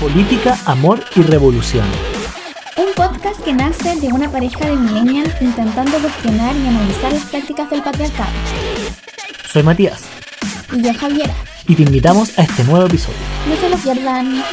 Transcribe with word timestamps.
Política, 0.00 0.56
Amor 0.64 1.00
y 1.16 1.22
Revolución. 1.22 1.84
Un 2.76 2.94
podcast 2.94 3.42
que 3.42 3.52
nace 3.52 3.96
de 3.96 4.12
una 4.12 4.30
pareja 4.30 4.64
de 4.64 4.76
millennials 4.76 5.34
intentando 5.42 5.98
cuestionar 5.98 6.54
y 6.54 6.68
analizar 6.68 7.12
las 7.12 7.24
prácticas 7.24 7.68
del 7.68 7.82
patriarcado. 7.82 8.30
Soy 9.50 9.64
Matías. 9.64 10.04
Y 10.72 10.82
yo 10.82 10.94
Javiera. 10.94 11.34
Y 11.66 11.74
te 11.74 11.82
invitamos 11.82 12.38
a 12.38 12.42
este 12.42 12.62
nuevo 12.62 12.86
episodio. 12.86 13.18
No 13.48 13.56
se 13.56 13.68
lo 13.68 13.76
pierdan. 13.76 14.44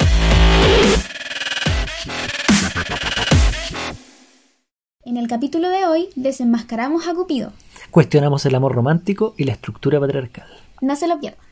En 5.04 5.18
el 5.18 5.27
capítulo 5.27 5.70
de 5.70 5.86
hoy 5.86 6.09
desenmascaramos 6.16 7.07
a 7.07 7.14
Cupido. 7.14 7.54
Cuestionamos 7.91 8.48
el 8.48 8.55
amor 8.55 8.73
romántico 8.73 9.36
y 9.38 9.43
la 9.43 9.52
estructura 9.52 10.00
patriarcal. 10.00 10.48
No 10.82 10.96
se 10.96 11.07
lo 11.07 11.20
pierdan. 11.20 11.46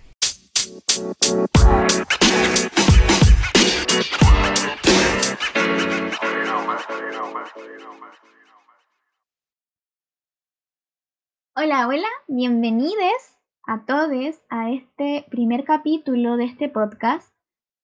Hola, 11.55 11.87
hola, 11.87 12.07
bienvenidos 12.27 13.37
a 13.65 13.85
todos 13.85 14.41
a 14.49 14.71
este 14.71 15.25
primer 15.29 15.63
capítulo 15.63 16.35
de 16.35 16.45
este 16.45 16.67
podcast. 16.67 17.33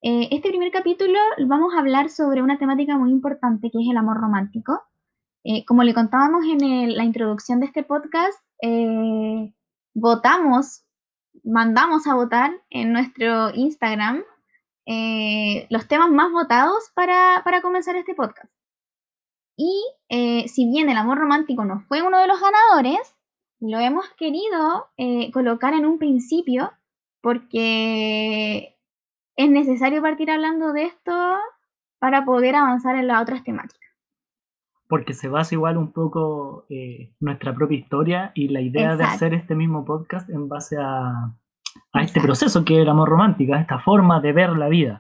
Eh, 0.02 0.28
este 0.32 0.50
primer 0.50 0.72
capítulo 0.72 1.18
vamos 1.48 1.74
a 1.74 1.80
hablar 1.80 2.10
sobre 2.10 2.42
una 2.42 2.58
temática 2.58 2.98
muy 2.98 3.12
importante 3.12 3.70
que 3.72 3.80
es 3.80 3.88
el 3.90 3.96
amor 3.96 4.18
romántico. 4.18 4.82
Eh, 5.46 5.64
como 5.66 5.84
le 5.84 5.94
contábamos 5.94 6.44
en 6.46 6.98
la 6.98 7.04
introducción 7.06 7.62
de 7.62 7.68
este 7.68 7.84
podcast, 7.84 8.38
eh, 8.62 9.54
votamos, 9.94 10.84
mandamos 11.46 12.06
a 12.06 12.16
votar 12.16 12.52
en 12.70 12.92
nuestro 12.92 13.56
Instagram 13.56 14.24
los 15.70 15.88
temas 15.88 16.10
más 16.10 16.32
votados 16.32 16.92
para, 16.96 17.44
para 17.46 17.62
comenzar 17.62 17.96
este 17.96 18.16
podcast. 18.16 18.59
Y 19.62 20.48
si 20.48 20.72
bien 20.72 20.90
el 20.90 20.96
amor 20.96 21.18
romántico 21.18 21.66
no 21.66 21.82
fue 21.82 22.02
uno 22.02 22.18
de 22.18 22.28
los 22.28 22.40
ganadores, 22.40 23.20
lo 23.60 23.80
hemos 23.80 24.10
querido 24.18 24.88
eh, 24.98 25.32
colocar 25.32 25.74
en 25.74 25.86
un 25.86 26.00
principio 26.00 26.72
porque 27.22 28.78
es 29.36 29.50
necesario 29.50 30.02
partir 30.02 30.32
hablando 30.32 30.72
de 30.72 30.86
esto 30.86 31.12
para 32.00 32.24
poder 32.24 32.56
avanzar 32.56 32.96
en 32.96 33.08
las 33.08 33.22
otras 33.22 33.44
temáticas. 33.44 33.80
Porque 34.88 35.14
se 35.14 35.28
basa 35.28 35.54
igual 35.56 35.78
un 35.78 35.92
poco 35.92 36.66
eh, 36.70 37.14
nuestra 37.20 37.54
propia 37.54 37.78
historia 37.78 38.32
y 38.34 38.48
la 38.48 38.62
idea 38.62 38.96
de 38.96 39.04
hacer 39.04 39.34
este 39.34 39.56
mismo 39.56 39.86
podcast 39.86 40.30
en 40.30 40.48
base 40.48 40.78
a, 40.80 41.36
a 41.94 42.04
este 42.04 42.22
proceso 42.22 42.64
que 42.64 42.76
es 42.76 42.82
el 42.82 42.90
amor 42.90 43.10
romántico, 43.10 43.54
a 43.54 43.62
esta 43.62 43.80
forma 43.80 44.20
de 44.22 44.34
ver 44.34 44.52
la 44.52 44.70
vida. 44.70 45.00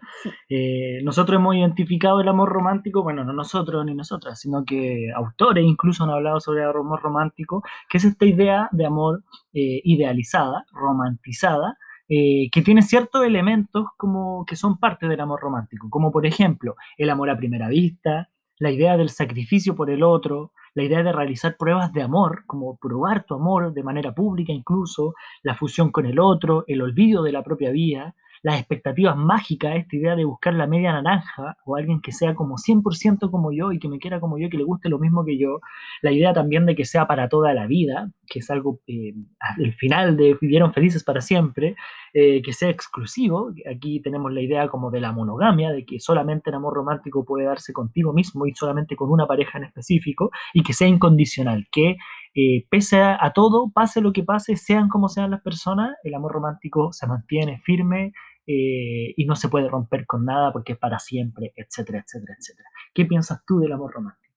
Eh, 0.49 0.99
nosotros 1.03 1.37
hemos 1.39 1.55
identificado 1.55 2.21
el 2.21 2.27
amor 2.27 2.49
romántico, 2.49 3.03
bueno, 3.03 3.23
no 3.23 3.33
nosotros 3.33 3.85
ni 3.85 3.93
nosotras, 3.93 4.39
sino 4.39 4.63
que 4.65 5.11
autores 5.15 5.65
incluso 5.65 6.03
han 6.03 6.09
hablado 6.09 6.39
sobre 6.39 6.63
el 6.63 6.69
amor 6.69 7.01
romántico, 7.01 7.63
que 7.89 7.97
es 7.97 8.05
esta 8.05 8.25
idea 8.25 8.69
de 8.71 8.85
amor 8.85 9.23
eh, 9.53 9.81
idealizada, 9.83 10.65
romantizada, 10.71 11.77
eh, 12.07 12.49
que 12.51 12.63
tiene 12.63 12.81
ciertos 12.81 13.23
elementos 13.23 13.85
como 13.95 14.43
que 14.45 14.55
son 14.55 14.79
parte 14.79 15.07
del 15.07 15.19
amor 15.19 15.39
romántico, 15.41 15.89
como 15.91 16.11
por 16.11 16.25
ejemplo 16.25 16.75
el 16.97 17.11
amor 17.11 17.29
a 17.29 17.37
primera 17.37 17.67
vista, 17.67 18.29
la 18.57 18.71
idea 18.71 18.97
del 18.97 19.09
sacrificio 19.09 19.75
por 19.75 19.91
el 19.91 20.01
otro, 20.01 20.51
la 20.73 20.83
idea 20.83 21.03
de 21.03 21.11
realizar 21.11 21.57
pruebas 21.57 21.91
de 21.93 22.01
amor, 22.01 22.43
como 22.45 22.75
probar 22.77 23.23
tu 23.23 23.35
amor 23.35 23.73
de 23.73 23.83
manera 23.83 24.13
pública 24.13 24.51
incluso, 24.51 25.15
la 25.43 25.55
fusión 25.55 25.91
con 25.91 26.05
el 26.05 26.19
otro, 26.19 26.63
el 26.67 26.81
olvido 26.81 27.23
de 27.23 27.31
la 27.31 27.43
propia 27.43 27.71
vida, 27.71 28.15
las 28.43 28.59
expectativas 28.59 29.15
mágicas, 29.17 29.75
esta 29.75 29.95
idea 29.95 30.15
de 30.15 30.25
buscar 30.25 30.53
la 30.53 30.67
media 30.67 30.93
naranja 30.93 31.57
o 31.65 31.75
alguien 31.75 32.01
que 32.01 32.11
sea 32.11 32.35
como 32.35 32.55
100% 32.57 33.29
como 33.31 33.51
yo 33.51 33.71
y 33.71 33.79
que 33.79 33.89
me 33.89 33.99
quiera 33.99 34.19
como 34.19 34.37
yo, 34.37 34.49
que 34.49 34.57
le 34.57 34.63
guste 34.63 34.89
lo 34.89 34.99
mismo 34.99 35.25
que 35.25 35.37
yo, 35.37 35.59
la 36.01 36.11
idea 36.11 36.33
también 36.33 36.65
de 36.65 36.75
que 36.75 36.85
sea 36.85 37.07
para 37.07 37.29
toda 37.29 37.53
la 37.53 37.67
vida, 37.67 38.11
que 38.27 38.39
es 38.39 38.49
algo 38.49 38.79
eh, 38.87 39.13
al 39.39 39.73
final 39.73 40.15
de 40.17 40.37
vivieron 40.39 40.73
felices 40.73 41.03
para 41.03 41.21
siempre, 41.21 41.75
eh, 42.13 42.41
que 42.41 42.53
sea 42.53 42.69
exclusivo, 42.69 43.51
aquí 43.69 44.01
tenemos 44.01 44.31
la 44.31 44.41
idea 44.41 44.67
como 44.67 44.91
de 44.91 45.01
la 45.01 45.11
monogamia, 45.11 45.71
de 45.71 45.85
que 45.85 45.99
solamente 45.99 46.49
el 46.49 46.55
amor 46.55 46.73
romántico 46.73 47.25
puede 47.25 47.45
darse 47.45 47.73
contigo 47.73 48.13
mismo 48.13 48.45
y 48.45 48.53
solamente 48.53 48.95
con 48.95 49.09
una 49.09 49.27
pareja 49.27 49.57
en 49.57 49.65
específico, 49.65 50.31
y 50.53 50.63
que 50.63 50.73
sea 50.73 50.87
incondicional, 50.87 51.67
que 51.71 51.97
eh, 52.35 52.65
pese 52.69 53.01
a, 53.01 53.31
todo, 53.33 53.71
pase 53.71 54.01
lo 54.01 54.13
que 54.13 54.23
pase, 54.23 54.55
sean 54.55 54.87
como 54.87 55.09
sean 55.09 55.31
las 55.31 55.41
personas, 55.41 55.95
el 56.03 56.13
amor 56.13 56.31
romántico 56.33 56.93
se 56.93 57.07
mantiene 57.07 57.59
firme 57.65 58.13
eh, 58.51 59.13
y 59.15 59.25
no 59.25 59.35
se 59.35 59.47
puede 59.47 59.69
romper 59.69 60.07
con 60.07 60.25
nada 60.25 60.51
porque 60.51 60.73
es 60.73 60.79
para 60.79 60.97
siempre, 60.97 61.53
etcétera, 61.55 61.99
etcétera, 61.99 62.35
etcétera. 62.35 62.67
¿Qué 62.95 63.05
piensas 63.05 63.45
tú 63.45 63.59
del 63.59 63.73
amor 63.73 63.93
romántico? 63.93 64.33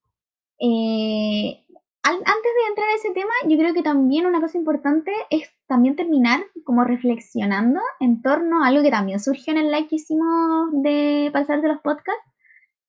Eh, 0.59 1.65
antes 2.03 2.27
de 2.27 2.69
entrar 2.69 2.89
a 2.91 2.95
ese 2.97 3.13
tema, 3.15 3.33
yo 3.49 3.57
creo 3.57 3.73
que 3.73 3.83
también 3.83 4.27
una 4.27 4.43
cosa 4.43 4.59
importante 4.59 5.11
es 5.31 5.49
también 5.67 5.97
terminar 5.97 6.41
como 6.65 6.85
reflexionando 6.85 7.81
en 8.01 8.21
torno 8.21 8.63
a 8.63 8.67
algo 8.67 8.83
que 8.83 8.91
también 8.91 9.19
surgió 9.19 9.55
en 9.55 9.61
el 9.61 9.71
like 9.71 9.89
que 9.89 9.97
hicimos 9.97 10.69
de 10.83 11.31
pasar 11.33 11.63
de 11.63 11.69
los 11.69 11.81
podcasts, 11.81 12.31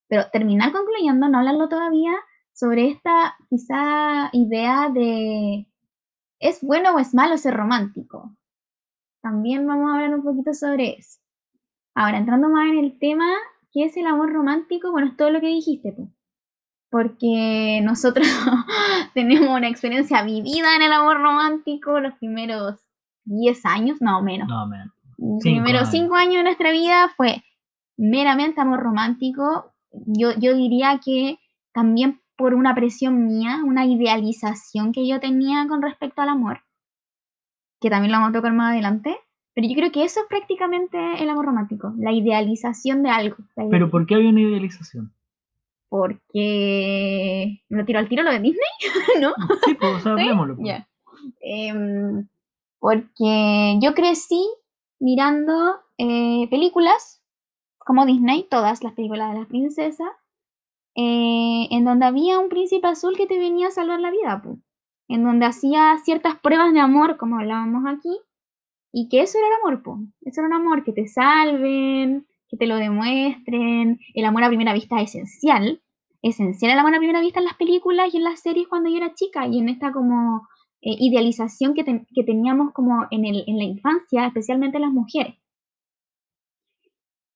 pero 0.09 0.29
terminar 0.29 0.73
concluyendo, 0.73 1.29
no 1.29 1.37
hablarlo 1.37 1.69
todavía, 1.69 2.11
sobre 2.51 2.89
esta 2.89 3.37
quizá 3.49 4.29
idea 4.33 4.89
de 4.93 5.67
¿es 6.39 6.59
bueno 6.61 6.93
o 6.93 6.99
es 6.99 7.13
malo 7.13 7.37
ser 7.37 7.53
romántico? 7.53 8.35
También 9.23 9.65
vamos 9.65 9.89
a 9.89 9.95
hablar 9.95 10.13
un 10.13 10.21
poquito 10.21 10.53
sobre 10.53 10.97
eso. 10.97 11.19
Ahora, 11.95 12.17
entrando 12.17 12.49
más 12.49 12.69
en 12.69 12.77
el 12.77 12.99
tema, 12.99 13.25
¿qué 13.71 13.85
es 13.85 13.95
el 13.95 14.05
amor 14.05 14.33
romántico? 14.33 14.91
Bueno, 14.91 15.07
es 15.07 15.15
todo 15.15 15.29
lo 15.31 15.39
que 15.39 15.47
dijiste. 15.47 15.95
Porque 16.89 17.79
nosotros 17.83 18.27
tenemos 19.13 19.49
una 19.49 19.69
experiencia 19.69 20.23
vivida 20.23 20.75
en 20.75 20.81
el 20.81 20.91
amor 20.91 21.21
romántico 21.21 22.01
los 22.01 22.13
primeros 22.15 22.81
10 23.23 23.65
años, 23.65 24.01
no 24.01 24.21
menos. 24.21 24.49
No, 24.49 24.67
menos. 24.67 24.89
Los 25.17 25.41
primeros 25.41 25.89
5 25.89 26.13
años 26.15 26.35
de 26.35 26.43
nuestra 26.43 26.71
vida 26.71 27.07
fue 27.15 27.41
meramente 27.95 28.59
amor 28.59 28.81
romántico. 28.81 29.71
Yo, 29.91 30.31
yo 30.37 30.53
diría 30.53 30.99
que 31.03 31.39
también 31.71 32.19
por 32.35 32.55
una 32.55 32.75
presión 32.75 33.25
mía, 33.25 33.61
una 33.63 33.85
idealización 33.85 34.91
que 34.91 35.07
yo 35.07 35.21
tenía 35.21 35.65
con 35.69 35.81
respecto 35.81 36.21
al 36.21 36.27
amor, 36.27 36.59
que 37.83 37.89
también 37.89 38.13
lo 38.13 38.17
vamos 38.17 38.29
a 38.29 38.39
tocar 38.39 38.53
más 38.53 38.71
adelante. 38.71 39.17
Pero 39.53 39.67
yo 39.67 39.75
creo 39.75 39.91
que 39.91 40.05
eso 40.05 40.21
es 40.21 40.25
prácticamente 40.27 40.97
el 41.21 41.29
amor 41.29 41.45
romántico, 41.45 41.93
la 41.97 42.13
idealización 42.13 43.03
de 43.03 43.09
algo. 43.09 43.35
¿Pero 43.69 43.91
por 43.91 44.07
qué 44.07 44.15
había 44.15 44.29
una 44.29 44.41
idealización? 44.41 45.13
Porque... 45.89 47.61
¿Me 47.69 47.77
lo 47.77 47.85
tiro 47.85 47.99
al 47.99 48.07
tiro 48.07 48.23
lo 48.23 48.31
de 48.31 48.39
Disney? 48.39 48.63
¿No? 49.21 49.33
Sí, 49.65 49.75
pues 49.75 50.03
hablemoslo. 50.07 50.55
Pues. 50.55 50.81
Em, 51.41 52.27
porque 52.79 53.77
yo 53.81 53.93
crecí 53.93 54.41
mirando 54.99 55.75
eh, 55.97 56.47
películas 56.49 57.21
como 57.77 58.05
Disney, 58.05 58.47
todas 58.49 58.81
las 58.81 58.93
películas 58.93 59.33
de 59.33 59.39
las 59.39 59.47
princesas, 59.47 60.09
eh, 60.95 61.67
en 61.69 61.83
donde 61.83 62.05
había 62.05 62.39
un 62.39 62.47
príncipe 62.47 62.87
azul 62.87 63.17
que 63.17 63.27
te 63.27 63.37
venía 63.37 63.67
a 63.67 63.71
salvar 63.71 63.99
la 63.99 64.09
vida, 64.09 64.41
en 65.07 65.23
donde 65.23 65.45
hacía 65.45 65.97
ciertas 66.03 66.39
pruebas 66.39 66.73
de 66.73 66.79
amor, 66.79 67.17
como 67.17 67.37
hablábamos 67.37 67.83
aquí, 67.87 68.15
y 68.91 69.09
que 69.09 69.21
eso 69.21 69.37
era 69.37 69.47
el 69.47 69.53
amor, 69.61 69.83
pues. 69.83 69.99
eso 70.21 70.41
era 70.41 70.47
un 70.47 70.53
amor, 70.53 70.83
que 70.83 70.93
te 70.93 71.07
salven, 71.07 72.27
que 72.47 72.57
te 72.57 72.67
lo 72.67 72.75
demuestren, 72.77 73.99
el 74.13 74.25
amor 74.25 74.43
a 74.43 74.47
primera 74.49 74.73
vista 74.73 75.01
es 75.01 75.15
esencial, 75.15 75.81
esencial 76.21 76.71
el 76.71 76.79
amor 76.79 76.95
a 76.95 76.99
primera 76.99 77.21
vista 77.21 77.39
en 77.39 77.45
las 77.45 77.57
películas 77.57 78.13
y 78.13 78.17
en 78.17 78.23
las 78.23 78.39
series 78.39 78.67
cuando 78.67 78.89
yo 78.89 78.97
era 78.97 79.13
chica, 79.13 79.47
y 79.47 79.59
en 79.59 79.69
esta 79.69 79.91
como 79.91 80.47
eh, 80.81 80.95
idealización 80.99 81.73
que, 81.73 81.83
que, 82.13 82.23
teníamos 82.23 82.73
como 82.73 83.07
en, 83.09 83.25
el, 83.25 83.43
en 83.47 83.57
la 83.57 83.63
infancia, 83.63 84.27
especialmente 84.27 84.79
las 84.79 84.91
mujeres. 84.91 85.35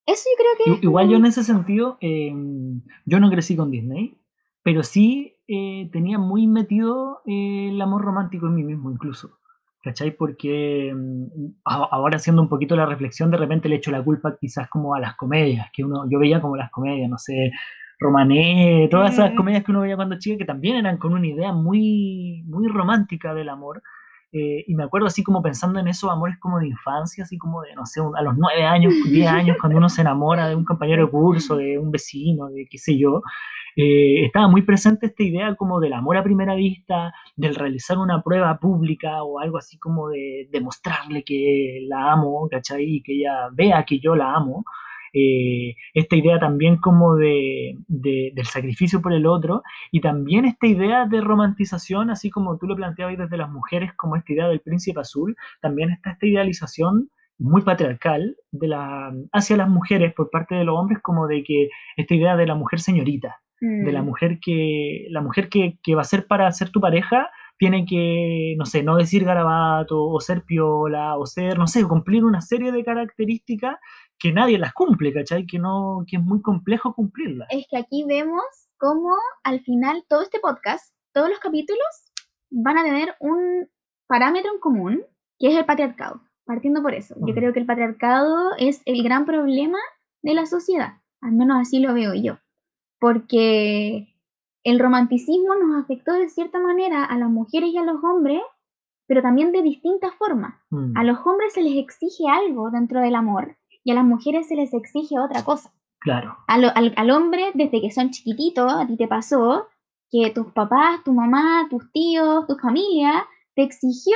Eso 0.05 0.23
yo 0.25 0.63
creo 0.63 0.77
que... 0.77 0.85
Igual 0.85 1.09
yo 1.09 1.17
en 1.17 1.25
ese 1.25 1.43
sentido, 1.43 1.97
em, 1.99 2.81
yo 3.05 3.19
no 3.19 3.29
crecí 3.29 3.55
con 3.55 3.71
Disney, 3.71 4.17
pero 4.63 4.83
sí 4.83 5.36
eh, 5.47 5.89
tenía 5.91 6.17
muy 6.17 6.47
metido 6.47 7.21
eh, 7.25 7.69
el 7.69 7.81
amor 7.81 8.03
romántico 8.03 8.47
en 8.47 8.55
mí 8.55 8.63
mismo 8.63 8.91
incluso. 8.91 9.39
¿Cachai? 9.83 10.11
Porque 10.11 10.89
em, 10.89 11.29
ahora 11.63 12.17
haciendo 12.17 12.41
un 12.41 12.49
poquito 12.49 12.75
la 12.75 12.85
reflexión, 12.85 13.31
de 13.31 13.37
repente 13.37 13.69
le 13.69 13.77
echo 13.77 13.91
la 13.91 14.03
culpa 14.03 14.35
quizás 14.37 14.67
como 14.69 14.95
a 14.95 14.99
las 14.99 15.15
comedias, 15.15 15.67
que 15.71 15.83
uno, 15.83 16.03
yo 16.09 16.19
veía 16.19 16.41
como 16.41 16.57
las 16.57 16.69
comedias, 16.71 17.09
no 17.09 17.17
sé, 17.17 17.51
Romané, 17.99 18.87
todas 18.91 19.13
esas 19.13 19.31
comedias 19.31 19.63
que 19.63 19.71
uno 19.71 19.81
veía 19.81 19.95
cuando 19.95 20.19
chica, 20.19 20.37
que 20.37 20.45
también 20.45 20.75
eran 20.75 20.97
con 20.97 21.13
una 21.13 21.25
idea 21.25 21.51
muy, 21.51 22.43
muy 22.45 22.67
romántica 22.67 23.33
del 23.33 23.49
amor. 23.49 23.81
Eh, 24.31 24.65
y 24.67 24.75
me 24.75 24.83
acuerdo 24.83 25.07
así 25.07 25.23
como 25.23 25.41
pensando 25.41 25.79
en 25.79 25.87
esos 25.87 26.11
amores 26.11 26.37
como 26.39 26.59
de 26.59 26.67
infancia, 26.67 27.23
así 27.23 27.37
como 27.37 27.61
de, 27.61 27.73
no 27.75 27.85
sé, 27.85 28.01
a 28.01 28.21
los 28.21 28.35
nueve 28.37 28.63
años, 28.65 28.93
diez 29.09 29.27
años, 29.27 29.57
cuando 29.59 29.77
uno 29.77 29.89
se 29.89 30.01
enamora 30.01 30.49
de 30.49 30.55
un 30.55 30.65
compañero 30.65 31.05
de 31.05 31.11
curso, 31.11 31.55
de 31.55 31.79
un 31.79 31.89
vecino, 31.91 32.49
de 32.49 32.67
qué 32.69 32.77
sé 32.77 32.97
yo, 32.97 33.21
eh, 33.77 34.25
estaba 34.25 34.47
muy 34.49 34.63
presente 34.63 35.05
esta 35.07 35.23
idea 35.23 35.55
como 35.55 35.79
del 35.79 35.93
amor 35.93 36.17
a 36.17 36.23
primera 36.23 36.55
vista, 36.55 37.13
del 37.35 37.55
realizar 37.55 37.97
una 37.99 38.21
prueba 38.23 38.59
pública 38.59 39.23
o 39.23 39.39
algo 39.39 39.57
así 39.57 39.77
como 39.79 40.09
de 40.09 40.47
demostrarle 40.51 41.23
que 41.23 41.79
la 41.87 42.11
amo, 42.13 42.47
¿cachai? 42.49 42.83
Y 42.97 43.03
que 43.03 43.13
ella 43.13 43.49
vea 43.53 43.85
que 43.85 43.99
yo 43.99 44.15
la 44.15 44.33
amo. 44.35 44.65
eh, 45.13 45.75
esta 45.93 46.15
idea 46.15 46.39
también 46.39 46.77
como 46.77 47.15
de, 47.15 47.75
del 47.87 48.45
sacrificio 48.45 49.01
por 49.01 49.13
el 49.13 49.25
otro, 49.25 49.63
y 49.91 50.01
también 50.01 50.45
esta 50.45 50.67
idea 50.67 51.05
de 51.05 51.21
romantización, 51.21 52.09
así 52.09 52.29
como 52.29 52.57
tú 52.57 52.67
lo 52.67 52.75
planteabas 52.75 53.17
desde 53.17 53.37
las 53.37 53.49
mujeres, 53.49 53.93
como 53.95 54.15
esta 54.15 54.33
idea 54.33 54.47
del 54.47 54.61
príncipe 54.61 54.99
azul, 54.99 55.35
también 55.61 55.91
está 55.91 56.11
esta 56.11 56.25
idealización 56.27 57.09
muy 57.39 57.61
patriarcal 57.61 58.35
hacia 59.31 59.57
las 59.57 59.69
mujeres 59.69 60.13
por 60.13 60.29
parte 60.31 60.55
de 60.55 60.63
los 60.65 60.75
hombres, 60.77 60.99
como 61.01 61.27
de 61.27 61.43
que 61.43 61.69
esta 61.95 62.15
idea 62.15 62.35
de 62.35 62.47
la 62.47 62.55
mujer 62.55 62.79
señorita, 62.79 63.39
de 63.59 63.91
la 63.91 64.01
mm. 64.01 64.05
mujer 64.05 64.39
que 64.39 65.07
la 65.09 65.21
mujer 65.21 65.49
que, 65.49 65.79
que, 65.81 65.95
va 65.95 66.01
a 66.01 66.05
ser 66.05 66.27
para 66.27 66.51
ser 66.51 66.69
tu 66.69 66.79
pareja 66.79 67.29
tiene 67.57 67.85
que, 67.85 68.55
no 68.57 68.65
sé, 68.65 68.83
no 68.83 68.97
decir 68.97 69.25
garabato, 69.25 70.03
o 70.03 70.19
ser 70.19 70.43
piola, 70.43 71.17
o 71.17 71.25
ser, 71.25 71.57
no 71.57 71.67
sé, 71.67 71.83
cumplir 71.83 72.23
una 72.23 72.41
serie 72.41 72.71
de 72.71 72.83
características 72.83 73.77
que 74.19 74.31
nadie 74.31 74.59
las 74.59 74.73
cumple, 74.73 75.13
¿cachai? 75.13 75.45
Que, 75.45 75.59
no, 75.59 76.03
que 76.07 76.17
es 76.17 76.23
muy 76.23 76.41
complejo 76.41 76.93
cumplirlas. 76.93 77.47
Es 77.51 77.65
que 77.69 77.77
aquí 77.77 78.05
vemos 78.07 78.43
cómo 78.77 79.15
al 79.43 79.61
final 79.61 80.03
todo 80.07 80.21
este 80.21 80.39
podcast, 80.39 80.93
todos 81.13 81.29
los 81.29 81.39
capítulos 81.39 81.87
van 82.51 82.77
a 82.77 82.83
tener 82.83 83.15
un 83.19 83.67
parámetro 84.07 84.53
en 84.53 84.59
común, 84.59 85.03
que 85.39 85.47
es 85.47 85.57
el 85.57 85.65
patriarcado. 85.65 86.21
Partiendo 86.45 86.81
por 86.81 86.93
eso, 86.93 87.13
yo 87.27 87.33
creo 87.33 87.51
que 87.51 87.59
el 87.59 87.65
patriarcado 87.65 88.51
es 88.57 88.81
el 88.85 89.03
gran 89.03 89.25
problema 89.25 89.79
de 90.21 90.33
la 90.33 90.45
sociedad, 90.45 90.93
al 91.19 91.33
menos 91.33 91.57
así 91.59 91.79
lo 91.79 91.93
veo 91.93 92.13
yo, 92.13 92.37
porque 92.99 94.13
el 94.63 94.79
romanticismo 94.79 95.55
nos 95.55 95.83
afectó 95.83 96.13
de 96.13 96.29
cierta 96.29 96.59
manera 96.59 97.05
a 97.05 97.17
las 97.17 97.29
mujeres 97.29 97.69
y 97.71 97.77
a 97.77 97.83
los 97.83 98.03
hombres, 98.03 98.41
pero 99.07 99.21
también 99.21 99.51
de 99.51 99.61
distintas 99.61 100.13
formas. 100.15 100.55
Mm. 100.69 100.97
A 100.97 101.03
los 101.03 101.19
hombres 101.25 101.53
se 101.53 101.61
les 101.61 101.77
exige 101.77 102.23
algo 102.29 102.69
dentro 102.69 102.99
del 102.99 103.15
amor 103.15 103.55
y 103.83 103.91
a 103.91 103.95
las 103.95 104.03
mujeres 104.03 104.47
se 104.47 104.55
les 104.55 104.73
exige 104.73 105.19
otra 105.19 105.43
cosa. 105.45 105.71
Claro. 105.99 106.35
Al, 106.47 106.93
al, 106.95 107.11
hombre, 107.11 107.51
desde 107.53 107.81
que 107.81 107.91
son 107.91 108.11
chiquititos, 108.11 108.71
a 108.71 108.85
ti 108.85 108.97
te 108.97 109.07
pasó 109.07 109.67
que 110.11 110.31
tus 110.31 110.51
papás, 110.51 111.03
tu 111.03 111.13
mamá, 111.13 111.67
tus 111.69 111.91
tíos, 111.91 112.45
tu 112.47 112.55
familia 112.55 113.25
te 113.55 113.63
exigió 113.63 114.15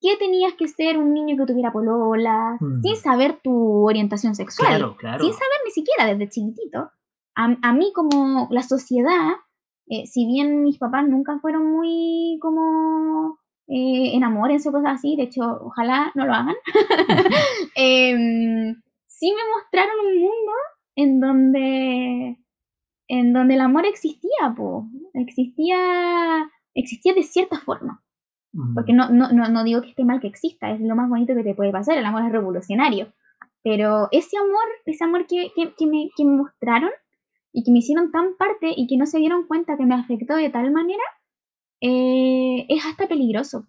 que 0.00 0.16
tenías 0.16 0.54
que 0.54 0.68
ser 0.68 0.96
un 0.96 1.12
niño 1.12 1.36
que 1.36 1.52
tuviera 1.52 1.72
polola, 1.72 2.56
mm. 2.60 2.82
sin 2.82 2.96
saber 2.96 3.40
tu 3.42 3.86
orientación 3.86 4.34
sexual, 4.34 4.96
sin 5.00 5.32
saber 5.32 5.58
ni 5.64 5.70
siquiera 5.70 6.06
desde 6.06 6.28
chiquitito. 6.28 6.90
A, 7.62 7.72
mí 7.72 7.90
como 7.94 8.48
la 8.50 8.62
sociedad, 8.62 9.30
eh, 9.88 10.06
si 10.06 10.26
bien 10.26 10.62
mis 10.62 10.78
papás 10.78 11.08
nunca 11.08 11.38
fueron 11.38 11.72
muy 11.72 12.38
como 12.40 13.38
eh, 13.66 14.14
enamórense 14.14 14.68
o 14.68 14.72
cosas 14.72 14.96
así, 14.96 15.16
de 15.16 15.22
hecho, 15.22 15.42
ojalá 15.62 16.12
no 16.14 16.26
lo 16.26 16.34
hagan, 16.34 16.56
em, 17.76 18.74
sí 19.06 19.32
me 19.32 19.50
mostraron 19.54 20.06
un 20.06 20.20
mundo 20.20 20.52
en 20.96 21.20
donde, 21.20 22.36
en 23.08 23.32
donde 23.32 23.54
el 23.54 23.60
amor 23.62 23.86
existía, 23.86 24.54
po. 24.54 24.86
existía, 25.14 26.50
existía 26.74 27.14
de 27.14 27.22
cierta 27.22 27.58
forma. 27.60 28.02
Porque 28.74 28.92
no, 28.92 29.08
no, 29.10 29.30
no, 29.30 29.64
digo 29.64 29.80
que 29.80 29.90
esté 29.90 30.04
mal 30.04 30.20
que 30.20 30.26
exista, 30.26 30.72
es 30.72 30.80
lo 30.80 30.96
más 30.96 31.08
bonito 31.08 31.36
que 31.36 31.44
te 31.44 31.54
puede 31.54 31.70
pasar, 31.70 31.96
el 31.96 32.04
amor 32.04 32.24
es 32.24 32.32
revolucionario. 32.32 33.12
Pero 33.62 34.08
ese 34.10 34.36
amor, 34.36 34.66
ese 34.86 35.04
amor 35.04 35.26
que, 35.26 35.52
que, 35.54 35.86
me, 35.86 36.10
que 36.16 36.24
me 36.24 36.36
mostraron 36.36 36.90
y 37.52 37.64
que 37.64 37.70
me 37.72 37.78
hicieron 37.78 38.10
tan 38.10 38.36
parte 38.36 38.72
y 38.76 38.86
que 38.86 38.96
no 38.96 39.06
se 39.06 39.18
dieron 39.18 39.46
cuenta 39.46 39.76
que 39.76 39.86
me 39.86 39.94
afectó 39.94 40.36
de 40.36 40.50
tal 40.50 40.70
manera, 40.70 41.02
eh, 41.80 42.66
es 42.68 42.84
hasta 42.86 43.08
peligroso. 43.08 43.66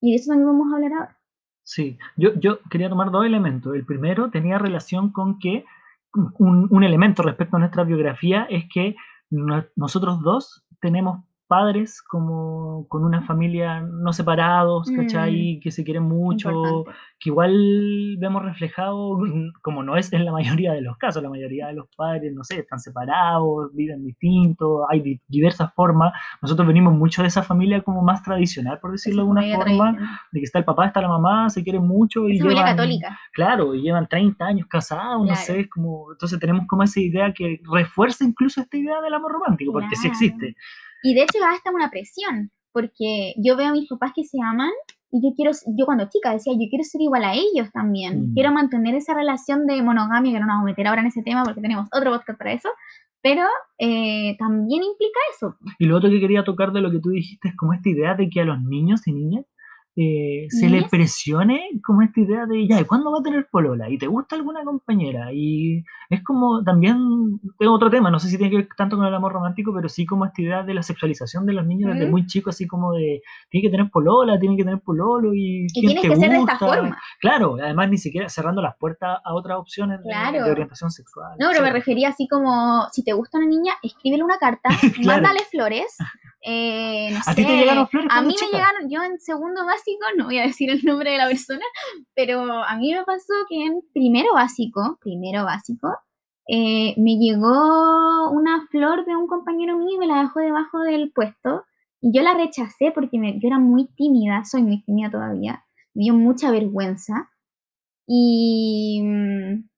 Y 0.00 0.10
de 0.10 0.16
eso 0.16 0.30
también 0.30 0.48
vamos 0.48 0.72
a 0.72 0.76
hablar 0.76 0.92
ahora. 0.92 1.18
Sí, 1.62 1.98
yo, 2.16 2.34
yo 2.38 2.60
quería 2.70 2.88
tomar 2.88 3.10
dos 3.10 3.26
elementos. 3.26 3.74
El 3.74 3.84
primero 3.84 4.30
tenía 4.30 4.58
relación 4.58 5.10
con 5.10 5.38
que 5.38 5.64
un, 6.12 6.68
un 6.70 6.84
elemento 6.84 7.22
respecto 7.22 7.56
a 7.56 7.60
nuestra 7.60 7.84
biografía 7.84 8.46
es 8.48 8.64
que 8.72 8.94
nosotros 9.30 10.22
dos 10.22 10.64
tenemos 10.80 11.24
padres 11.46 12.02
como 12.02 12.86
con 12.88 13.04
una 13.04 13.22
familia 13.22 13.80
no 13.80 14.12
separados, 14.12 14.90
¿cachai? 14.90 15.56
Mm, 15.56 15.60
que 15.60 15.70
se 15.70 15.84
quieren 15.84 16.04
mucho, 16.04 16.84
que 17.18 17.30
igual 17.30 18.16
vemos 18.18 18.42
reflejado, 18.42 19.18
como 19.62 19.82
no 19.82 19.96
es 19.96 20.12
en 20.12 20.24
la 20.24 20.32
mayoría 20.32 20.72
de 20.72 20.80
los 20.80 20.96
casos, 20.98 21.22
la 21.22 21.30
mayoría 21.30 21.68
de 21.68 21.74
los 21.74 21.86
padres, 21.96 22.34
no 22.34 22.44
sé, 22.44 22.60
están 22.60 22.80
separados, 22.80 23.74
viven 23.74 24.04
distintos, 24.04 24.82
hay 24.88 25.20
diversas 25.28 25.72
formas. 25.74 26.12
Nosotros 26.42 26.66
venimos 26.66 26.94
mucho 26.94 27.22
de 27.22 27.28
esa 27.28 27.42
familia 27.42 27.82
como 27.82 28.02
más 28.02 28.22
tradicional, 28.22 28.78
por 28.80 28.92
decirlo 28.92 29.22
de 29.22 29.40
alguna 29.40 29.56
forma, 29.56 30.20
de 30.32 30.40
que 30.40 30.44
está 30.44 30.58
el 30.58 30.64
papá, 30.64 30.86
está 30.86 31.00
la 31.00 31.08
mamá, 31.08 31.48
se 31.50 31.62
quieren 31.62 31.86
mucho. 31.86 32.28
y 32.28 32.40
llevan, 32.40 32.76
católica. 32.76 33.18
Claro, 33.32 33.74
y 33.74 33.82
llevan 33.82 34.06
30 34.08 34.44
años 34.44 34.66
casados, 34.68 35.26
no 35.26 35.34
sé, 35.36 35.68
como, 35.68 36.12
entonces 36.12 36.38
tenemos 36.38 36.66
como 36.66 36.82
esa 36.82 37.00
idea 37.00 37.32
que 37.32 37.60
refuerza 37.70 38.24
incluso 38.24 38.60
esta 38.60 38.76
idea 38.76 39.00
del 39.00 39.14
amor 39.14 39.32
romántico, 39.32 39.72
porque 39.72 39.96
sí 39.96 40.08
existe. 40.08 40.56
Y 41.02 41.14
de 41.14 41.22
hecho 41.22 41.38
hasta 41.48 41.70
una 41.70 41.90
presión, 41.90 42.50
porque 42.72 43.34
yo 43.36 43.56
veo 43.56 43.68
a 43.68 43.72
mis 43.72 43.88
papás 43.88 44.12
que 44.14 44.24
se 44.24 44.38
aman 44.42 44.72
y 45.10 45.22
yo 45.22 45.34
quiero, 45.34 45.52
yo 45.78 45.86
cuando 45.86 46.08
chica 46.08 46.32
decía, 46.32 46.52
yo 46.52 46.66
quiero 46.68 46.84
ser 46.84 47.00
igual 47.00 47.24
a 47.24 47.34
ellos 47.34 47.70
también, 47.72 48.30
mm. 48.30 48.34
quiero 48.34 48.52
mantener 48.52 48.94
esa 48.94 49.14
relación 49.14 49.66
de 49.66 49.82
monogamia, 49.82 50.32
que 50.32 50.40
no 50.40 50.46
nos 50.46 50.54
vamos 50.54 50.64
a 50.64 50.70
meter 50.70 50.86
ahora 50.86 51.00
en 51.00 51.06
ese 51.06 51.22
tema 51.22 51.44
porque 51.44 51.60
tenemos 51.60 51.88
otro 51.92 52.10
podcast 52.10 52.38
para 52.38 52.52
eso, 52.52 52.68
pero 53.22 53.42
eh, 53.78 54.36
también 54.38 54.82
implica 54.82 55.18
eso. 55.34 55.56
Y 55.78 55.86
lo 55.86 55.96
otro 55.96 56.10
que 56.10 56.20
quería 56.20 56.44
tocar 56.44 56.72
de 56.72 56.80
lo 56.80 56.90
que 56.90 57.00
tú 57.00 57.10
dijiste 57.10 57.48
es 57.48 57.56
como 57.56 57.72
esta 57.72 57.88
idea 57.88 58.14
de 58.14 58.28
que 58.28 58.40
a 58.40 58.44
los 58.44 58.60
niños 58.62 59.06
y 59.06 59.12
niñas 59.12 59.44
eh, 59.98 60.46
se 60.50 60.68
le 60.68 60.84
presione 60.90 61.70
como 61.82 62.02
esta 62.02 62.20
idea 62.20 62.44
de, 62.44 62.68
ya, 62.68 62.84
¿cuándo 62.84 63.10
va 63.10 63.20
a 63.20 63.22
tener 63.22 63.48
polola? 63.50 63.88
¿Y 63.88 63.96
te 63.96 64.06
gusta 64.06 64.36
alguna 64.36 64.62
compañera? 64.62 65.32
Y 65.32 65.82
es 66.10 66.22
como 66.22 66.62
también, 66.62 67.40
tengo 67.58 67.72
otro 67.72 67.88
tema, 67.88 68.10
no 68.10 68.18
sé 68.18 68.28
si 68.28 68.36
tiene 68.36 68.50
que 68.50 68.58
ver 68.58 68.68
tanto 68.76 68.98
con 68.98 69.06
el 69.06 69.14
amor 69.14 69.32
romántico, 69.32 69.72
pero 69.74 69.88
sí 69.88 70.04
como 70.04 70.26
esta 70.26 70.42
idea 70.42 70.62
de 70.64 70.74
la 70.74 70.82
sexualización 70.82 71.46
de 71.46 71.54
los 71.54 71.66
niños 71.66 71.94
desde 71.94 72.10
muy 72.10 72.26
chicos, 72.26 72.54
así 72.54 72.66
como 72.66 72.92
de, 72.92 73.22
tiene 73.48 73.68
que 73.68 73.70
tener 73.70 73.90
polola, 73.90 74.38
tiene 74.38 74.58
que 74.58 74.64
tener 74.64 74.80
pololo 74.80 75.32
y... 75.32 75.66
Y 75.72 75.86
tienes 75.86 76.02
que 76.02 76.16
ser 76.16 76.30
de 76.30 76.38
esta 76.40 76.58
forma. 76.58 76.98
Claro, 77.18 77.56
además 77.58 77.88
ni 77.88 77.96
siquiera 77.96 78.28
cerrando 78.28 78.60
las 78.60 78.76
puertas 78.76 79.18
a 79.24 79.34
otras 79.34 79.58
opciones 79.58 80.00
de, 80.02 80.42
orientación 80.42 80.90
sexual. 80.90 81.36
No, 81.38 81.48
pero 81.50 81.62
me 81.62 81.72
refería 81.72 82.10
así 82.10 82.28
como, 82.28 82.86
si 82.92 83.02
te 83.02 83.14
gusta 83.14 83.38
una 83.38 83.46
niña, 83.46 83.72
escríbele 83.82 84.22
una 84.22 84.36
carta, 84.36 84.68
mándale 85.04 85.40
flores. 85.50 85.96
Eh, 86.48 87.10
no 87.10 87.18
¿A 87.26 87.34
ti 87.34 87.44
te 87.44 87.56
llegaron 87.56 87.88
flores? 87.88 88.08
A 88.12 88.22
mí 88.22 88.32
me 88.40 88.46
llegaron, 88.46 88.88
yo 88.88 89.02
en 89.02 89.18
segundo 89.18 89.66
básico 89.66 90.06
no 90.16 90.26
voy 90.26 90.38
a 90.38 90.42
decir 90.46 90.70
el 90.70 90.80
nombre 90.84 91.10
de 91.10 91.18
la 91.18 91.26
persona, 91.26 91.64
pero 92.14 92.40
a 92.62 92.76
mí 92.76 92.94
me 92.94 93.02
pasó 93.02 93.34
que 93.48 93.64
en 93.64 93.80
primero 93.92 94.32
básico, 94.32 94.96
primero 95.00 95.44
básico, 95.44 95.88
eh, 96.48 96.94
me 96.98 97.16
llegó 97.16 98.30
una 98.30 98.64
flor 98.68 99.04
de 99.04 99.16
un 99.16 99.26
compañero 99.26 99.76
mío 99.76 99.96
y 99.96 99.98
me 99.98 100.06
la 100.06 100.20
dejó 100.20 100.38
debajo 100.38 100.78
del 100.82 101.10
puesto. 101.12 101.64
Y 102.00 102.16
yo 102.16 102.22
la 102.22 102.34
rechacé 102.34 102.92
porque 102.94 103.18
me, 103.18 103.40
yo 103.40 103.48
era 103.48 103.58
muy 103.58 103.88
tímida, 103.96 104.44
soy 104.44 104.62
muy 104.62 104.84
tímida 104.84 105.10
todavía, 105.10 105.64
me 105.94 106.04
dio 106.04 106.14
mucha 106.14 106.52
vergüenza. 106.52 107.28
Y, 108.06 109.00
mm, 109.02 109.68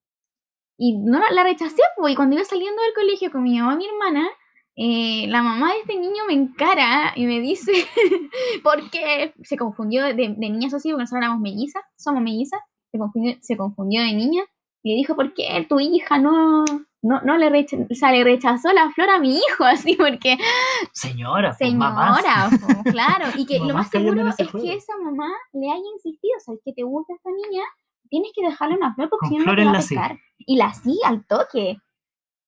y 0.76 0.98
no 0.98 1.18
la 1.30 1.42
rechacé, 1.44 1.80
pues, 1.96 2.12
y 2.12 2.16
cuando 2.16 2.37
iba 2.37 2.44
saliendo 2.44 2.82
del 2.82 2.92
colegio 2.92 3.32
con 3.32 3.42
mi 3.42 3.58
mamá 3.58 3.72
y 3.72 3.78
mi 3.78 3.87
hermana, 3.87 4.28
eh, 4.80 5.26
la 5.26 5.42
mamá 5.42 5.73
de 5.73 5.80
este 5.80 5.99
niño 5.99 6.23
me 6.28 6.35
encara 6.35 7.12
y 7.16 7.26
me 7.26 7.40
dice, 7.40 7.73
porque 8.62 9.35
se 9.42 9.56
confundió 9.56 10.04
de, 10.04 10.14
de 10.14 10.37
niñas 10.37 10.73
así, 10.73 10.90
porque 10.90 11.02
nosotros 11.02 11.25
éramos 11.25 11.40
mellizas, 11.40 11.82
somos 11.97 12.23
mellizas, 12.23 12.61
se 12.92 12.99
confundió, 12.99 13.37
se 13.40 13.56
confundió 13.56 14.02
de 14.02 14.12
niña 14.12 14.44
y 14.85 14.90
le 14.90 14.97
dijo, 14.97 15.16
¿por 15.16 15.35
qué 15.35 15.66
tu 15.68 15.80
hija 15.80 16.18
no, 16.18 16.64
no, 17.02 17.20
no 17.23 17.37
le, 17.38 17.50
rechazó, 17.50 17.82
o 17.82 18.11
le 18.11 18.23
rechazó 18.23 18.73
la 18.73 18.88
flor 18.92 19.11
a 19.11 19.18
mi 19.18 19.37
hijo? 19.37 19.64
Así 19.64 19.97
porque... 19.97 20.38
Señora, 20.92 21.56
pues, 21.58 21.70
señora, 21.70 22.49
pues, 22.49 22.94
claro, 22.94 23.26
y 23.37 23.47
que 23.47 23.58
lo 23.58 23.75
más 23.75 23.90
seguro 23.90 24.28
es 24.28 24.37
que 24.37 24.75
esa 24.75 24.97
mamá 25.02 25.28
le 25.54 25.73
haya 25.73 25.82
insistido, 25.97 26.35
o 26.37 26.40
sea, 26.40 26.54
que 26.64 26.73
te 26.73 26.85
gusta 26.85 27.14
esta 27.14 27.30
niña, 27.30 27.64
tienes 28.08 28.30
que 28.32 28.47
dejarle 28.47 28.76
una 28.76 28.94
flor 28.94 29.08
porque 29.11 29.26
si 29.26 29.38
no, 29.38 29.44
no 29.44 29.56
te 29.56 29.64
va 29.64 29.70
a 29.70 29.75
pescar. 29.75 30.18
Y 30.38 30.56
la 30.56 30.73
sí, 30.73 31.00
al 31.04 31.26
toque. 31.26 31.78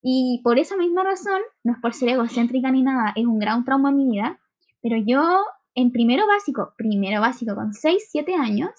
Y 0.02 0.40
por 0.42 0.58
esa 0.58 0.76
misma 0.76 1.04
razón, 1.04 1.40
no 1.62 1.72
es 1.72 1.78
por 1.80 1.94
ser 1.94 2.10
egocéntrica 2.10 2.70
ni 2.70 2.82
nada, 2.82 3.12
es 3.16 3.26
un 3.26 3.38
gran 3.38 3.64
trauma 3.64 3.90
en 3.90 3.96
mi 3.96 4.10
vida, 4.10 4.40
pero 4.82 4.96
yo 4.96 5.44
en 5.74 5.92
primero 5.92 6.26
básico, 6.26 6.72
primero 6.76 7.20
básico 7.20 7.54
con 7.54 7.72
6, 7.72 8.08
7 8.10 8.34
años, 8.34 8.70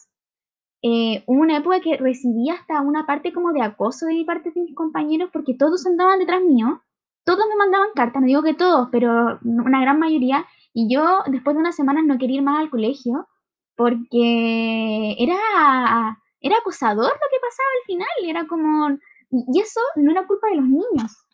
eh, 0.84 1.24
hubo 1.28 1.42
una 1.42 1.58
época 1.58 1.80
que 1.80 1.98
recibí 1.98 2.50
hasta 2.50 2.82
una 2.82 3.06
parte 3.06 3.32
como 3.32 3.54
de 3.54 3.62
acoso 3.62 4.08
de 4.08 4.14
mi 4.14 4.24
parte 4.26 4.52
de 4.52 4.62
mis 4.62 4.76
compañeros 4.76 5.30
porque 5.32 5.54
todos 5.54 5.86
andaban 5.86 6.18
detrás 6.18 6.42
mío, 6.42 6.82
todos 7.24 7.46
me 7.48 7.56
mandaban 7.56 7.90
cartas, 7.94 8.22
no 8.22 8.28
digo 8.28 8.42
que 8.42 8.56
todos, 8.56 8.90
pero 8.92 9.40
una 9.44 9.82
gran 9.82 10.00
mayoría, 10.00 10.46
y 10.74 10.94
yo 10.94 11.20
después 11.28 11.56
de 11.56 11.62
unas 11.62 11.76
semanas 11.76 12.04
no 12.06 12.18
quería 12.18 12.38
ir 12.38 12.42
más 12.42 12.60
al 12.60 12.72
colegio 12.72 13.28
porque 13.76 15.16
era, 15.20 16.18
era 16.40 16.58
acosador 16.58 17.12
lo 17.12 17.28
que 17.32 17.40
pasaba 17.42 17.70
al 17.80 17.86
final, 17.86 18.08
era 18.24 18.48
como 18.48 18.98
y 19.32 19.60
eso 19.60 19.80
no 19.96 20.12
era 20.12 20.28
culpa 20.28 20.50
de 20.50 20.58
los 20.58 20.66
niños, 20.66 21.26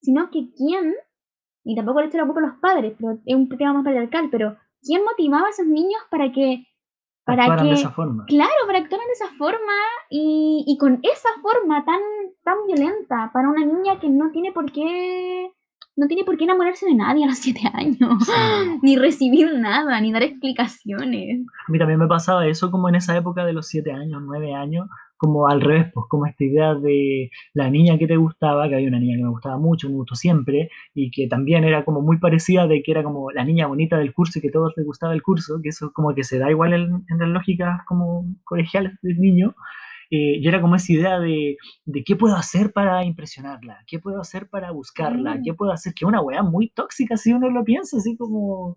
sino 0.00 0.30
que 0.30 0.50
quién, 0.56 0.94
y 1.64 1.74
tampoco 1.74 2.00
le 2.00 2.08
echo 2.08 2.18
la 2.18 2.26
culpa 2.26 2.40
a 2.40 2.46
los 2.46 2.58
padres, 2.58 2.94
pero 2.98 3.18
es 3.24 3.34
un 3.34 3.48
tema 3.48 3.72
más 3.72 3.84
patriarcal, 3.84 4.28
pero 4.30 4.56
quién 4.82 5.02
motivaba 5.04 5.46
a 5.46 5.50
esos 5.50 5.66
niños 5.66 6.00
para 6.10 6.30
que 6.32 6.64
para 7.24 7.56
que, 7.56 7.64
de 7.64 7.72
esa 7.72 7.90
forma. 7.90 8.24
Claro, 8.26 8.52
para 8.66 8.78
actuar 8.78 9.00
de 9.00 9.12
esa 9.12 9.34
forma 9.36 9.72
y, 10.08 10.62
y, 10.64 10.78
con 10.78 11.00
esa 11.02 11.28
forma 11.42 11.84
tan 11.84 12.00
tan 12.44 12.54
violenta 12.68 13.30
para 13.32 13.48
una 13.48 13.64
niña 13.64 13.98
que 13.98 14.08
no 14.08 14.30
tiene 14.30 14.52
por 14.52 14.70
qué 14.70 15.50
no 15.96 16.06
tiene 16.06 16.24
por 16.24 16.36
qué 16.36 16.44
enamorarse 16.44 16.86
de 16.86 16.94
nadie 16.94 17.24
a 17.24 17.28
los 17.28 17.38
siete 17.38 17.62
años, 17.72 17.98
ni 18.82 18.96
recibir 18.96 19.58
nada, 19.58 20.00
ni 20.00 20.12
dar 20.12 20.22
explicaciones. 20.22 21.46
A 21.66 21.72
mí 21.72 21.78
también 21.78 21.98
me 21.98 22.06
pasaba 22.06 22.46
eso 22.46 22.70
como 22.70 22.88
en 22.88 22.96
esa 22.96 23.16
época 23.16 23.44
de 23.44 23.54
los 23.54 23.66
siete 23.66 23.92
años, 23.92 24.22
nueve 24.24 24.54
años, 24.54 24.88
como 25.16 25.48
al 25.48 25.60
revés, 25.60 25.90
pues 25.94 26.06
como 26.08 26.26
esta 26.26 26.44
idea 26.44 26.74
de 26.74 27.30
la 27.54 27.70
niña 27.70 27.98
que 27.98 28.06
te 28.06 28.16
gustaba, 28.16 28.68
que 28.68 28.74
había 28.74 28.88
una 28.88 29.00
niña 29.00 29.16
que 29.16 29.22
me 29.22 29.30
gustaba 29.30 29.58
mucho, 29.58 29.88
me 29.88 29.96
gustó 29.96 30.14
siempre, 30.14 30.70
y 30.94 31.10
que 31.10 31.28
también 31.28 31.64
era 31.64 31.84
como 31.84 32.02
muy 32.02 32.18
parecida 32.18 32.66
de 32.66 32.82
que 32.82 32.92
era 32.92 33.02
como 33.02 33.30
la 33.30 33.44
niña 33.44 33.66
bonita 33.66 33.98
del 33.98 34.12
curso 34.12 34.38
y 34.38 34.42
que 34.42 34.50
todos 34.50 34.72
les 34.76 34.86
gustaba 34.86 35.14
el 35.14 35.22
curso, 35.22 35.60
que 35.62 35.70
eso 35.70 35.92
como 35.92 36.14
que 36.14 36.24
se 36.24 36.38
da 36.38 36.50
igual 36.50 36.74
en, 36.74 37.04
en 37.08 37.18
las 37.18 37.28
lógicas 37.28 37.80
como 37.86 38.26
colegiales 38.44 38.92
del 39.02 39.18
niño, 39.18 39.54
eh, 40.10 40.38
y 40.40 40.46
era 40.46 40.60
como 40.60 40.76
esa 40.76 40.92
idea 40.92 41.18
de, 41.18 41.56
de, 41.84 42.04
qué 42.04 42.14
puedo 42.14 42.36
hacer 42.36 42.72
para 42.72 43.04
impresionarla, 43.04 43.82
qué 43.88 43.98
puedo 43.98 44.20
hacer 44.20 44.48
para 44.48 44.70
buscarla, 44.70 45.40
qué 45.44 45.52
puedo 45.52 45.72
hacer, 45.72 45.94
que 45.94 46.04
una 46.04 46.20
weá 46.20 46.42
muy 46.44 46.68
tóxica 46.70 47.16
si 47.16 47.32
uno 47.32 47.50
lo 47.50 47.64
piensa, 47.64 47.96
así 47.96 48.16
como, 48.16 48.76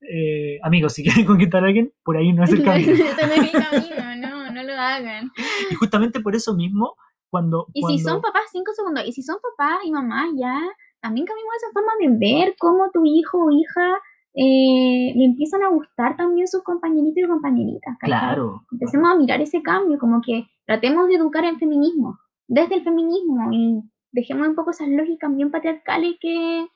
eh, 0.00 0.58
amigos, 0.62 0.94
si 0.94 1.04
quieren 1.04 1.24
conquistar 1.26 1.62
a 1.62 1.68
alguien, 1.68 1.92
por 2.02 2.16
ahí 2.16 2.32
no 2.32 2.42
es 2.42 2.50
el 2.50 2.62
camino. 2.64 2.88
no 2.88 2.94
es 2.94 3.54
el 3.54 3.62
camino, 3.62 4.16
no, 4.16 4.30
no 4.30 4.35
lo 4.76 4.82
hagan. 4.82 5.32
Y 5.70 5.74
justamente 5.74 6.20
por 6.20 6.36
eso 6.36 6.54
mismo, 6.54 6.94
cuando... 7.30 7.66
Y 7.74 7.82
si 7.82 7.98
son 7.98 8.20
papás, 8.20 8.44
cinco 8.52 8.72
segundos, 8.72 9.04
y 9.06 9.12
si 9.12 9.22
son 9.22 9.38
papás 9.42 9.80
y 9.84 9.90
mamás 9.90 10.30
ya, 10.36 10.60
también 11.00 11.26
cambiamos 11.26 11.54
esa 11.56 11.72
forma 11.72 11.92
de 12.00 12.08
ver 12.18 12.54
cómo 12.58 12.90
tu 12.92 13.04
hijo 13.04 13.46
o 13.46 13.50
hija 13.50 13.98
eh, 14.34 15.12
le 15.16 15.24
empiezan 15.24 15.62
a 15.62 15.68
gustar 15.68 16.16
también 16.16 16.46
sus 16.46 16.62
compañeritos 16.62 17.24
y 17.24 17.26
compañeritas. 17.26 17.96
Claro. 18.00 18.62
Empecemos 18.70 19.10
a 19.10 19.16
mirar 19.16 19.40
ese 19.40 19.62
cambio, 19.62 19.98
como 19.98 20.20
que 20.20 20.46
tratemos 20.66 21.08
de 21.08 21.14
educar 21.14 21.44
en 21.44 21.58
feminismo, 21.58 22.18
desde 22.46 22.76
el 22.76 22.84
feminismo, 22.84 23.50
y 23.52 23.80
dejemos 24.12 24.48
un 24.48 24.54
poco 24.54 24.70
esas 24.72 24.88
lógicas 24.88 25.34
bien 25.34 25.50
patriarcales 25.50 26.16
que, 26.20 26.66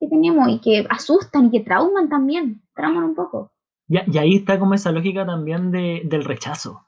que 0.00 0.08
tenemos 0.08 0.48
y 0.48 0.60
que 0.60 0.86
asustan 0.90 1.46
y 1.46 1.50
que 1.50 1.60
trauman 1.60 2.08
también, 2.08 2.62
trauman 2.74 3.04
un 3.04 3.14
poco. 3.14 3.52
Y, 3.86 3.98
y 4.10 4.18
ahí 4.18 4.36
está 4.36 4.58
como 4.58 4.74
esa 4.74 4.90
lógica 4.90 5.24
también 5.24 5.70
de, 5.70 6.02
del 6.06 6.24
rechazo, 6.24 6.80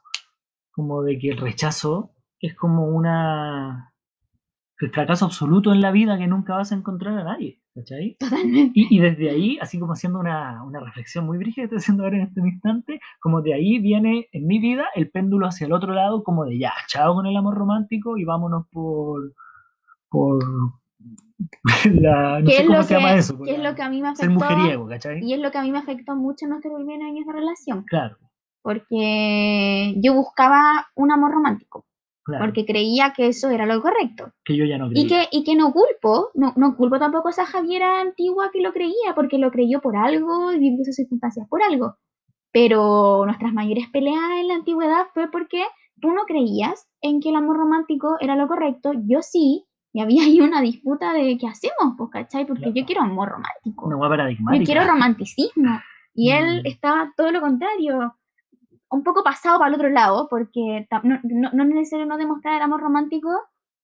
como 0.76 1.02
de 1.02 1.18
que 1.18 1.30
el 1.30 1.38
rechazo 1.38 2.12
es 2.38 2.54
como 2.54 2.87
una 2.87 3.92
el 4.78 4.90
fracaso 4.90 5.25
absoluto 5.25 5.73
en 5.73 5.80
la 5.80 5.90
vida 5.90 6.18
que 6.18 6.26
nunca 6.26 6.54
vas 6.54 6.71
a 6.71 6.75
encontrar 6.75 7.18
a 7.18 7.25
nadie. 7.25 7.61
¿cachai? 7.75 8.16
Y, 8.75 8.97
y, 8.97 9.00
desde 9.00 9.30
ahí, 9.30 9.59
así 9.61 9.78
como 9.78 9.92
haciendo 9.92 10.18
una, 10.18 10.62
una 10.64 10.80
reflexión 10.80 11.26
muy 11.26 11.37
brígida 11.38 11.62
que 11.62 11.64
estoy 11.64 11.78
haciendo 11.78 12.04
ahora 12.04 12.16
en 12.16 12.23
este 12.23 12.40
instante, 12.40 13.00
como 13.21 13.42
de 13.42 13.54
ahí 13.54 13.78
viene 13.78 14.28
en 14.33 14.47
mi 14.47 14.59
vida 14.59 14.87
el 14.95 15.11
péndulo 15.11 15.47
hacia 15.47 15.66
el 15.66 15.73
otro 15.73 15.92
lado, 15.92 16.25
como 16.25 16.45
de 16.47 16.59
ya, 16.59 16.73
chao 16.88 17.14
con 17.14 17.26
el 17.26 17.37
amor 17.37 17.54
romántico 17.54 18.16
y 18.16 18.25
vámonos 18.25 18.66
por, 18.71 19.35
por 20.09 20.42
la, 21.85 22.40
no 22.40 22.50
sé 22.50 22.66
cómo 22.66 22.83
se 22.83 22.95
llama 22.95 23.14
eso. 23.14 23.38
¿Qué 23.42 23.56
es 23.56 23.62
lo 23.62 23.75
que 23.75 23.83
a 23.83 23.90
mí 23.90 24.00
me 24.00 24.09
afectó? 24.09 24.23
Ser 24.23 24.30
mujeriego, 24.30 24.88
¿cachai? 24.88 25.21
Y 25.23 25.35
es 25.35 25.40
lo 25.40 25.50
que 25.50 25.59
a 25.59 25.62
mí 25.62 25.71
me 25.71 25.78
afectó 25.78 26.16
mucho 26.16 26.47
en 26.47 26.50
nuestros 26.50 26.75
primeros 26.75 27.06
años 27.06 27.26
de 27.26 27.33
relación. 27.33 27.85
Claro. 27.85 28.16
Porque 28.66 29.94
yo 30.02 30.14
buscaba 30.14 30.88
un 30.96 31.12
amor 31.12 31.30
romántico. 31.30 31.87
Porque 32.26 32.66
creía 32.66 33.12
que 33.16 33.28
eso 33.28 33.49
era 33.49 33.64
lo 33.64 33.80
correcto. 33.80 34.32
Que 34.44 34.56
yo 34.56 34.64
ya 34.64 34.76
no 34.76 34.88
creía. 34.88 35.04
Y 35.04 35.06
que, 35.06 35.28
y 35.30 35.44
que 35.44 35.54
no 35.54 35.73
culpo, 35.73 36.30
no, 36.35 36.52
no 36.56 36.76
culpo 36.76 36.99
tampoco 36.99 37.28
a 37.28 37.30
esa 37.30 37.46
Javiera 37.46 38.00
antigua 38.00 38.50
que 38.52 38.61
lo 38.61 38.73
creía, 38.73 39.14
porque 39.14 39.38
lo 39.38 39.52
creyó 39.52 39.80
por 39.80 39.96
algo 39.96 40.50
y 40.50 40.58
vivió 40.58 40.82
esas 40.82 40.96
circunstancias 40.96 41.46
por 41.49 41.62
algo. 41.62 41.94
Pero 42.50 43.25
nuestras 43.25 43.52
mayores 43.52 43.87
peleas 43.92 44.32
en 44.40 44.49
la 44.49 44.54
antigüedad 44.54 45.06
fue 45.14 45.30
porque 45.30 45.62
tú 46.00 46.11
no 46.11 46.25
creías 46.25 46.88
en 47.02 47.20
que 47.20 47.28
el 47.28 47.37
amor 47.37 47.58
romántico 47.58 48.16
era 48.18 48.35
lo 48.35 48.49
correcto, 48.49 48.94
yo 49.06 49.23
sí, 49.23 49.64
y 49.92 50.00
había 50.00 50.25
ahí 50.25 50.40
una 50.40 50.61
disputa 50.61 51.12
de 51.12 51.38
qué 51.38 51.46
hacemos, 51.46 51.94
pues, 51.96 52.11
¿cachai? 52.11 52.44
Porque 52.46 52.73
yo 52.75 52.85
quiero 52.85 53.02
amor 53.02 53.28
romántico. 53.28 53.87
Una 53.87 54.08
paradigmática. 54.08 54.58
Yo 54.58 54.66
quiero 54.66 54.90
romanticismo. 54.90 55.80
Y 56.14 56.32
él 56.32 56.62
mm. 56.64 56.66
estaba 56.66 57.12
todo 57.16 57.30
lo 57.30 57.40
contrario 57.40 58.16
un 58.90 59.02
poco 59.02 59.23
pasado 59.23 59.59
para 59.59 59.69
el 59.69 59.75
otro 59.75 59.88
lado, 59.88 60.28
porque 60.28 60.87
no, 61.02 61.21
no, 61.52 61.62
es 61.62 61.69
necesario 61.69 62.07
no 62.07 62.16
demostrar 62.16 62.55
el 62.57 62.62
amor 62.62 62.81
romántico 62.81 63.28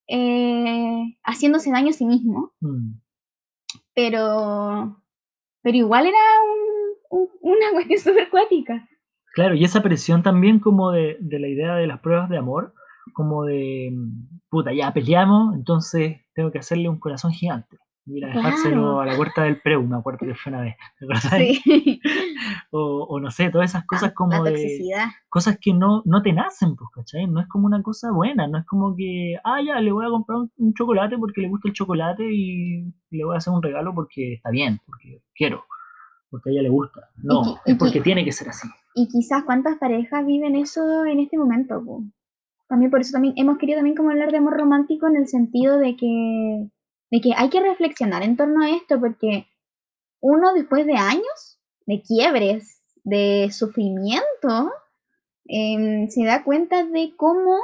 eh, 0.08 1.16
haciéndose 1.24 1.70
daño 1.70 1.90
a 1.90 1.92
sí 1.92 2.06
mismo. 2.06 2.52
Mm. 2.60 2.92
Pero, 3.94 5.02
pero 5.62 5.76
igual 5.76 6.06
era 6.06 6.18
un, 7.10 7.28
una 7.40 7.70
cuestión 7.72 8.00
súper 8.00 8.30
cuática. 8.30 8.88
Claro, 9.34 9.54
y 9.54 9.64
esa 9.64 9.82
presión 9.82 10.22
también 10.22 10.60
como 10.60 10.92
de, 10.92 11.16
de, 11.20 11.38
la 11.38 11.48
idea 11.48 11.74
de 11.76 11.86
las 11.86 12.00
pruebas 12.00 12.28
de 12.28 12.38
amor, 12.38 12.74
como 13.14 13.44
de, 13.44 13.92
puta, 14.50 14.72
ya 14.72 14.92
peleamos, 14.92 15.54
entonces 15.54 16.20
tengo 16.34 16.50
que 16.50 16.58
hacerle 16.58 16.88
un 16.88 16.98
corazón 16.98 17.32
gigante 17.32 17.78
ir 18.06 18.24
a 18.24 18.28
dejárselo 18.28 19.00
a 19.00 19.06
la 19.06 19.16
puerta 19.16 19.44
del 19.44 19.60
preu, 19.60 19.82
me 19.84 19.96
acuerdo 19.96 20.26
que 20.26 20.34
fue 20.34 20.52
una 20.52 20.62
vez, 20.62 20.76
Sí. 21.30 22.00
O, 22.74 23.04
o, 23.04 23.20
no 23.20 23.30
sé, 23.30 23.50
todas 23.50 23.70
esas 23.70 23.84
cosas 23.84 24.12
como 24.14 24.42
de... 24.42 24.88
Cosas 25.28 25.58
que 25.60 25.74
no, 25.74 26.02
no 26.06 26.22
te 26.22 26.32
nacen, 26.32 26.74
pues, 26.74 26.88
¿cachai? 26.94 27.26
No 27.26 27.40
es 27.40 27.46
como 27.48 27.66
una 27.66 27.82
cosa 27.82 28.10
buena, 28.10 28.48
no 28.48 28.58
es 28.58 28.66
como 28.66 28.96
que, 28.96 29.36
ah, 29.44 29.60
ya, 29.64 29.78
le 29.80 29.92
voy 29.92 30.06
a 30.06 30.10
comprar 30.10 30.38
un, 30.56 30.74
chocolate 30.74 31.18
porque 31.18 31.42
le 31.42 31.48
gusta 31.48 31.68
el 31.68 31.74
chocolate 31.74 32.24
y 32.24 32.92
le 33.10 33.24
voy 33.24 33.34
a 33.34 33.38
hacer 33.38 33.52
un 33.52 33.62
regalo 33.62 33.94
porque 33.94 34.34
está 34.34 34.50
bien, 34.50 34.80
porque 34.86 35.20
quiero, 35.34 35.64
porque 36.30 36.48
a 36.48 36.52
ella 36.52 36.62
le 36.62 36.70
gusta. 36.70 37.10
No, 37.16 37.58
es 37.66 37.76
porque 37.76 38.00
tiene 38.00 38.24
que 38.24 38.32
ser 38.32 38.48
así. 38.48 38.66
Y 38.94 39.06
quizás 39.08 39.44
cuántas 39.44 39.76
parejas 39.78 40.24
viven 40.24 40.56
eso 40.56 41.04
en 41.04 41.20
este 41.20 41.36
momento, 41.36 41.82
pues. 41.84 42.04
También 42.68 42.90
por 42.90 43.00
eso 43.00 43.12
también 43.12 43.34
hemos 43.36 43.58
querido 43.58 43.78
también 43.78 43.96
como 43.96 44.10
hablar 44.10 44.30
de 44.30 44.38
amor 44.38 44.56
romántico 44.56 45.06
en 45.06 45.16
el 45.16 45.28
sentido 45.28 45.78
de 45.78 45.94
que 45.94 46.70
de 47.12 47.20
que 47.20 47.32
hay 47.36 47.50
que 47.50 47.60
reflexionar 47.60 48.22
en 48.22 48.36
torno 48.36 48.64
a 48.64 48.70
esto 48.70 48.98
porque 48.98 49.46
uno 50.20 50.54
después 50.54 50.86
de 50.86 50.94
años 50.94 51.60
de 51.84 52.00
quiebres, 52.00 52.82
de 53.04 53.50
sufrimiento, 53.52 54.72
em, 55.44 56.08
se 56.08 56.24
da 56.24 56.42
cuenta 56.42 56.84
de 56.84 57.12
cómo, 57.16 57.58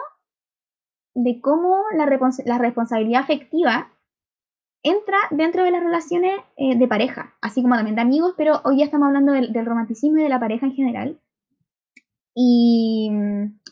de 1.14 1.40
cómo 1.40 1.78
la, 1.96 2.04
la 2.44 2.58
responsabilidad 2.58 3.22
afectiva 3.22 3.90
entra 4.82 5.16
dentro 5.30 5.64
de 5.64 5.70
las 5.70 5.82
relaciones 5.82 6.38
eh, 6.56 6.76
de 6.76 6.86
pareja, 6.86 7.34
así 7.40 7.62
como 7.62 7.74
también 7.74 7.96
de 7.96 8.02
amigos, 8.02 8.34
pero 8.36 8.60
hoy 8.64 8.78
ya 8.78 8.84
estamos 8.84 9.06
hablando 9.06 9.32
del, 9.32 9.52
del 9.52 9.66
romanticismo 9.66 10.18
y 10.18 10.24
de 10.24 10.28
la 10.28 10.40
pareja 10.40 10.66
en 10.66 10.74
general. 10.74 11.20
Y, 12.40 13.10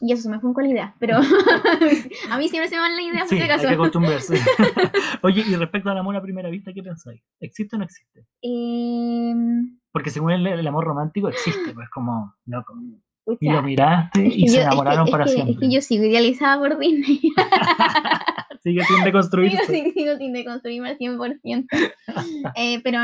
y, 0.00 0.12
eso 0.12 0.25
se 0.25 0.28
me 0.28 0.40
fue 0.40 0.52
con 0.52 0.64
la 0.64 0.70
idea, 0.70 0.94
pero 0.99 1.18
a 2.30 2.37
mí 2.37 2.49
siempre 2.49 2.68
se 2.68 2.75
me 2.75 2.80
va 2.80 2.88
la 2.88 3.00
idea 3.00 3.25
sí, 3.25 3.38
Hay 3.38 3.61
que 3.61 3.68
acostumbrarse. 3.68 4.40
Oye, 5.23 5.44
y 5.46 5.54
respecto 5.54 5.88
al 5.88 5.99
amor 5.99 6.16
a 6.16 6.20
primera 6.20 6.50
vista, 6.50 6.73
¿qué 6.73 6.82
pensáis? 6.82 7.23
¿Existe 7.38 7.76
o 7.76 7.78
no 7.78 7.85
existe? 7.85 8.26
Eh... 8.42 9.32
Porque 9.92 10.11
según 10.11 10.32
el, 10.32 10.44
el, 10.49 10.66
amor 10.66 10.85
romántico 10.85 11.28
existe, 11.28 11.73
pues 11.75 11.88
como 11.90 12.35
loco. 12.46 12.75
y 13.38 13.49
lo 13.49 13.62
miraste 13.62 14.26
y 14.26 14.49
se 14.49 14.62
enamoraron 14.62 15.06
para 15.12 15.28
siempre. 15.28 15.52
Es 15.52 15.61
que 15.61 15.70
yo 15.70 15.80
sigo 15.80 16.04
idealizada 16.04 16.58
por 16.58 16.76
Disney. 16.76 17.20
sigue 18.64 18.82
sin 18.82 19.04
deconstruirse. 19.04 19.64
Sigo, 19.64 19.92
sigo 19.92 20.16
sin 20.16 20.32
deconstruirme 20.32 20.88
al 20.88 20.99
100%. 20.99 21.66
eh, 22.56 22.80
pero 22.82 22.99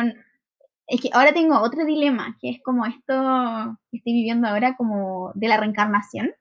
es 0.87 1.01
que 1.01 1.11
ahora 1.13 1.33
tengo 1.33 1.61
otro 1.61 1.85
dilema, 1.85 2.37
que 2.41 2.51
es 2.51 2.63
como 2.63 2.85
esto 2.87 3.79
que 3.91 3.99
estoy 3.99 4.13
viviendo 4.13 4.49
ahora, 4.49 4.77
como 4.77 5.33
de 5.35 5.49
la 5.49 5.57
reencarnación. 5.57 6.33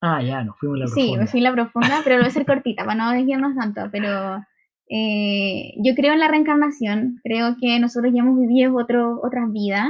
Ah, 0.00 0.22
ya, 0.22 0.42
nos 0.42 0.58
fuimos 0.58 0.76
en 0.76 0.80
la 0.80 0.86
profunda. 0.86 1.12
Sí, 1.12 1.18
me 1.18 1.26
fui 1.26 1.40
en 1.40 1.44
la 1.44 1.52
profunda, 1.52 2.00
pero 2.02 2.16
lo 2.16 2.22
voy 2.22 2.26
a 2.26 2.30
hacer 2.30 2.46
cortita 2.46 2.84
para 2.84 2.96
no 2.96 3.12
desviarnos 3.12 3.54
tanto. 3.54 3.82
Pero 3.92 4.42
eh, 4.88 5.74
yo 5.76 5.94
creo 5.94 6.14
en 6.14 6.20
la 6.20 6.28
reencarnación, 6.28 7.20
creo 7.22 7.56
que 7.60 7.78
nosotros 7.78 8.12
ya 8.14 8.20
hemos 8.20 8.38
vivido 8.38 8.74
otro, 8.76 9.20
otras 9.22 9.52
vidas. 9.52 9.88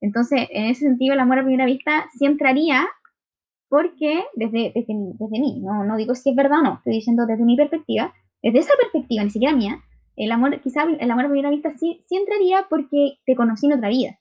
Entonces, 0.00 0.48
en 0.50 0.66
ese 0.66 0.80
sentido, 0.80 1.14
el 1.14 1.20
amor 1.20 1.38
a 1.38 1.44
primera 1.44 1.64
vista 1.64 2.06
sí 2.18 2.26
entraría, 2.26 2.88
porque 3.68 4.24
desde, 4.34 4.72
desde, 4.74 4.94
desde 5.18 5.40
mí, 5.40 5.60
no, 5.60 5.84
no 5.84 5.96
digo 5.96 6.14
si 6.14 6.30
es 6.30 6.36
verdad 6.36 6.58
o 6.58 6.62
no, 6.62 6.74
estoy 6.74 6.94
diciendo 6.94 7.24
desde 7.24 7.44
mi 7.44 7.56
perspectiva, 7.56 8.12
desde 8.42 8.58
esa 8.58 8.74
perspectiva, 8.78 9.22
ni 9.22 9.30
siquiera 9.30 9.56
mía, 9.56 9.80
el 10.16 10.32
amor, 10.32 10.60
quizá 10.60 10.84
el 10.84 11.10
amor 11.10 11.24
a 11.24 11.28
primera 11.28 11.50
vista 11.50 11.72
sí, 11.76 12.04
sí 12.06 12.16
entraría 12.16 12.66
porque 12.68 13.18
te 13.24 13.34
conocí 13.34 13.66
en 13.66 13.74
otra 13.74 13.88
vida. 13.88 14.18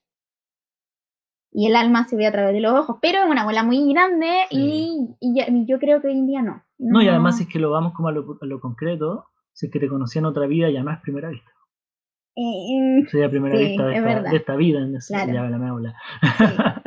Y 1.53 1.67
el 1.67 1.75
alma 1.75 2.07
se 2.07 2.15
ve 2.15 2.25
a 2.27 2.31
través 2.31 2.53
de 2.53 2.61
los 2.61 2.73
ojos, 2.73 2.97
pero 3.01 3.19
es 3.19 3.29
una 3.29 3.43
bola 3.43 3.63
muy 3.63 3.91
grande 3.91 4.45
y, 4.49 5.17
y, 5.19 5.65
yo 5.67 5.79
creo 5.79 6.01
que 6.01 6.07
hoy 6.07 6.13
en 6.13 6.27
día 6.27 6.41
no. 6.41 6.63
No, 6.77 7.01
y 7.01 7.09
además 7.09 7.41
es 7.41 7.47
que 7.47 7.59
lo 7.59 7.69
vamos 7.69 7.93
como 7.93 8.07
a 8.07 8.13
lo, 8.13 8.37
a 8.41 8.45
lo, 8.45 8.61
concreto, 8.61 9.25
si 9.51 9.65
es 9.65 9.71
que 9.71 9.79
te 9.79 9.89
conocí 9.89 10.17
en 10.17 10.25
otra 10.25 10.47
vida 10.47 10.69
ya 10.69 10.81
no 10.81 10.91
es 10.91 10.99
primera 10.99 11.29
vista. 11.29 11.51
Eh, 12.37 13.05
Sería 13.11 13.29
primera 13.29 13.57
vista 13.57 13.85
de 13.85 13.97
esta, 13.97 14.21
de 14.21 14.37
esta, 14.37 14.55
vida, 14.55 14.79
en 14.79 14.95
esa, 14.95 15.25
claro. 15.25 15.33
ya 15.33 15.49
la 15.49 15.57
me 15.57 15.71
Bueno, 15.71 15.93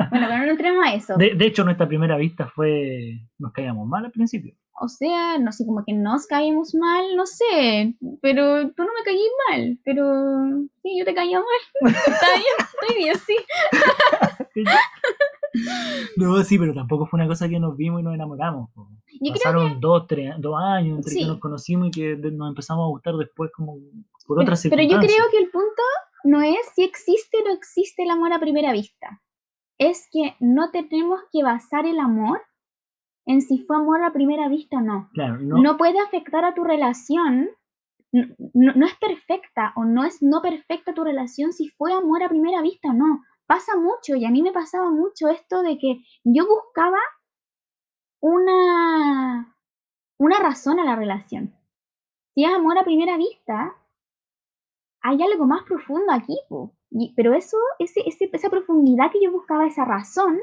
pero 0.09 0.45
no 0.45 0.51
entremos 0.51 0.83
a 0.83 0.95
eso. 0.95 1.15
De, 1.17 1.35
de 1.35 1.45
hecho, 1.45 1.63
nuestra 1.63 1.87
primera 1.87 2.17
vista 2.17 2.47
fue, 2.47 3.19
nos 3.37 3.51
caíamos 3.51 3.87
mal 3.87 4.05
al 4.05 4.11
principio. 4.11 4.55
O 4.77 4.89
sea, 4.89 5.37
no 5.37 5.51
sé, 5.53 5.65
como 5.65 5.83
que 5.85 5.93
nos 5.93 6.27
caímos 6.27 6.75
mal, 6.75 7.15
no 7.15 7.25
sé, 7.25 7.95
pero 8.21 8.69
tú 8.71 8.83
no 8.83 8.89
me 8.93 9.03
caí 9.05 9.21
mal, 9.49 9.79
pero 9.85 10.03
sí, 10.81 10.99
yo 10.99 11.05
te 11.05 11.13
caía 11.13 11.39
mal. 11.39 11.93
Está 11.95 12.27
bien, 12.33 12.55
estoy 12.59 12.97
bien, 12.97 13.15
sí. 13.19 13.35
no, 16.17 16.43
sí, 16.43 16.59
pero 16.59 16.73
tampoco 16.73 17.05
fue 17.05 17.19
una 17.19 17.27
cosa 17.27 17.47
que 17.47 17.59
nos 17.59 17.77
vimos 17.77 18.01
y 18.01 18.03
nos 18.03 18.15
enamoramos. 18.15 18.69
Pasaron 19.31 19.79
dos, 19.79 20.07
tres, 20.07 20.33
dos 20.39 20.55
años 20.61 20.97
entre 20.97 21.15
que 21.15 21.25
nos 21.25 21.39
conocimos 21.39 21.87
y 21.87 21.91
que 21.91 22.15
nos 22.17 22.49
empezamos 22.49 22.83
a 22.83 22.89
gustar 22.89 23.15
después 23.15 23.51
como 23.55 23.77
por 24.27 24.41
otras 24.41 24.59
circunstancias. 24.61 24.99
Pero 24.99 25.13
yo 25.13 25.15
creo 25.15 25.31
que 25.31 25.37
el 25.45 25.51
punto 25.51 25.83
no 26.25 26.41
es 26.41 26.57
si 26.75 26.83
existe 26.83 27.37
o 27.37 27.47
no 27.47 27.53
existe 27.53 28.03
el 28.03 28.09
amor 28.09 28.33
a 28.33 28.39
primera 28.39 28.73
vista. 28.73 29.21
Es 29.77 30.07
que 30.11 30.35
no 30.39 30.71
tenemos 30.71 31.21
que 31.31 31.43
basar 31.43 31.85
el 31.85 31.99
amor 31.99 32.41
en 33.25 33.41
si 33.41 33.59
fue 33.59 33.75
amor 33.77 34.03
a 34.03 34.13
primera 34.13 34.47
vista 34.47 34.77
o 34.77 34.81
no. 34.81 35.09
no. 35.13 35.37
no. 35.37 35.77
puede 35.77 35.99
afectar 35.99 36.45
a 36.45 36.53
tu 36.53 36.63
relación. 36.63 37.49
No, 38.11 38.73
no, 38.75 38.85
es 38.85 38.95
perfecta 38.95 39.73
o 39.75 39.83
no 39.83 40.05
es 40.05 40.21
no 40.21 40.41
perfecta 40.41 40.93
tu 40.93 41.03
relación 41.03 41.51
si 41.51 41.67
fue 41.71 41.91
amor 41.91 42.23
a 42.23 42.29
primera 42.29 42.61
vista 42.61 42.89
o 42.89 42.93
no. 42.93 43.23
Pasa 43.45 43.73
mucho 43.77 44.15
y 44.15 44.25
a 44.25 44.31
mí 44.31 44.41
me 44.41 44.53
pasaba 44.53 44.89
mucho 44.89 45.27
esto 45.27 45.61
de 45.61 45.77
que 45.77 46.01
yo 46.23 46.47
buscaba 46.47 46.97
una, 48.21 49.55
una 50.17 50.39
razón 50.39 50.79
a 50.79 50.85
la 50.85 50.95
relación. 50.95 51.53
Si 52.33 52.43
es 52.45 52.51
amor 52.53 52.77
a 52.77 52.85
primera 52.85 53.17
vista, 53.17 53.75
hay 55.01 55.21
algo 55.21 55.45
más 55.45 55.63
profundo 55.63 56.11
aquí, 56.11 56.37
pero 57.15 57.33
eso, 57.33 57.57
ese, 57.79 58.01
esa 58.07 58.49
profundidad 58.49 59.11
que 59.11 59.21
yo 59.21 59.31
buscaba, 59.31 59.67
esa 59.67 59.85
razón, 59.85 60.39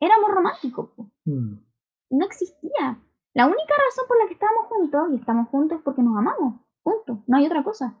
era 0.00 0.16
amor 0.16 0.32
romántico. 0.32 0.92
Mm. 1.24 1.67
No 2.10 2.26
existía. 2.26 2.98
La 3.34 3.46
única 3.46 3.74
razón 3.86 4.04
por 4.08 4.18
la 4.18 4.26
que 4.26 4.34
estábamos 4.34 4.66
juntos, 4.66 5.08
y 5.12 5.16
estamos 5.16 5.48
juntos, 5.48 5.78
es 5.78 5.84
porque 5.84 6.02
nos 6.02 6.16
amamos. 6.16 6.60
Punto. 6.82 7.22
No 7.26 7.36
hay 7.36 7.46
otra 7.46 7.62
cosa. 7.62 7.98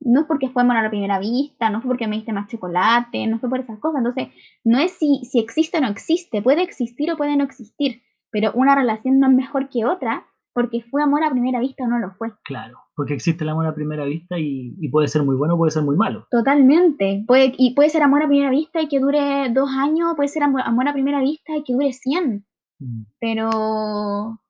No 0.00 0.20
es 0.20 0.26
porque 0.26 0.50
fue 0.50 0.62
amor 0.62 0.76
a 0.76 0.82
la 0.82 0.90
primera 0.90 1.18
vista, 1.18 1.70
no 1.70 1.80
fue 1.80 1.88
porque 1.88 2.06
me 2.06 2.16
diste 2.16 2.32
más 2.32 2.48
chocolate, 2.48 3.26
no 3.26 3.38
fue 3.38 3.48
por 3.48 3.60
esas 3.60 3.78
cosas. 3.78 3.98
Entonces, 3.98 4.28
no 4.64 4.78
es 4.78 4.92
si, 4.92 5.24
si 5.24 5.38
existe 5.38 5.78
o 5.78 5.80
no 5.80 5.88
existe. 5.88 6.42
Puede 6.42 6.62
existir 6.62 7.10
o 7.10 7.16
puede 7.16 7.36
no 7.36 7.44
existir. 7.44 8.02
Pero 8.30 8.52
una 8.54 8.74
relación 8.74 9.18
no 9.18 9.28
es 9.28 9.32
mejor 9.34 9.70
que 9.70 9.84
otra 9.84 10.26
porque 10.52 10.82
fue 10.82 11.02
amor 11.02 11.24
a 11.24 11.30
primera 11.30 11.60
vista 11.60 11.84
o 11.84 11.88
no 11.88 11.98
lo 11.98 12.12
fue. 12.12 12.32
Claro 12.44 12.84
porque 12.96 13.14
existe 13.14 13.44
el 13.44 13.50
amor 13.50 13.66
a 13.66 13.74
primera 13.74 14.04
vista 14.04 14.38
y, 14.38 14.88
puede 14.88 15.08
ser 15.08 15.24
muy 15.24 15.36
bueno, 15.36 15.56
puede 15.56 15.70
ser 15.70 15.82
muy 15.82 15.96
malo. 15.96 16.26
Totalmente. 16.30 17.24
Puede, 17.26 17.52
y 17.58 17.74
puede 17.74 17.90
ser 17.90 18.02
amor 18.02 18.22
a 18.22 18.28
primera 18.28 18.50
vista 18.50 18.80
y 18.80 18.88
que 18.88 19.00
dure 19.00 19.50
dos 19.52 19.70
años, 19.70 20.14
puede 20.16 20.28
ser 20.28 20.44
amor, 20.44 20.88
a 20.88 20.92
primera 20.92 21.20
vista 21.20 21.56
y 21.56 21.64
que 21.64 21.72
dure 21.72 21.92
cien. 21.92 22.46
Mm. 22.84 23.02
Pero 23.18 24.40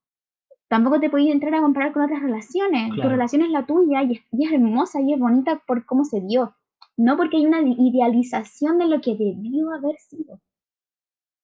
tampoco 0.69 1.01
te 1.01 1.11
puedes 1.11 1.29
entrar 1.29 1.55
a 1.55 1.61
comparar 1.61 1.93
con 1.93 2.03
otras 2.03 2.23
relaciones. 2.23 2.91
Tu 2.95 3.09
relación 3.09 3.43
es 3.43 3.51
la 3.51 3.67
tuya 3.67 4.03
y 4.03 4.13
es, 4.13 4.53
hermosa 4.53 5.01
y 5.01 5.13
es 5.13 5.21
bonita 5.21 5.63
por 5.67 5.87
cómo 5.87 6.05
se 6.05 6.21
dio. 6.21 6.55
No 6.97 7.17
porque 7.17 7.37
hay 7.37 7.47
una 7.47 7.61
idealización 7.63 8.79
de 8.79 8.89
lo 8.89 9.01
que 9.01 9.17
debió 9.17 9.73
haber 9.73 9.97
sido. 9.99 10.41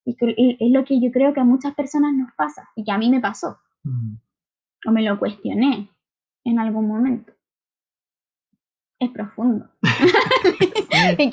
Y 0.05 0.17
es 0.59 0.73
lo 0.73 0.85
que 0.85 1.01
yo 1.01 1.13
creo 1.13 1.33
que 1.33 1.41
a 1.41 1.45
muchas 1.45 1.75
personas 1.75 2.15
nos 2.15 2.33
pasa 2.33 2.69
y 2.75 2.85
que 2.85 2.93
a 2.93 2.99
mí 2.99 3.11
me 3.11 3.21
pasó. 3.21 3.59
Mm. 3.85 4.15
O 4.87 4.93
me 4.93 5.03
lo 5.03 5.19
cuestioné 5.19 5.91
en 6.45 6.59
algún 6.59 6.89
momento. 6.89 7.33
Es 8.99 9.11
profundo. 9.11 9.69
qué, 11.17 11.31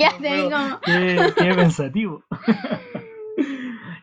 qué, 1.37 1.53
pensativo. 1.55 2.23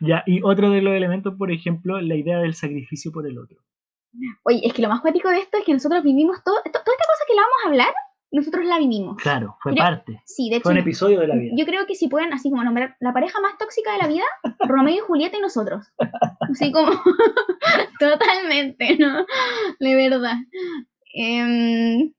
ya, 0.05 0.23
y 0.27 0.43
otro 0.43 0.71
de 0.71 0.83
los 0.83 0.95
elementos, 0.95 1.35
por 1.37 1.51
ejemplo, 1.51 2.01
la 2.01 2.15
idea 2.15 2.39
del 2.39 2.55
sacrificio 2.55 3.13
por 3.13 3.27
el 3.27 3.39
otro. 3.39 3.59
Oye, 4.45 4.61
es 4.65 4.73
que 4.73 4.83
lo 4.83 4.89
más 4.89 5.01
poético 5.01 5.29
de 5.31 5.39
esto 5.39 5.59
es 5.59 5.65
que 5.65 5.73
nosotros 5.73 6.03
vivimos 6.05 6.43
todo, 6.45 6.57
toda 6.57 6.69
esta 6.73 6.83
cosa 6.83 7.25
que 7.27 7.35
la 7.35 7.43
vamos 7.43 7.59
a 7.65 7.69
hablar, 7.69 7.95
nosotros 8.35 8.65
la 8.65 8.79
vivimos. 8.79 9.17
Claro, 9.17 9.57
fue 9.61 9.75
parte. 9.75 10.21
Sí, 10.25 10.51
de 10.51 10.57
hecho. 10.57 10.65
Fue 10.65 10.73
un 10.73 10.79
episodio 10.79 11.21
de 11.21 11.29
la 11.29 11.37
vida. 11.37 11.53
Yo 11.57 11.65
creo 11.67 11.87
que 11.87 11.95
si 11.95 12.09
pueden, 12.09 12.33
así 12.33 12.51
como 12.51 12.65
nombrar 12.65 12.97
la 13.01 13.13
pareja 13.13 13.41
más 13.41 13.57
tóxica 13.59 13.93
de 13.93 13.99
la 13.99 14.09
vida, 14.09 14.25
Romeo 14.69 14.95
y 14.95 14.99
Julieta 14.99 15.39
y 15.39 15.41
nosotros. 15.41 15.87
Así 16.51 16.73
como, 16.73 16.91
totalmente, 18.01 18.97
¿no? 18.99 19.25
De 19.79 19.95
verdad. 19.95 20.37
Em, 21.15 22.13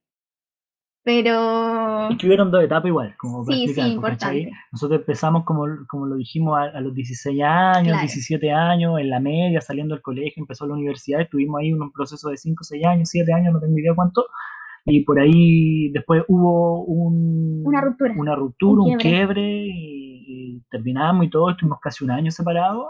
pero... 1.05 2.09
Es 2.09 2.17
que 2.17 2.25
hubieron 2.25 2.49
dos 2.49 2.63
etapas 2.63 2.87
igual, 2.87 3.15
como 3.17 3.45
sí, 3.45 3.67
sí, 3.67 3.79
importante. 3.79 4.51
Nosotros 4.71 5.01
empezamos, 5.01 5.45
como, 5.45 5.63
como 5.87 6.07
lo 6.07 6.15
dijimos, 6.15 6.57
a, 6.57 6.81
los 6.81 6.95
16 6.95 7.43
años, 7.43 8.01
17 8.01 8.51
años, 8.51 8.99
en 8.99 9.11
la 9.11 9.19
media, 9.19 9.61
saliendo 9.61 9.93
del 9.93 10.01
colegio, 10.01 10.41
empezó 10.41 10.65
la 10.65 10.73
universidad, 10.73 11.21
estuvimos 11.21 11.59
ahí 11.59 11.69
en 11.69 11.79
un 11.79 11.91
proceso 11.91 12.27
de 12.29 12.37
5, 12.37 12.63
6 12.63 12.85
años, 12.87 13.09
7 13.09 13.31
años, 13.33 13.53
no 13.53 13.59
tengo 13.59 13.77
idea 13.77 13.93
cuánto, 13.93 14.25
y 14.83 15.03
por 15.03 15.19
ahí 15.19 15.91
después 15.91 16.23
hubo 16.27 16.83
un, 16.85 17.61
una 17.63 17.81
ruptura, 17.81 18.13
una 18.17 18.35
ruptura 18.35 18.81
un 18.81 18.97
quiebre, 18.97 19.67
y, 19.67 20.63
terminamos 20.71 21.27
y 21.27 21.29
todo, 21.29 21.51
estuvimos 21.51 21.79
casi 21.79 22.03
un 22.03 22.09
año 22.09 22.31
separados, 22.31 22.87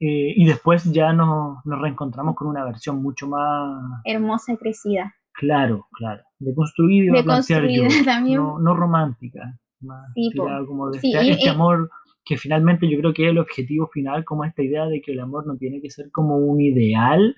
eh, 0.00 0.34
y 0.34 0.44
después 0.44 0.82
ya 0.92 1.12
nos, 1.12 1.64
nos 1.64 1.80
reencontramos 1.80 2.34
con 2.34 2.48
una 2.48 2.64
versión 2.64 3.00
mucho 3.00 3.28
más... 3.28 4.02
Hermosa 4.04 4.54
y 4.54 4.56
crecida 4.56 5.14
Claro, 5.34 5.86
claro. 5.92 6.22
De 6.38 6.54
construir 6.54 7.04
y 7.04 7.22
plantear 7.22 7.68
yo, 7.68 7.82
también. 8.04 8.38
No, 8.38 8.58
no 8.58 8.74
romántica. 8.74 9.58
Más 9.80 10.12
sí, 10.14 10.30
como 10.66 10.90
de 10.90 10.96
este, 10.98 11.30
este 11.30 11.48
amor 11.48 11.90
que 12.24 12.38
finalmente 12.38 12.88
yo 12.88 12.98
creo 12.98 13.12
que 13.12 13.24
es 13.26 13.30
el 13.30 13.38
objetivo 13.38 13.88
final, 13.88 14.24
como 14.24 14.44
esta 14.44 14.62
idea 14.62 14.86
de 14.86 15.02
que 15.02 15.12
el 15.12 15.20
amor 15.20 15.46
no 15.46 15.56
tiene 15.56 15.80
que 15.80 15.90
ser 15.90 16.10
como 16.10 16.38
un 16.38 16.60
ideal 16.60 17.36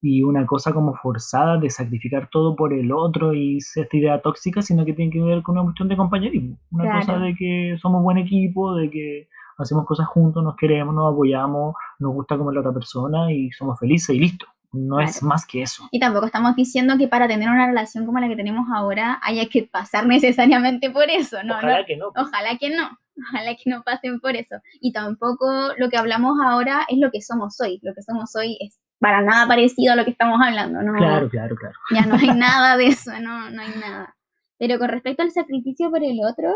y 0.00 0.22
una 0.22 0.46
cosa 0.46 0.72
como 0.72 0.94
forzada 0.94 1.58
de 1.58 1.70
sacrificar 1.70 2.28
todo 2.30 2.54
por 2.54 2.72
el 2.72 2.92
otro 2.92 3.34
y 3.34 3.56
esta 3.58 3.96
idea 3.96 4.22
tóxica, 4.22 4.62
sino 4.62 4.84
que 4.84 4.92
tiene 4.92 5.10
que 5.10 5.20
ver 5.20 5.42
con 5.42 5.56
una 5.56 5.64
cuestión 5.64 5.88
de 5.88 5.96
compañerismo, 5.96 6.56
una 6.70 7.00
cosa 7.00 7.18
de 7.18 7.34
que 7.34 7.76
somos 7.82 8.02
buen 8.02 8.18
equipo, 8.18 8.76
de 8.76 8.90
que 8.90 9.28
hacemos 9.58 9.86
cosas 9.86 10.06
juntos, 10.06 10.44
nos 10.44 10.54
queremos, 10.54 10.94
nos 10.94 11.12
apoyamos, 11.12 11.74
nos 11.98 12.12
gusta 12.12 12.38
como 12.38 12.52
la 12.52 12.60
otra 12.60 12.72
persona 12.72 13.32
y 13.32 13.50
somos 13.50 13.78
felices 13.80 14.14
y 14.14 14.20
listo. 14.20 14.46
No 14.72 15.00
es 15.00 15.22
más 15.22 15.46
que 15.46 15.62
eso. 15.62 15.88
Y 15.90 15.98
tampoco 15.98 16.26
estamos 16.26 16.54
diciendo 16.54 16.98
que 16.98 17.08
para 17.08 17.26
tener 17.26 17.48
una 17.48 17.66
relación 17.66 18.04
como 18.04 18.18
la 18.20 18.28
que 18.28 18.36
tenemos 18.36 18.66
ahora 18.74 19.18
haya 19.22 19.46
que 19.46 19.62
pasar 19.62 20.06
necesariamente 20.06 20.90
por 20.90 21.08
eso, 21.08 21.42
¿no? 21.42 21.56
Ojalá 21.56 21.86
que 21.86 21.96
no. 21.96 22.08
Ojalá 22.14 22.58
que 22.58 22.70
no. 22.70 22.88
Ojalá 23.30 23.56
que 23.56 23.70
no 23.70 23.82
pasen 23.82 24.20
por 24.20 24.36
eso. 24.36 24.56
Y 24.80 24.92
tampoco 24.92 25.46
lo 25.78 25.88
que 25.88 25.96
hablamos 25.96 26.38
ahora 26.44 26.86
es 26.88 26.98
lo 26.98 27.10
que 27.10 27.22
somos 27.22 27.58
hoy. 27.60 27.80
Lo 27.82 27.94
que 27.94 28.02
somos 28.02 28.36
hoy 28.36 28.58
es 28.60 28.78
para 29.00 29.22
nada 29.22 29.46
parecido 29.46 29.92
a 29.92 29.96
lo 29.96 30.04
que 30.04 30.10
estamos 30.10 30.40
hablando, 30.44 30.82
¿no? 30.82 30.92
Claro, 30.94 31.28
claro, 31.28 31.56
claro. 31.56 31.74
Ya 31.94 32.06
no 32.06 32.16
hay 32.16 32.28
nada 32.36 32.76
de 32.76 32.86
eso, 32.86 33.12
no, 33.20 33.50
no 33.50 33.62
hay 33.62 33.70
nada. 33.80 34.16
Pero 34.58 34.78
con 34.78 34.88
respecto 34.88 35.22
al 35.22 35.30
sacrificio 35.30 35.90
por 35.90 36.02
el 36.02 36.18
otro, 36.24 36.50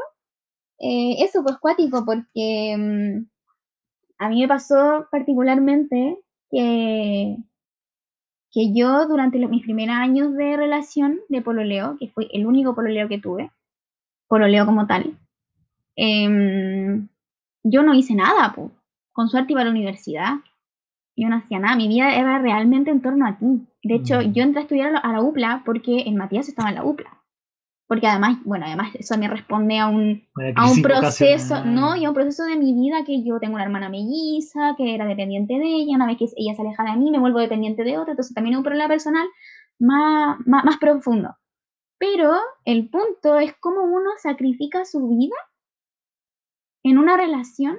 eh, 0.79 1.17
eso 1.21 1.43
pues 1.45 1.57
cuático, 1.59 2.05
porque 2.05 2.77
mm, 2.77 3.27
a 4.19 4.29
mí 4.29 4.41
me 4.41 4.49
pasó 4.49 5.07
particularmente 5.11 6.19
que 6.51 7.37
que 8.53 8.73
yo 8.75 9.07
durante 9.07 9.39
mis 9.47 9.63
primeros 9.63 9.97
años 9.97 10.35
de 10.35 10.57
relación 10.57 11.21
de 11.29 11.41
pololeo, 11.41 11.97
que 11.99 12.09
fue 12.09 12.29
el 12.33 12.47
único 12.47 12.75
pololeo 12.75 13.09
que 13.09 13.19
tuve, 13.19 13.51
pololeo 14.29 14.67
como 14.67 14.87
tal, 14.87 15.17
em, 15.97 17.09
yo 17.65 17.83
no 17.83 17.95
hice 17.95 18.15
nada, 18.15 18.55
con 19.13 19.29
suerte 19.29 19.53
iba 19.53 19.63
a 19.63 19.65
la 19.65 19.71
universidad, 19.71 20.35
yo 21.17 21.29
no 21.29 21.37
hacía 21.37 21.59
nada, 21.59 21.77
mi 21.77 21.89
vida 21.89 22.15
era 22.15 22.39
realmente 22.39 22.91
en 22.91 23.03
torno 23.03 23.27
a 23.27 23.39
ti. 23.39 23.67
De 23.83 23.95
hecho, 23.95 24.21
mm. 24.21 24.33
yo 24.33 24.43
entré 24.43 24.61
a 24.61 24.63
estudiar 24.63 25.01
a 25.03 25.13
la 25.13 25.21
UPLA 25.21 25.63
porque 25.65 26.01
el 26.03 26.15
Matías 26.15 26.49
estaba 26.49 26.71
en 26.71 26.77
la 26.77 26.85
UPLA 26.85 27.22
porque 27.93 28.07
además, 28.07 28.39
bueno, 28.47 28.65
además 28.65 28.95
eso 28.95 29.19
me 29.19 29.29
responde 29.29 29.79
a 29.79 29.87
un, 29.87 30.27
a 30.57 30.71
un 30.71 30.81
proceso, 30.81 31.63
¿no? 31.63 31.95
Y 31.95 32.07
a 32.07 32.09
un 32.09 32.15
proceso 32.15 32.43
de 32.45 32.57
mi 32.57 32.73
vida 32.73 33.05
que 33.05 33.23
yo 33.23 33.39
tengo 33.39 33.57
una 33.57 33.65
hermana 33.65 33.91
melliza, 33.91 34.75
que 34.79 34.95
era 34.95 35.05
dependiente 35.05 35.59
de 35.59 35.67
ella, 35.67 35.97
una 35.97 36.07
vez 36.07 36.17
que 36.17 36.25
ella 36.39 36.55
se 36.55 36.63
aleja 36.63 36.85
de 36.85 36.97
mí, 36.97 37.11
me 37.11 37.19
vuelvo 37.19 37.39
dependiente 37.39 37.85
de 37.85 37.99
otra, 37.99 38.13
entonces 38.13 38.33
también 38.33 38.55
es 38.55 38.57
un 38.57 38.65
problema 38.65 38.89
personal 38.89 39.29
más, 39.79 40.39
más, 40.47 40.65
más 40.65 40.79
profundo. 40.79 41.37
Pero 41.99 42.33
el 42.65 42.89
punto 42.89 43.39
es 43.39 43.53
cómo 43.61 43.83
uno 43.83 44.09
sacrifica 44.17 44.87
su 44.87 45.07
vida 45.09 45.37
en 46.83 46.97
una 46.97 47.19
relación 47.19 47.77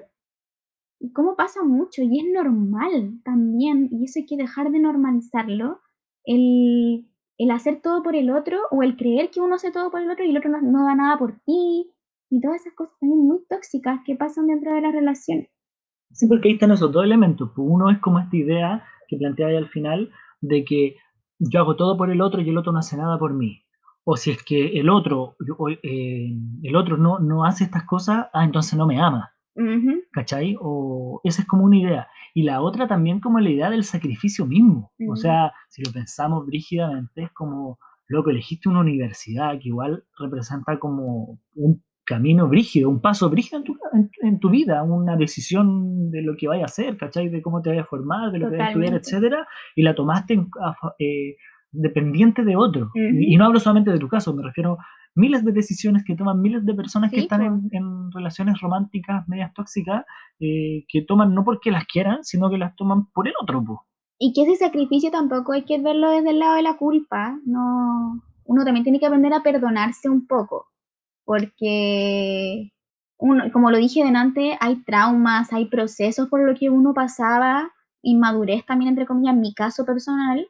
y 0.99 1.11
cómo 1.11 1.35
pasa 1.35 1.63
mucho, 1.63 2.03
y 2.03 2.19
es 2.19 2.25
normal 2.31 3.19
también, 3.25 3.89
y 3.91 4.05
eso 4.05 4.19
hay 4.19 4.27
que 4.27 4.37
dejar 4.37 4.69
de 4.69 4.77
normalizarlo, 4.77 5.81
el 6.23 7.07
el 7.37 7.51
hacer 7.51 7.81
todo 7.81 8.03
por 8.03 8.15
el 8.15 8.29
otro 8.29 8.59
o 8.71 8.83
el 8.83 8.95
creer 8.95 9.29
que 9.31 9.41
uno 9.41 9.55
hace 9.55 9.71
todo 9.71 9.89
por 9.91 10.01
el 10.01 10.09
otro 10.09 10.23
y 10.23 10.29
el 10.29 10.37
otro 10.37 10.51
no, 10.61 10.85
da 10.85 10.95
nada 10.95 11.17
por 11.17 11.33
ti 11.45 11.91
y 12.29 12.41
todas 12.41 12.61
esas 12.61 12.73
cosas 12.73 12.93
también 12.99 13.27
muy 13.27 13.39
tóxicas 13.49 14.01
que 14.05 14.15
pasan 14.15 14.47
dentro 14.47 14.73
de 14.73 14.81
las 14.81 14.93
relaciones. 14.93 15.49
Sí, 16.11 16.27
porque 16.27 16.49
ahí 16.49 16.53
están 16.55 16.71
esos 16.71 16.91
dos 16.91 17.03
elementos. 17.03 17.51
Pues 17.55 17.67
uno 17.69 17.89
es 17.89 17.99
como 17.99 18.19
esta 18.19 18.35
idea 18.35 18.83
que 19.07 19.17
planteaba 19.17 19.57
al 19.57 19.69
final 19.69 20.11
de 20.41 20.63
que 20.63 20.95
yo 21.39 21.59
hago 21.59 21.75
todo 21.75 21.97
por 21.97 22.11
el 22.11 22.21
otro 22.21 22.41
y 22.41 22.49
el 22.49 22.57
otro 22.57 22.71
no 22.71 22.79
hace 22.79 22.97
nada 22.97 23.17
por 23.17 23.33
mí. 23.33 23.63
O 24.03 24.17
si 24.17 24.31
es 24.31 24.43
que 24.43 24.79
el 24.79 24.89
otro, 24.89 25.35
eh, 25.81 26.35
el 26.61 26.75
otro 26.75 26.97
no, 26.97 27.19
no 27.19 27.45
hace 27.45 27.63
estas 27.63 27.85
cosas, 27.85 28.27
ah, 28.33 28.43
entonces 28.43 28.77
no 28.77 28.85
me 28.85 29.01
ama. 29.01 29.33
¿Cachai? 30.11 30.57
O 30.59 31.21
esa 31.23 31.43
es 31.43 31.47
como 31.47 31.63
una 31.63 31.77
idea. 31.77 32.07
Y 32.33 32.43
la 32.43 32.61
otra 32.61 32.87
también 32.87 33.19
como 33.19 33.39
la 33.39 33.49
idea 33.49 33.69
del 33.69 33.83
sacrificio 33.83 34.45
mismo. 34.45 34.91
O 35.09 35.15
sea, 35.15 35.53
si 35.69 35.83
lo 35.83 35.91
pensamos 35.91 36.45
brígidamente, 36.45 37.23
es 37.23 37.31
como, 37.31 37.77
loco, 38.07 38.31
elegiste 38.31 38.69
una 38.69 38.79
universidad 38.79 39.59
que 39.59 39.69
igual 39.69 40.03
representa 40.17 40.79
como 40.79 41.39
un 41.55 41.83
camino 42.05 42.47
brígido, 42.47 42.89
un 42.89 43.01
paso 43.01 43.29
brígido 43.29 43.63
en 44.21 44.39
tu, 44.39 44.49
vida, 44.49 44.83
una 44.83 45.15
decisión 45.15 46.11
de 46.11 46.21
lo 46.21 46.35
que 46.35 46.47
vayas 46.47 46.63
a 46.63 46.71
hacer, 46.71 46.97
¿cachai? 46.97 47.29
De 47.29 47.41
cómo 47.41 47.61
te 47.61 47.69
vayas 47.69 47.85
a 47.85 47.89
formar, 47.89 48.31
de 48.31 48.39
lo 48.39 48.49
que 48.49 48.57
vayas 48.57 48.67
a 48.67 48.71
estudiar, 48.71 48.93
etcétera, 48.95 49.47
y 49.75 49.83
la 49.83 49.95
tomaste 49.95 50.33
eh, 50.99 51.37
dependiente 51.73 52.43
de 52.43 52.55
otro. 52.55 52.91
y, 52.93 53.35
no 53.35 53.45
hablo 53.45 53.59
solamente 53.59 53.91
de 53.91 53.99
tu 53.99 54.07
caso, 54.07 54.33
me 54.33 54.43
refiero 54.43 54.73
a 54.73 54.85
miles 55.15 55.43
de 55.43 55.51
decisiones 55.51 56.03
que 56.05 56.15
toman 56.15 56.41
miles 56.41 56.65
de 56.65 56.73
personas 56.73 57.11
que 57.11 57.19
están 57.19 57.69
en, 57.71 58.11
relaciones 58.11 58.59
románticas 58.61 59.27
medias 59.27 59.53
tóxicas, 59.53 60.05
eh, 60.39 60.85
que 60.87 61.01
toman 61.01 61.33
no 61.33 61.43
porque 61.43 61.71
las 61.71 61.85
quieran, 61.85 62.23
sino 62.23 62.49
que 62.49 62.57
las 62.57 62.75
toman 62.75 63.07
por 63.11 63.27
el 63.27 63.33
otro. 63.41 63.63
Y 64.17 64.33
que 64.33 64.43
ese 64.43 64.55
sacrificio 64.55 65.11
tampoco 65.11 65.53
hay 65.53 65.63
que 65.63 65.81
verlo 65.81 66.09
desde 66.11 66.29
el 66.29 66.39
lado 66.39 66.55
de 66.55 66.63
la 66.63 66.77
culpa, 66.77 67.37
no 67.45 68.21
uno 68.45 68.65
también 68.65 68.83
tiene 68.83 68.99
que 68.99 69.05
aprender 69.05 69.33
a 69.33 69.41
perdonarse 69.41 70.09
un 70.09 70.27
poco 70.27 70.67
porque, 71.25 72.71
uno, 73.17 73.51
como 73.51 73.71
lo 73.71 73.77
dije 73.77 74.03
delante, 74.03 74.57
hay 74.59 74.83
traumas, 74.83 75.53
hay 75.53 75.65
procesos 75.65 76.29
por 76.29 76.45
los 76.45 76.59
que 76.59 76.69
uno 76.69 76.93
pasaba, 76.93 77.71
inmadurez 78.01 78.65
también, 78.65 78.89
entre 78.89 79.05
comillas, 79.05 79.35
en 79.35 79.41
mi 79.41 79.53
caso 79.53 79.85
personal, 79.85 80.45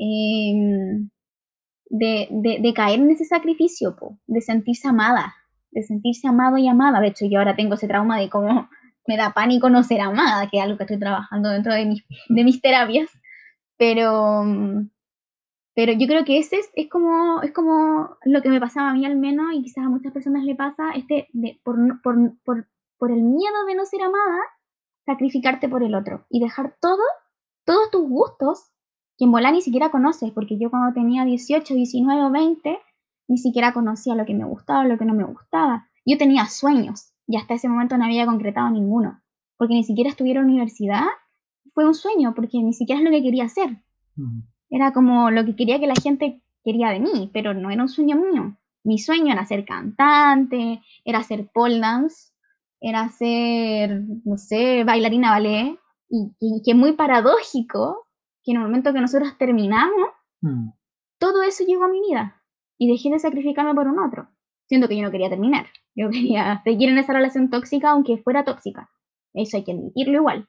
em, 0.00 1.10
de, 1.90 2.28
de, 2.62 2.74
caer 2.74 3.00
en 3.00 3.10
ese 3.10 3.24
sacrificio, 3.24 3.96
de 4.26 4.40
sentirse 4.40 4.88
amada, 4.88 5.34
de 5.70 5.82
sentirse 5.82 6.26
amado 6.26 6.56
y 6.56 6.68
amada. 6.68 7.00
De 7.00 7.08
hecho, 7.08 7.26
yo 7.26 7.38
ahora 7.38 7.56
tengo 7.56 7.74
ese 7.74 7.88
trauma 7.88 8.18
de 8.18 8.30
cómo 8.30 8.68
me 9.06 9.16
da 9.16 9.32
pánico 9.32 9.68
no 9.68 9.82
ser 9.82 10.00
amada, 10.00 10.48
que 10.48 10.58
es 10.58 10.64
algo 10.64 10.78
que 10.78 10.84
estoy 10.84 10.98
trabajando 10.98 11.50
dentro 11.50 11.74
de 11.74 11.86
mis, 11.86 12.62
terapias. 12.62 13.10
Pero, 13.76 14.44
pero 15.74 15.92
yo 15.92 16.06
creo 16.06 16.24
que 16.24 16.38
ese 16.38 16.60
es, 16.74 16.88
como, 16.90 17.42
es 17.42 17.52
como 17.52 18.16
lo 18.24 18.42
que 18.42 18.50
me 18.50 18.60
pasaba 18.60 18.90
a 18.90 18.94
mí 18.94 19.04
al 19.06 19.16
menos 19.16 19.46
y 19.54 19.62
quizás 19.62 19.84
a 19.84 19.88
muchas 19.88 20.12
personas 20.12 20.44
le 20.44 20.54
pasa, 20.54 20.90
este 20.94 21.28
por, 21.64 22.02
por, 22.02 22.38
por, 22.44 22.68
por 22.98 23.10
el 23.10 23.22
miedo 23.22 23.64
de 23.66 23.74
no 23.74 23.86
ser 23.86 24.02
amada, 24.02 24.38
sacrificarte 25.06 25.68
por 25.68 25.82
el 25.82 25.94
otro 25.94 26.26
y 26.28 26.40
dejar 26.40 26.76
todo, 26.80 27.02
todos 27.64 27.90
tus 27.90 28.08
gustos, 28.08 28.70
que 29.20 29.26
en 29.26 29.32
volar 29.32 29.52
ni 29.52 29.60
siquiera 29.60 29.90
conoces, 29.90 30.30
porque 30.30 30.56
yo 30.58 30.70
cuando 30.70 30.94
tenía 30.94 31.26
18, 31.26 31.74
19 31.74 32.22
o 32.24 32.30
20, 32.30 32.78
ni 33.28 33.36
siquiera 33.36 33.74
conocía 33.74 34.14
lo 34.14 34.24
que 34.24 34.32
me 34.32 34.46
gustaba 34.46 34.80
o 34.80 34.84
lo 34.84 34.96
que 34.96 35.04
no 35.04 35.12
me 35.12 35.24
gustaba. 35.24 35.86
Yo 36.06 36.16
tenía 36.16 36.46
sueños 36.46 37.12
y 37.26 37.36
hasta 37.36 37.52
ese 37.52 37.68
momento 37.68 37.98
no 37.98 38.06
había 38.06 38.24
concretado 38.24 38.70
ninguno, 38.70 39.20
porque 39.58 39.74
ni 39.74 39.84
siquiera 39.84 40.08
estuviera 40.08 40.40
en 40.40 40.46
universidad, 40.46 41.04
fue 41.74 41.86
un 41.86 41.94
sueño, 41.94 42.32
porque 42.34 42.62
ni 42.62 42.72
siquiera 42.72 42.98
es 42.98 43.04
lo 43.04 43.10
que 43.10 43.22
quería 43.22 43.44
hacer. 43.44 43.82
Era 44.70 44.94
como 44.94 45.30
lo 45.30 45.44
que 45.44 45.54
quería 45.54 45.78
que 45.78 45.86
la 45.86 46.00
gente 46.02 46.40
quería 46.64 46.88
de 46.88 47.00
mí, 47.00 47.30
pero 47.30 47.52
no 47.52 47.70
era 47.70 47.82
un 47.82 47.90
sueño 47.90 48.16
mío. 48.16 48.56
Mi 48.84 48.96
sueño 48.96 49.34
era 49.34 49.44
ser 49.44 49.66
cantante, 49.66 50.80
era 51.04 51.18
hacer 51.18 51.50
pole 51.52 51.78
dance, 51.78 52.32
era 52.80 53.06
ser, 53.10 54.02
no 54.24 54.38
sé, 54.38 54.82
bailarina 54.84 55.32
ballet. 55.32 55.78
Y, 56.08 56.62
que 56.64 56.70
es 56.70 56.76
muy 56.76 56.92
paradójico 56.92 58.06
que 58.42 58.52
en 58.52 58.58
el 58.58 58.62
momento 58.62 58.92
que 58.92 59.00
nosotros 59.00 59.36
terminamos, 59.38 60.10
mm. 60.40 60.70
todo 61.18 61.42
eso 61.42 61.64
llegó 61.64 61.84
a 61.84 61.88
mi 61.88 62.00
vida 62.00 62.42
y 62.78 62.90
dejé 62.90 63.10
de 63.10 63.18
sacrificarme 63.18 63.74
por 63.74 63.86
un 63.86 63.98
otro, 63.98 64.28
siendo 64.66 64.88
que 64.88 64.96
yo 64.96 65.02
no 65.02 65.10
quería 65.10 65.28
terminar. 65.28 65.66
Yo 65.94 66.10
quería 66.10 66.62
seguir 66.64 66.88
en 66.88 66.98
esa 66.98 67.12
relación 67.12 67.50
tóxica 67.50 67.90
aunque 67.90 68.18
fuera 68.18 68.44
tóxica. 68.44 68.90
Eso 69.34 69.56
hay 69.56 69.64
que 69.64 69.72
admitirlo 69.72 70.14
igual. 70.14 70.48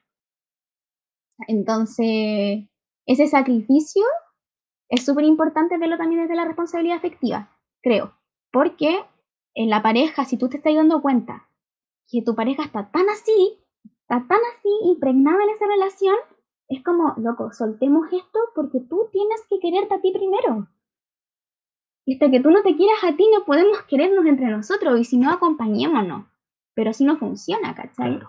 Entonces, 1.48 2.68
ese 3.06 3.26
sacrificio 3.26 4.04
es 4.88 5.04
súper 5.04 5.24
importante 5.24 5.78
verlo 5.78 5.96
también 5.96 6.22
desde 6.22 6.36
la 6.36 6.44
responsabilidad 6.44 6.98
afectiva, 6.98 7.50
creo. 7.82 8.14
Porque 8.50 9.00
en 9.54 9.70
la 9.70 9.82
pareja, 9.82 10.24
si 10.24 10.36
tú 10.36 10.48
te 10.48 10.58
estás 10.58 10.74
dando 10.74 11.02
cuenta 11.02 11.48
que 12.10 12.22
tu 12.22 12.34
pareja 12.34 12.64
está 12.64 12.90
tan 12.90 13.08
así, 13.08 13.58
está 14.02 14.26
tan 14.28 14.38
así, 14.52 14.68
impregnada 14.84 15.42
en 15.42 15.50
esa 15.50 15.66
relación, 15.66 16.16
es 16.76 16.84
como, 16.84 17.14
loco, 17.18 17.52
soltemos 17.52 18.06
esto 18.12 18.38
porque 18.54 18.80
tú 18.80 19.08
tienes 19.12 19.44
que 19.48 19.58
quererte 19.58 19.94
a 19.94 20.00
ti 20.00 20.12
primero. 20.12 20.68
Y 22.04 22.14
hasta 22.14 22.30
que 22.30 22.40
tú 22.40 22.50
no 22.50 22.62
te 22.62 22.76
quieras 22.76 23.04
a 23.04 23.16
ti, 23.16 23.24
no 23.32 23.44
podemos 23.44 23.82
querernos 23.82 24.26
entre 24.26 24.48
nosotros, 24.48 24.98
y 24.98 25.04
si 25.04 25.18
no, 25.18 25.30
acompañémonos. 25.30 26.26
Pero 26.74 26.92
si 26.92 27.04
no 27.04 27.16
funciona, 27.16 27.74
¿cachai? 27.74 28.20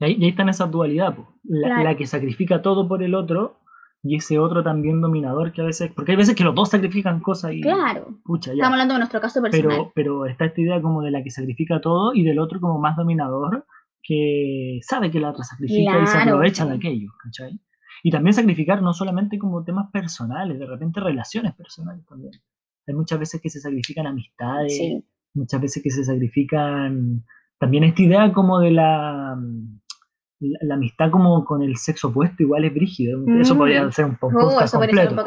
Y 0.00 0.04
ahí, 0.04 0.28
está 0.28 0.42
en 0.42 0.50
esa 0.50 0.66
dualidad, 0.66 1.16
la, 1.44 1.96
que 1.96 2.06
sacrifica 2.06 2.62
todo 2.62 2.86
por 2.86 3.02
el 3.02 3.14
otro 3.14 3.58
y 4.02 4.16
ese 4.16 4.38
otro 4.38 4.62
también 4.62 5.00
dominador 5.00 5.52
que 5.52 5.62
a 5.62 5.64
veces, 5.64 5.90
porque 5.94 6.12
hay 6.12 6.18
veces 6.18 6.34
que 6.34 6.44
los 6.44 6.54
dos 6.54 6.68
sacrifican 6.68 7.20
cosas 7.20 7.52
y... 7.54 7.62
Claro. 7.62 8.18
Pucha, 8.22 8.50
ya. 8.50 8.56
Estamos 8.56 8.72
hablando 8.74 8.94
de 8.94 8.98
nuestro 9.00 9.20
caso 9.20 9.40
personal. 9.40 9.76
Pero, 9.76 9.92
pero 9.94 10.26
está 10.26 10.44
esta 10.44 10.60
idea 10.60 10.82
como 10.82 11.00
de 11.00 11.10
la 11.10 11.22
que 11.22 11.30
sacrifica 11.30 11.80
todo 11.80 12.12
y 12.12 12.22
del 12.22 12.38
otro 12.38 12.60
como 12.60 12.78
más 12.78 12.96
dominador 12.96 13.64
que 14.06 14.78
sabe 14.82 15.10
que 15.10 15.18
la 15.18 15.30
otra 15.30 15.44
sacrifica 15.44 16.02
y 16.02 16.06
se 16.06 16.18
aprovecha 16.18 16.66
de 16.66 16.74
aquello, 16.74 17.10
¿cachai? 17.22 17.58
Y 18.02 18.10
también 18.10 18.34
sacrificar 18.34 18.82
no 18.82 18.92
solamente 18.92 19.38
como 19.38 19.64
temas 19.64 19.90
personales, 19.90 20.58
de 20.58 20.66
repente 20.66 21.00
relaciones 21.00 21.54
personales 21.54 22.04
también. 22.06 22.32
Hay 22.86 22.94
muchas 22.94 23.18
veces 23.18 23.40
que 23.40 23.48
se 23.48 23.60
sacrifican 23.60 24.06
amistades, 24.06 24.78
muchas 25.32 25.60
veces 25.60 25.82
que 25.82 25.90
se 25.90 26.04
sacrifican 26.04 27.24
también 27.58 27.84
esta 27.84 28.02
idea 28.02 28.32
como 28.32 28.60
de 28.60 28.72
la 28.72 29.38
la, 30.60 30.74
amistad 30.74 31.10
como 31.10 31.44
con 31.44 31.62
el 31.62 31.76
sexo 31.76 32.08
opuesto 32.08 32.42
igual 32.42 32.64
es 32.64 32.74
brígido. 32.74 33.20
Eso 33.40 33.56
podría 33.56 33.84
mm. 33.84 33.92
ser 33.92 34.04
un, 34.06 34.16
poco 34.16 34.36
uh, 34.38 34.60
completo. 34.70 35.24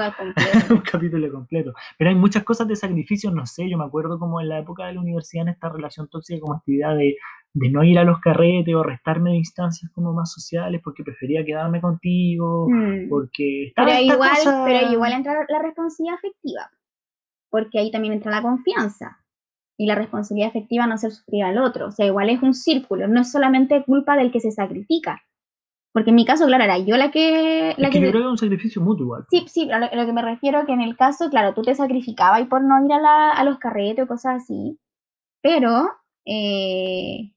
un, 0.70 0.82
capítulo 0.82 1.32
completo. 1.32 1.74
Pero 1.98 2.10
hay 2.10 2.16
muchas 2.16 2.44
cosas 2.44 2.68
de 2.68 2.76
sacrificio, 2.76 3.32
no 3.32 3.46
sé, 3.46 3.70
yo 3.70 3.78
me 3.78 3.86
acuerdo 3.86 4.20
como 4.20 4.42
en 4.42 4.50
la 4.50 4.60
época 4.60 4.86
de 4.86 4.94
la 4.94 5.02
universidad 5.02 5.44
en 5.44 5.50
esta 5.50 5.70
relación 5.70 6.08
tóxica 6.08 6.40
como 6.40 6.56
actividad 6.56 6.96
de, 6.96 7.16
de 7.54 7.70
no 7.70 7.84
ir 7.84 8.00
a 8.00 8.04
los 8.04 8.20
carretes 8.20 8.74
o 8.76 8.84
restarme 8.84 9.32
de 9.32 9.38
instancias 9.38 9.92
como 9.94 10.14
más 10.14 10.32
sociales 10.32 10.82
porque 10.84 11.04
prefería 11.04 11.46
quedarme 11.46 11.82
contigo, 11.82 12.68
mm. 12.70 13.10
porque 13.10 13.74
pero 13.76 14.00
igual, 14.00 14.32
pero 14.66 14.92
igual 14.92 15.14
entra 15.14 15.46
la 15.48 15.62
responsabilidad 15.62 16.16
afectiva, 16.16 16.70
porque 17.50 17.80
ahí 17.80 17.92
también 17.92 18.14
entra 18.14 18.32
la 18.32 18.42
confianza 18.42 19.18
y 19.78 19.86
la 19.86 19.96
responsabilidad 19.96 20.50
efectiva 20.50 20.88
no 20.88 20.98
ser 20.98 21.12
sufrir 21.12 21.44
al 21.44 21.58
otro. 21.60 21.88
O 21.88 21.92
sea, 21.92 22.06
igual 22.06 22.30
es 22.30 22.42
un 22.42 22.54
círculo, 22.54 23.08
no 23.08 23.22
es 23.22 23.32
solamente 23.32 23.84
culpa 23.84 24.16
del 24.16 24.32
que 24.32 24.40
se 24.40 24.52
sacrifica. 24.52 25.22
Porque 25.94 26.10
en 26.10 26.16
mi 26.16 26.26
caso, 26.26 26.46
claro, 26.46 26.64
era 26.64 26.78
yo 26.78 26.98
la 26.98 27.12
que... 27.12 27.74
La 27.78 27.90
que, 27.90 28.00
yo 28.00 28.10
creo 28.10 28.22
que 28.22 28.28
es 28.28 28.32
un 28.32 28.38
sacrificio 28.38 28.82
mutuo. 28.82 29.18
Sí, 29.30 29.46
sí, 29.48 29.72
a 29.72 29.80
lo, 29.80 30.06
que 30.06 30.14
me 30.14 30.22
refiero 30.22 30.66
que 30.66 30.74
en 30.74 30.82
el 30.82 30.96
caso, 30.96 31.30
claro, 31.30 31.54
tú 31.54 31.62
te 31.62 31.74
sacrificabas 31.74 32.42
y 32.42 32.46
por 32.46 32.64
no 32.64 32.86
ir 32.86 32.92
a, 32.92 33.32
a 33.32 33.44
los 33.44 33.58
carretes 33.58 34.06
o 34.06 34.08
cosas 34.08 34.44
así, 34.44 34.78
pero 35.42 35.90
eh, 36.26 37.32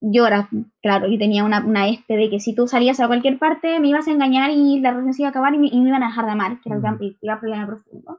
yo 0.00 0.26
era, 0.26 0.48
claro, 0.82 1.06
yo 1.08 1.18
tenía 1.18 1.44
una, 1.44 1.64
una, 1.64 1.88
este 1.88 2.16
de 2.16 2.30
que 2.30 2.40
si 2.40 2.54
tú 2.54 2.66
salías 2.66 3.00
a 3.00 3.06
cualquier 3.06 3.38
parte 3.38 3.80
me 3.80 3.88
ibas 3.88 4.08
a 4.08 4.12
engañar 4.12 4.50
y 4.50 4.80
la 4.80 4.90
relación 4.90 5.14
se 5.14 5.22
iba 5.22 5.28
a 5.28 5.30
acabar 5.30 5.54
y 5.54 5.58
me, 5.58 5.68
iban 5.68 6.02
a 6.02 6.08
dejar 6.08 6.24
de 6.24 6.32
amar, 6.32 6.60
que 6.60 6.68
era 6.68 6.76
el 6.76 6.82
gran 6.82 6.98
problema 7.38 7.66
profundo. 7.66 8.18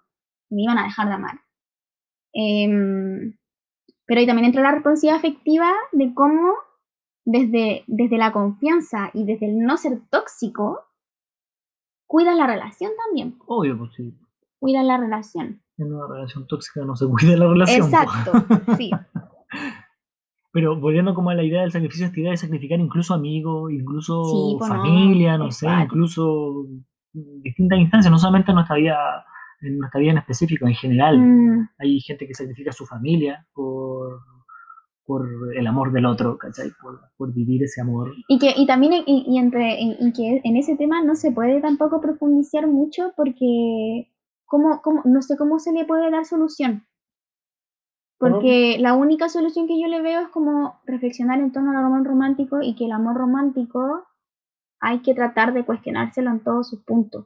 Me 0.49 0.63
iban 0.63 0.77
a 0.77 0.83
dejar 0.83 1.07
de 1.07 1.13
amar. 1.13 1.39
Em, 2.33 3.37
pero 4.05 4.19
ahí 4.19 4.25
también 4.25 4.47
entra 4.47 4.61
la 4.61 4.71
responsabilidad 4.71 5.17
afectiva 5.17 5.71
de 5.91 6.13
cómo 6.13 6.53
desde, 7.25 7.83
desde 7.87 8.17
la 8.17 8.31
confianza 8.31 9.11
y 9.13 9.25
desde 9.25 9.47
el 9.47 9.59
no 9.59 9.77
ser 9.77 10.01
tóxico, 10.09 10.85
cuida 12.07 12.35
la 12.35 12.47
relación 12.47 12.91
también. 13.05 13.37
Obvio, 13.47 13.77
pues 13.77 13.91
sí. 13.95 14.13
Cuida 14.59 14.83
la 14.83 14.97
relación. 14.97 15.61
En 15.77 15.93
una 15.93 16.07
relación 16.07 16.47
tóxica 16.47 16.83
no 16.85 16.95
se 16.95 17.05
cuida 17.09 17.37
la 17.37 17.47
relación. 17.47 17.85
Exacto, 17.85 18.33
sí. 18.77 18.91
Pero 20.53 20.77
volviendo 20.77 21.13
como 21.13 21.29
a 21.29 21.35
la 21.35 21.43
idea 21.43 21.61
del 21.61 21.71
sacrificio, 21.71 22.07
esta 22.07 22.19
idea 22.19 22.31
de 22.31 22.37
sacrificar 22.37 22.77
incluso 22.77 23.13
amigos, 23.13 23.71
incluso 23.71 24.57
pues 24.59 24.69
familia, 24.69 25.37
no, 25.37 25.49
sé, 25.49 25.65
incluso 25.83 26.65
distintas 27.13 27.79
instancias, 27.79 28.11
no 28.11 28.19
solamente 28.19 28.51
en 28.51 28.55
nuestra 28.55 28.75
vida 28.75 29.25
en 29.61 29.77
nuestra 29.77 29.99
vida 29.99 30.11
en 30.11 30.17
específico, 30.17 30.67
en 30.67 30.73
general. 30.73 31.19
Mm. 31.19 31.69
Hay 31.79 31.99
gente 32.01 32.27
que 32.27 32.33
sacrifica 32.33 32.71
a 32.71 32.73
su 32.73 32.85
familia 32.85 33.45
por, 33.53 34.21
por 35.05 35.27
el 35.55 35.67
amor 35.67 35.91
del 35.91 36.05
otro, 36.05 36.37
¿cachai? 36.37 36.71
Por, 37.17 37.33
vivir 37.33 37.63
ese 37.63 37.81
amor. 37.81 38.13
Y 38.27 38.39
que 38.39 38.53
y 38.55 38.65
también 38.65 39.03
y, 39.05 39.37
entre, 39.37 39.77
y, 39.79 40.11
que 40.13 40.41
en 40.43 40.57
ese 40.57 40.75
tema 40.75 41.03
no 41.03 41.15
se 41.15 41.31
puede 41.31 41.61
tampoco 41.61 42.01
profundizar 42.01 42.67
mucho 42.67 43.13
porque 43.15 44.11
¿cómo, 44.45 44.81
cómo, 44.81 45.01
no 45.05 45.21
sé 45.21 45.37
cómo 45.37 45.59
se 45.59 45.71
le 45.71 45.85
puede 45.85 46.09
dar 46.09 46.25
solución. 46.25 46.85
Porque 48.17 48.77
la 48.79 48.93
única 48.93 49.29
solución 49.29 49.67
que 49.67 49.81
yo 49.81 49.87
le 49.87 50.01
veo 50.01 50.21
es 50.21 50.27
como 50.29 50.79
reflexionar 50.85 51.39
en 51.39 51.51
torno 51.51 51.71
al 51.71 51.83
amor 51.83 52.05
romántico 52.05 52.61
y 52.61 52.75
que 52.75 52.85
el 52.85 52.91
amor 52.91 53.15
romántico 53.15 54.03
hay 54.79 54.99
que 55.01 55.15
tratar 55.15 55.53
de 55.53 55.65
cuestionárselo 55.65 56.29
en 56.29 56.39
todos 56.39 56.69
sus 56.69 56.83
puntos 56.83 57.25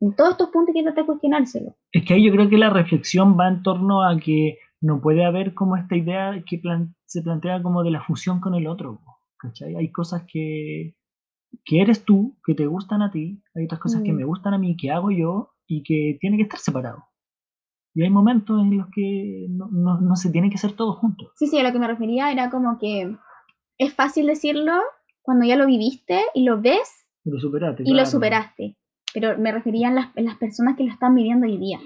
en 0.00 0.16
todos 0.16 0.32
estos 0.32 0.48
puntos 0.48 0.74
hay 0.74 0.84
que 0.94 1.06
cuestionárselo. 1.06 1.76
Es 1.92 2.04
que 2.04 2.14
ahí 2.14 2.26
yo 2.26 2.32
creo 2.32 2.48
que 2.48 2.58
la 2.58 2.70
reflexión 2.70 3.38
va 3.38 3.48
en 3.48 3.62
torno 3.62 4.02
a 4.02 4.18
que 4.18 4.58
no 4.80 5.00
puede 5.00 5.24
haber 5.24 5.52
como 5.54 5.76
esta 5.76 5.96
idea 5.96 6.42
que 6.46 6.60
se 7.04 7.22
plantea 7.22 7.62
como 7.62 7.82
de 7.82 7.90
la 7.90 8.02
fusión 8.02 8.40
con 8.40 8.54
el 8.54 8.66
otro. 8.66 9.00
¿cachai? 9.40 9.74
Hay 9.76 9.90
cosas 9.90 10.24
que, 10.30 10.94
que 11.64 11.80
eres 11.80 12.04
tú, 12.04 12.38
que 12.44 12.54
te 12.54 12.66
gustan 12.66 13.02
a 13.02 13.10
ti, 13.10 13.42
hay 13.54 13.64
otras 13.64 13.80
cosas 13.80 14.02
que 14.02 14.12
mm. 14.12 14.16
me 14.16 14.24
gustan 14.24 14.54
a 14.54 14.58
mí, 14.58 14.76
que 14.76 14.90
hago 14.90 15.10
yo 15.10 15.54
y 15.66 15.82
que 15.82 16.18
tiene 16.20 16.36
que 16.36 16.44
estar 16.44 16.60
separado. 16.60 17.04
Y 17.94 18.02
hay 18.02 18.10
momentos 18.10 18.60
en 18.60 18.78
los 18.78 18.86
que 18.94 19.46
no, 19.50 19.68
no, 20.00 20.16
se 20.16 20.30
tiene 20.30 20.48
que 20.48 20.54
hacer 20.54 20.72
todo 20.72 20.94
juntos. 20.94 21.32
Sí, 21.36 21.48
sí, 21.48 21.58
a 21.58 21.64
lo 21.64 21.72
que 21.72 21.78
me 21.80 21.88
refería 21.88 22.30
era 22.30 22.48
como 22.48 22.78
que 22.78 23.16
es 23.78 23.94
fácil 23.94 24.26
decirlo 24.26 24.74
cuando 25.22 25.44
ya 25.44 25.56
lo 25.56 25.66
viviste 25.66 26.22
y 26.34 26.44
lo 26.44 26.60
ves. 26.60 27.06
Y 27.24 27.30
lo 27.30 27.40
superaste. 27.40 27.82
Y 27.84 27.92
lo 27.92 28.06
superaste. 28.06 28.76
Pero 29.12 29.38
me 29.38 29.52
refería 29.52 29.88
a 29.88 29.92
las, 29.92 30.08
las 30.14 30.36
personas 30.36 30.76
que 30.76 30.84
lo 30.84 30.92
están 30.92 31.14
viviendo 31.14 31.46
hoy 31.46 31.58
día. 31.58 31.80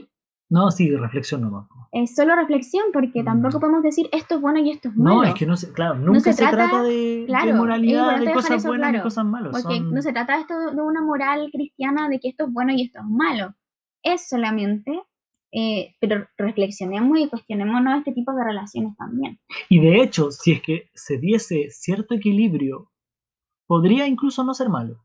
No, 0.51 0.71
sí, 0.71 0.95
reflexión 0.95 1.41
nomás. 1.41 1.67
Es 1.91 2.15
solo 2.15 2.37
reflexión 2.37 2.85
porque 2.93 3.23
mm. 3.23 3.25
tampoco 3.25 3.61
podemos 3.61 3.83
decir 3.83 4.09
esto 4.13 4.37
es 4.37 4.41
bueno 4.41 4.61
y 4.61 4.71
esto 4.71 4.89
es 4.89 4.97
malo. 4.97 5.17
No, 5.17 5.25
es 5.25 5.35
que 5.35 5.47
no 5.47 5.57
se, 5.57 5.73
claro, 5.73 5.97
nunca 5.97 6.33
se, 6.33 6.47
trata, 6.47 6.83
de, 6.83 7.27
moralidad, 7.55 8.21
de 8.21 8.33
cosas 8.33 8.65
buenas 8.65 8.95
y 8.95 9.01
cosas 9.01 9.25
malas. 9.25 9.53
Porque 9.53 9.81
no 9.81 10.03
se 10.03 10.13
trata 10.13 10.39
esto 10.39 10.55
de 10.71 10.81
una 10.83 11.03
moral 11.03 11.49
cristiana 11.51 12.09
de 12.09 12.21
que 12.21 12.29
esto 12.29 12.45
es 12.45 12.53
bueno 12.53 12.73
y 12.73 12.83
esto 12.83 13.01
es 13.01 13.07
malo. 13.07 13.55
Es 14.03 14.29
solamente, 14.29 15.03
eh, 15.51 15.97
pero 15.99 16.27
reflexionemos 16.37 17.19
y 17.19 17.29
cuestionémonos 17.29 17.99
este 17.99 18.13
tipo 18.13 18.33
de 18.33 18.45
relaciones 18.45 18.97
también. 18.97 19.41
Y 19.71 19.81
de 19.81 20.03
hecho, 20.03 20.31
si 20.31 20.53
es 20.53 20.63
que 20.63 20.91
se 20.95 21.19
diese 21.19 21.71
cierto 21.71 22.15
equilibrio, 22.15 22.93
podría 23.67 24.07
incluso 24.07 24.45
no 24.45 24.53
ser 24.53 24.69
malo 24.69 25.05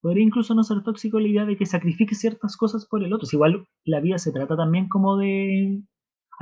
podría 0.00 0.24
incluso 0.24 0.54
no 0.54 0.62
ser 0.62 0.82
tóxico 0.82 1.20
la 1.20 1.28
idea 1.28 1.44
de 1.44 1.56
que 1.56 1.66
sacrifique 1.66 2.14
ciertas 2.14 2.56
cosas 2.56 2.86
por 2.86 3.04
el 3.04 3.12
otro. 3.12 3.28
igual 3.32 3.66
la 3.84 4.00
vida 4.00 4.18
se 4.18 4.32
trata 4.32 4.56
también 4.56 4.88
como 4.88 5.16
de... 5.16 5.82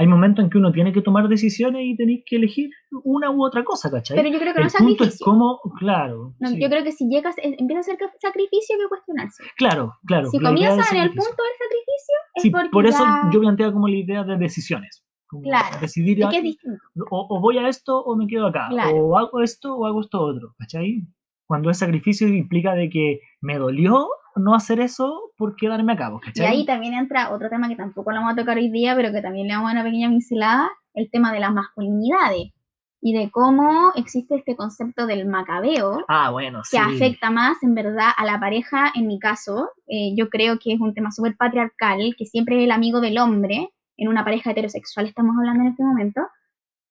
Hay 0.00 0.06
momentos 0.06 0.44
en 0.44 0.50
que 0.50 0.58
uno 0.58 0.70
tiene 0.70 0.92
que 0.92 1.02
tomar 1.02 1.28
decisiones 1.28 1.82
y 1.84 1.96
tenéis 1.96 2.22
que 2.24 2.36
elegir 2.36 2.70
una 3.02 3.32
u 3.32 3.44
otra 3.44 3.64
cosa, 3.64 3.90
¿cachai? 3.90 4.16
Pero 4.16 4.30
yo 4.30 4.38
creo 4.38 4.54
que 4.54 4.60
no 4.60 4.66
es 4.66 4.72
sacrificio. 4.72 5.06
es 5.06 5.18
como, 5.18 5.58
claro. 5.76 6.34
Yo 6.38 6.68
creo 6.68 6.84
que 6.84 6.92
si 6.92 7.08
llegas, 7.08 7.36
eh, 7.38 7.56
empieza 7.58 7.80
a 7.80 7.82
ser 7.82 7.98
sacrificio 8.20 8.76
que 8.78 8.88
cuestionarse. 8.88 9.42
Claro, 9.56 9.94
claro. 10.06 10.30
Si 10.30 10.38
comienza 10.38 10.84
en 10.94 11.02
el 11.02 11.08
punto 11.08 11.24
del 11.24 11.56
sacrificio, 11.58 12.14
es 12.36 12.42
sí, 12.42 12.50
porque 12.50 12.68
por 12.68 12.86
eso 12.86 13.04
yo 13.32 13.40
planteo 13.40 13.72
como 13.72 13.88
la 13.88 13.96
idea 13.96 14.22
de 14.22 14.36
decisiones. 14.36 15.04
claro. 15.42 15.80
Decidir 15.80 16.18
que 16.30 16.36
es 16.36 16.42
distinto. 16.44 16.80
O, 17.10 17.40
voy 17.40 17.58
a 17.58 17.66
esto 17.66 17.98
o 18.00 18.14
me 18.14 18.28
quedo 18.28 18.46
acá. 18.46 18.68
O 18.94 19.18
hago 19.18 19.42
esto 19.42 19.74
o 19.74 19.84
hago 19.84 20.00
esto 20.00 20.20
otro, 20.20 20.54
¿cachai? 20.58 21.08
Cuando 21.48 21.70
el 21.70 21.74
sacrificio 21.74 22.28
implica 22.28 22.74
de 22.74 22.90
que 22.90 23.20
me 23.40 23.58
dolió 23.58 24.08
no 24.36 24.54
hacer 24.54 24.80
eso 24.80 25.32
por 25.36 25.56
quedarme 25.56 25.94
a 25.94 25.96
cabo. 25.96 26.20
Y 26.34 26.42
ahí 26.42 26.64
también 26.64 26.94
entra 26.94 27.30
otro 27.30 27.48
tema 27.48 27.68
que 27.68 27.74
tampoco 27.74 28.12
lo 28.12 28.18
vamos 28.18 28.34
a 28.34 28.36
tocar 28.36 28.58
hoy 28.58 28.70
día, 28.70 28.94
pero 28.94 29.10
que 29.10 29.22
también 29.22 29.48
le 29.48 29.54
damos 29.54 29.72
una 29.72 29.82
pequeña 29.82 30.10
pincelada, 30.10 30.70
el 30.94 31.10
tema 31.10 31.32
de 31.32 31.40
las 31.40 31.52
masculinidades 31.52 32.52
y 33.00 33.14
de 33.14 33.30
cómo 33.30 33.92
existe 33.94 34.36
este 34.36 34.56
concepto 34.56 35.06
del 35.06 35.26
macabeo, 35.26 36.04
ah, 36.08 36.30
bueno, 36.30 36.62
que 36.70 36.78
afecta 36.78 37.30
más 37.30 37.62
en 37.62 37.74
verdad 37.74 38.10
a 38.16 38.26
la 38.26 38.38
pareja, 38.38 38.92
en 38.94 39.06
mi 39.06 39.18
caso, 39.18 39.70
eh, 39.86 40.14
yo 40.16 40.28
creo 40.28 40.58
que 40.58 40.74
es 40.74 40.80
un 40.80 40.94
tema 40.94 41.10
súper 41.12 41.36
patriarcal, 41.36 42.14
que 42.18 42.26
siempre 42.26 42.58
es 42.58 42.64
el 42.64 42.72
amigo 42.72 43.00
del 43.00 43.18
hombre, 43.18 43.70
en 43.96 44.08
una 44.08 44.24
pareja 44.24 44.50
heterosexual 44.50 45.06
estamos 45.06 45.36
hablando 45.38 45.62
en 45.62 45.70
este 45.70 45.82
momento, 45.82 46.20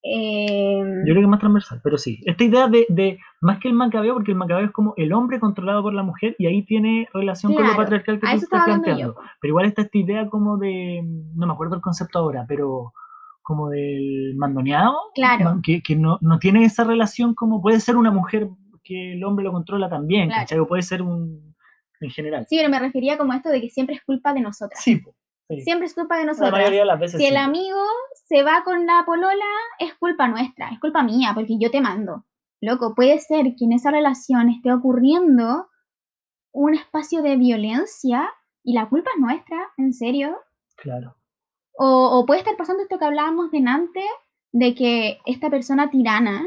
Em, 0.10 1.06
Yo 1.06 1.13
creo 1.13 1.15
que 1.15 1.22
es 1.22 1.28
más 1.28 1.39
transversal, 1.39 1.82
pero 1.84 1.98
sí. 1.98 2.22
Esta 2.26 2.43
idea 2.43 2.67
de, 2.67 3.20
más 3.41 3.60
que 3.60 3.67
el 3.67 3.74
macabeo, 3.74 4.13
porque 4.13 4.32
el 4.32 4.38
macabeo 4.38 4.65
es 4.65 4.72
como 4.72 4.93
el 4.96 5.12
hombre 5.12 5.39
controlado 5.39 5.82
por 5.82 5.93
la 5.93 6.04
mujer 6.04 6.36
y 6.39 6.46
ahí 6.46 6.63
tiene 6.63 7.10
relación 7.13 7.54
con 7.54 7.67
lo 7.67 7.76
patriarcal 7.76 8.20
que 8.20 8.28
tú 8.28 8.36
estás 8.36 8.63
planteando. 8.65 9.15
Pero 9.41 9.52
igual 9.52 9.65
está 9.65 9.82
esta 9.82 9.98
idea 9.98 10.30
como 10.30 10.58
de, 10.58 11.02
no 11.36 11.48
me 11.48 11.54
acuerdo 11.54 11.76
el 11.76 11.82
concepto 11.82 12.20
ahora, 12.20 12.46
pero 12.48 12.93
como 13.41 13.70
del 13.70 14.36
mandoneado, 14.36 14.96
claro. 15.15 15.60
que, 15.63 15.82
no, 15.96 16.20
tiene 16.39 16.65
esa 16.65 16.84
relación 16.84 17.34
como 17.34 17.62
puede 17.62 17.80
ser 17.80 17.96
una 17.96 18.12
mujer 18.12 18.50
que 18.84 19.13
el 19.13 19.24
hombre 19.24 19.43
lo 19.43 19.52
controla 19.52 19.89
también, 19.89 20.30
claro. 20.30 20.63
O 20.63 20.67
puede 20.67 20.84
ser 20.84 21.02
un 21.02 21.56
en 22.00 22.10
general. 22.12 22.46
Sí, 22.48 22.58
pero 22.58 22.70
me 22.70 22.80
refería 22.80 23.17
como 23.17 23.34
esto 23.34 23.50
de 23.50 23.62
que 23.62 23.70
siempre 23.70 23.96
es 23.96 24.04
culpa 24.04 24.34
de 24.34 24.41
nosotras. 24.41 24.82
Sí, 24.84 25.02
Siempre 25.49 25.88
es 25.88 25.93
culpa 25.93 26.17
de 26.17 26.25
nosotros. 26.25 26.60
si 27.10 27.25
el 27.25 27.38
amigo 27.38 27.79
se 28.25 28.43
va 28.43 28.63
con 28.65 28.86
la 28.86 29.03
polola, 29.05 29.45
es 29.79 29.93
culpa 29.95 30.27
nuestra, 30.27 30.69
es 30.69 30.79
culpa 30.79 31.03
mía, 31.03 31.31
porque 31.33 31.57
yo 31.57 31.71
te 31.71 31.79
mando. 31.79 32.25
Loco, 32.60 32.93
puede 32.95 33.19
ser 33.19 33.55
que 33.57 33.65
en 33.65 33.73
esa 33.73 33.91
relación 33.91 34.49
esté 34.49 34.73
ocurriendo 34.73 35.67
un 36.51 36.73
espacio 36.73 37.21
de 37.21 37.38
violencia 37.38 38.29
y 38.63 38.73
la 38.73 38.89
culpa 38.89 39.12
es 39.15 39.21
nuestra, 39.21 39.69
¿en 39.77 39.93
serio? 39.93 40.38
Claro. 40.75 41.15
O, 41.79 42.25
puede 42.25 42.39
estar 42.39 42.57
pasando 42.57 42.81
esto 42.83 42.97
que 42.97 43.05
hablábamos 43.05 43.51
de 43.51 43.63
antes, 43.65 44.03
de 44.51 44.73
que 44.73 45.19
esta 45.25 45.49
persona 45.49 45.91
tirana 45.91 46.43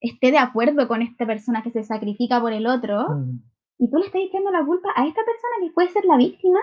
esté 0.00 0.32
de 0.32 0.38
acuerdo 0.38 0.88
con 0.88 1.00
esta 1.00 1.24
persona 1.24 1.62
que 1.62 1.70
se 1.70 1.84
sacrifica 1.84 2.40
por 2.40 2.52
el 2.52 2.66
otro, 2.66 3.08
mm. 3.08 3.40
y 3.78 3.90
tú 3.90 3.96
le 3.98 4.06
estás 4.06 4.20
echando 4.22 4.50
la 4.50 4.66
culpa 4.66 4.90
a 4.96 5.06
esta 5.06 5.22
persona 5.24 5.54
que 5.62 5.72
puede 5.72 5.88
ser 5.88 6.04
la 6.04 6.16
víctima 6.16 6.58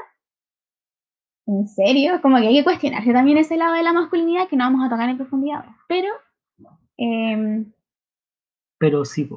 ¿En 1.52 1.68
serio? 1.68 2.22
Como 2.22 2.38
que 2.38 2.48
hay 2.48 2.56
que 2.56 2.64
cuestionarse 2.64 3.12
también 3.12 3.38
ese 3.38 3.58
lado 3.58 3.74
de 3.74 3.84
la 3.84 3.92
masculinidad 3.92 4.48
que 4.48 4.56
no 4.56 4.64
vamos 4.64 4.86
a 4.86 4.90
tocar 4.90 5.10
en 5.10 5.18
profundidad 5.18 5.66
Pero. 5.90 6.08
Em, 6.98 7.74
pero 8.80 9.04
sí, 9.04 9.30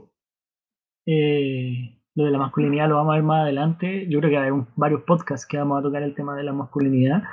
eh, 1.06 1.98
lo 2.14 2.24
de 2.24 2.30
la 2.30 2.38
masculinidad 2.38 2.88
lo 2.88 2.96
vamos 2.96 3.12
a 3.12 3.16
ver 3.16 3.24
más 3.24 3.42
adelante. 3.42 4.06
Yo 4.08 4.20
creo 4.20 4.30
que 4.30 4.38
hay 4.38 4.52
varios 4.76 5.02
podcasts 5.02 5.44
que 5.44 5.58
vamos 5.58 5.80
a 5.80 5.82
tocar 5.82 6.04
el 6.04 6.14
tema 6.14 6.36
de 6.36 6.44
la 6.44 6.52
masculinidad. 6.52 7.24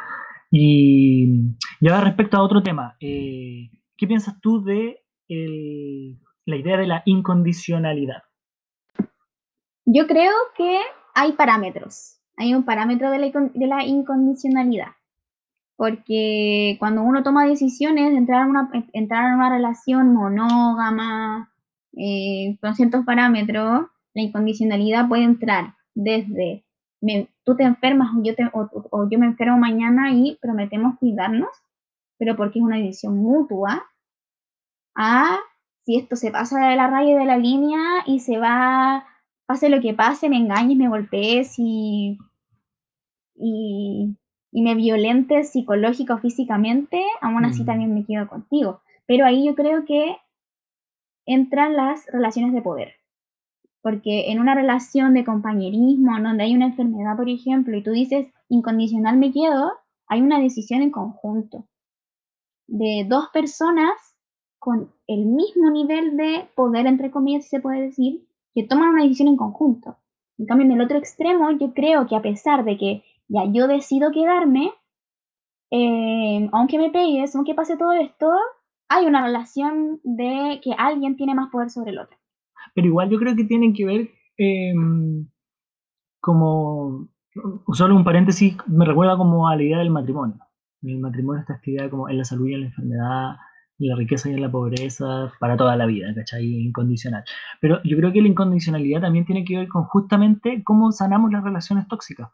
Y, 0.49 1.55
ahora 1.81 2.01
respecto 2.01 2.37
a 2.37 2.43
otro 2.43 2.63
tema, 2.63 2.97
eh, 2.99 3.69
¿qué 3.95 4.07
piensas 4.07 4.41
tú 4.41 4.63
de 4.63 5.03
la 5.27 6.55
idea 6.55 6.77
de 6.77 6.87
la 6.87 7.03
incondicionalidad? 7.05 8.23
Yo 9.85 10.07
creo 10.07 10.33
que 10.57 10.81
hay 11.13 11.33
parámetros 11.33 12.20
hay 12.37 12.53
un 12.55 12.63
parámetro 12.63 13.11
de 13.11 13.67
la, 13.67 13.83
incondicionalidad. 13.85 14.91
Porque 15.75 16.77
cuando 16.79 17.01
uno 17.01 17.23
toma 17.23 17.45
decisiones 17.45 18.11
de 18.11 18.17
entrar, 18.17 18.47
una, 18.47 18.69
entrar 18.93 19.29
en 19.29 19.35
una 19.35 19.49
relación 19.49 20.13
monógama, 20.13 21.51
eh, 21.97 22.57
con 22.61 22.75
ciertos 22.75 23.05
parámetros, 23.05 23.87
la 24.13 24.21
incondicionalidad 24.21 25.07
puede 25.07 25.23
entrar 25.23 25.75
desde 25.93 26.63
tú 27.43 27.55
te 27.55 27.63
enfermas 27.63 28.09
o 28.15 28.23
yo, 28.23 28.33
o, 28.53 29.09
yo 29.09 29.19
me 29.19 29.25
enfermo 29.25 29.57
mañana 29.57 30.11
y 30.11 30.37
prometemos 30.41 30.97
cuidarnos, 30.99 31.49
pero 32.17 32.35
porque 32.35 32.59
es 32.59 32.65
una 32.65 32.77
decisión 32.77 33.17
mutua, 33.17 33.83
a 34.95 35.39
si 35.83 35.97
esto 35.97 36.15
se 36.15 36.31
pasa 36.31 36.69
de 36.69 36.75
la 36.75 36.87
raya 36.87 37.17
de 37.17 37.25
la 37.25 37.37
línea 37.37 37.79
y 38.05 38.19
se 38.19 38.37
va, 38.37 39.05
pase 39.51 39.69
lo 39.69 39.81
que 39.81 39.93
pase, 39.93 40.29
me 40.29 40.37
engañes, 40.37 40.77
me 40.77 40.87
golpees 40.87 41.55
y 41.57 42.17
y, 43.41 44.17
me 44.51 44.75
violentes 44.75 45.51
psicológica 45.51 46.15
o 46.15 46.19
físicamente, 46.19 47.01
aún 47.21 47.45
así 47.45 47.65
también 47.65 47.93
me 47.93 48.05
quedo 48.05 48.27
contigo. 48.27 48.81
Pero 49.07 49.25
ahí 49.25 49.45
yo 49.45 49.55
creo 49.55 49.85
que 49.85 50.17
entran 51.25 51.75
las 51.75 52.05
relaciones 52.07 52.53
de 52.53 52.61
poder. 52.61 52.93
Porque 53.81 54.31
en 54.31 54.39
una 54.39 54.53
relación 54.53 55.13
de 55.13 55.25
compañerismo, 55.25 56.19
donde 56.19 56.43
hay 56.43 56.55
una 56.55 56.67
enfermedad, 56.67 57.15
por 57.17 57.29
ejemplo, 57.29 57.75
y 57.75 57.83
tú 57.83 57.91
dices 57.91 58.27
incondicional 58.49 59.17
me 59.17 59.31
quedo, 59.31 59.71
hay 60.07 60.21
una 60.21 60.39
decisión 60.39 60.81
en 60.81 60.91
conjunto 60.91 61.67
de 62.67 63.05
dos 63.07 63.29
personas 63.33 63.93
con 64.59 64.93
el 65.07 65.25
mismo 65.25 65.71
nivel 65.71 66.15
de 66.15 66.47
poder, 66.55 66.85
entre 66.85 67.09
comillas, 67.09 67.45
si 67.45 67.49
se 67.49 67.59
puede 67.59 67.81
decir, 67.81 68.27
que 68.53 68.63
toman 68.63 68.89
una 68.89 69.03
decisión 69.03 69.29
en 69.29 69.37
conjunto. 69.37 69.97
En 70.37 70.45
cambio, 70.45 70.65
en 70.65 70.73
el 70.73 70.81
otro 70.81 70.97
extremo, 70.97 71.51
yo 71.51 71.73
creo 71.73 72.07
que 72.07 72.15
a 72.15 72.21
pesar 72.21 72.63
de 72.65 72.77
que 72.77 73.03
ya 73.27 73.45
yo 73.45 73.67
decido 73.67 74.11
quedarme, 74.11 74.71
eh, 75.71 76.49
aunque 76.51 76.77
me 76.77 76.89
pegues, 76.89 77.35
aunque 77.35 77.55
pase 77.55 77.77
todo 77.77 77.93
esto, 77.93 78.29
hay 78.89 79.05
una 79.05 79.23
relación 79.23 80.01
de 80.03 80.59
que 80.61 80.73
alguien 80.77 81.15
tiene 81.15 81.33
más 81.33 81.49
poder 81.49 81.69
sobre 81.69 81.91
el 81.91 81.99
otro. 81.99 82.17
Pero 82.75 82.87
igual 82.87 83.09
yo 83.09 83.17
creo 83.19 83.35
que 83.35 83.45
tienen 83.45 83.73
que 83.73 83.85
ver 83.85 84.09
em, 84.37 85.27
como, 86.19 87.07
solo 87.73 87.95
un 87.95 88.03
paréntesis, 88.03 88.57
me 88.67 88.85
recuerda 88.85 89.17
como 89.17 89.47
a 89.47 89.55
la 89.55 89.63
idea 89.63 89.79
del 89.79 89.91
matrimonio. 89.91 90.37
el 90.83 90.99
matrimonio 90.99 91.41
esta 91.41 91.59
idea 91.63 91.89
como 91.89 92.09
en 92.09 92.17
la 92.17 92.25
salud 92.25 92.47
y 92.47 92.53
en 92.53 92.61
la 92.61 92.67
enfermedad, 92.67 93.29
en 93.29 93.37
la 93.87 93.95
riqueza 93.95 94.29
y 94.29 94.33
en 94.33 94.41
la 94.41 94.51
pobreza, 94.51 95.31
para 95.39 95.57
toda 95.57 95.75
la 95.75 95.85
vida, 95.85 96.13
¿cachai? 96.13 96.45
Incondicional. 96.45 97.23
Pero 97.59 97.81
yo 97.83 97.97
creo 97.97 98.11
que 98.11 98.21
la 98.21 98.27
incondicionalidad 98.27 99.01
también 99.01 99.25
tiene 99.25 99.43
que 99.43 99.57
ver 99.57 99.67
con 99.67 99.83
justamente 99.85 100.63
cómo 100.63 100.91
sanamos 100.91 101.31
las 101.31 101.43
relaciones 101.43 101.87
tóxicas. 101.87 102.29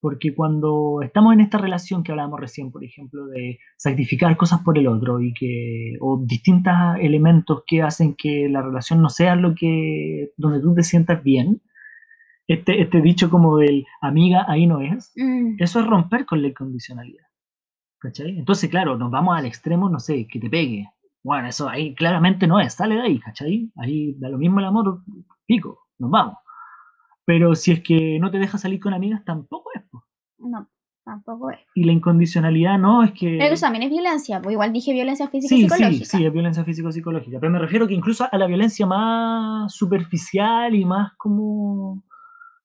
Porque 0.00 0.34
cuando 0.34 1.00
estamos 1.02 1.32
en 1.32 1.40
esta 1.40 1.58
relación 1.58 2.02
que 2.02 2.12
hablábamos 2.12 2.38
recién, 2.38 2.70
por 2.70 2.84
ejemplo, 2.84 3.26
de 3.26 3.58
sacrificar 3.76 4.36
cosas 4.36 4.60
por 4.60 4.78
el 4.78 4.86
otro 4.86 5.20
y 5.20 5.32
que, 5.32 5.96
o 6.00 6.22
distintos 6.24 6.74
elementos 7.00 7.62
que 7.66 7.82
hacen 7.82 8.14
que 8.14 8.48
la 8.48 8.62
relación 8.62 9.00
no 9.02 9.08
sea 9.08 9.36
lo 9.36 9.54
que, 9.54 10.30
donde 10.36 10.60
tú 10.60 10.74
te 10.74 10.82
sientas 10.82 11.22
bien, 11.22 11.62
este, 12.46 12.80
este 12.80 13.00
dicho 13.00 13.28
como 13.30 13.56
del 13.56 13.86
amiga 14.00 14.44
ahí 14.46 14.66
no 14.66 14.80
es, 14.80 15.12
mm. 15.16 15.56
eso 15.58 15.80
es 15.80 15.86
romper 15.86 16.26
con 16.26 16.42
la 16.42 16.48
incondicionalidad. 16.48 17.25
¿Cachai? 17.98 18.38
Entonces, 18.38 18.68
claro, 18.70 18.96
nos 18.96 19.10
vamos 19.10 19.36
al 19.36 19.46
extremo, 19.46 19.88
no 19.88 19.98
sé, 19.98 20.26
que 20.30 20.38
te 20.38 20.50
pegue. 20.50 20.88
Bueno, 21.22 21.48
eso 21.48 21.68
ahí 21.68 21.94
claramente 21.94 22.46
no 22.46 22.60
es, 22.60 22.74
sale 22.74 22.94
de 22.94 23.02
ahí, 23.02 23.18
¿cachai? 23.18 23.70
Ahí 23.76 24.14
da 24.18 24.28
lo 24.28 24.38
mismo 24.38 24.60
el 24.60 24.66
amor, 24.66 25.02
pico, 25.44 25.88
nos 25.98 26.10
vamos. 26.10 26.36
Pero 27.24 27.56
si 27.56 27.72
es 27.72 27.82
que 27.82 28.20
no 28.20 28.30
te 28.30 28.38
deja 28.38 28.58
salir 28.58 28.78
con 28.78 28.94
amigas, 28.94 29.24
tampoco 29.24 29.70
es. 29.74 29.82
No. 30.38 30.68
tampoco 31.04 31.50
es. 31.50 31.58
Y 31.74 31.82
la 31.84 31.92
incondicionalidad 31.92 32.78
no, 32.78 33.02
es 33.02 33.10
que... 33.12 33.38
Pero 33.40 33.54
eso 33.54 33.66
también 33.66 33.82
es 33.82 33.90
violencia, 33.90 34.40
pues 34.40 34.52
igual 34.52 34.72
dije 34.72 34.92
violencia 34.92 35.26
físico-psicológica. 35.28 36.04
Sí, 36.04 36.18
sí, 36.18 36.24
es 36.24 36.32
violencia 36.32 36.64
físico-psicológica, 36.64 37.38
pero 37.40 37.50
me 37.52 37.58
refiero 37.58 37.88
que 37.88 37.94
incluso 37.94 38.28
a 38.30 38.38
la 38.38 38.46
violencia 38.46 38.86
más 38.86 39.74
superficial 39.74 40.74
y 40.76 40.84
más 40.84 41.12
como... 41.16 42.04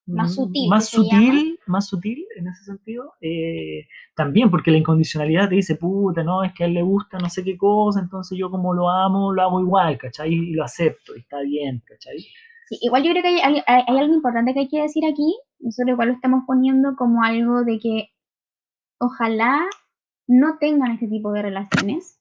Más 0.06 0.36
sutil. 0.36 0.70
Más 0.70 0.90
sutil, 0.90 1.60
más 1.68 1.88
sutil 1.88 2.26
en 2.36 2.48
ese 2.48 2.64
sentido. 2.64 3.14
Eh, 3.22 3.88
también, 4.16 4.50
porque 4.50 4.72
la 4.72 4.78
incondicionalidad 4.78 5.50
te 5.50 5.56
dice, 5.56 5.76
puta, 5.76 6.24
no, 6.24 6.44
es 6.44 6.54
que 6.54 6.64
a 6.64 6.68
él 6.68 6.74
le 6.74 6.82
gusta 6.82 7.18
no 7.18 7.30
sé 7.30 7.44
qué 7.44 7.58
cosa, 7.58 8.00
entonces 8.00 8.38
yo 8.38 8.50
como 8.50 8.74
lo 8.74 8.90
amo, 8.90 9.32
lo 9.32 9.42
hago 9.42 9.62
igual, 9.62 9.98
¿cachai? 9.98 10.34
Y 10.34 10.54
lo 10.54 10.64
acepto, 10.64 11.16
y 11.16 11.20
está 11.20 11.42
bien, 11.42 11.82
¿cachai? 11.86 12.20
Sí, 12.68 12.78
igual 12.82 13.04
yo 13.04 13.12
creo 13.12 13.24
que 13.24 13.42
hay, 13.42 13.62
hay, 13.66 13.84
algo 13.88 14.14
importante 14.14 14.54
que 14.54 14.62
hay 14.62 14.68
que 14.70 14.82
decir 14.82 15.06
aquí, 15.06 15.38
nosotros 15.60 15.94
igual 15.94 16.10
lo 16.10 16.14
estamos 16.16 16.44
poniendo 16.48 16.96
como 16.96 17.24
algo 17.24 17.64
de 17.64 17.80
que 17.80 18.10
ojalá 19.00 19.68
no 20.28 20.58
tengan 20.60 20.92
este 20.92 21.08
tipo 21.08 21.32
de 21.32 21.42
relaciones, 21.42 22.20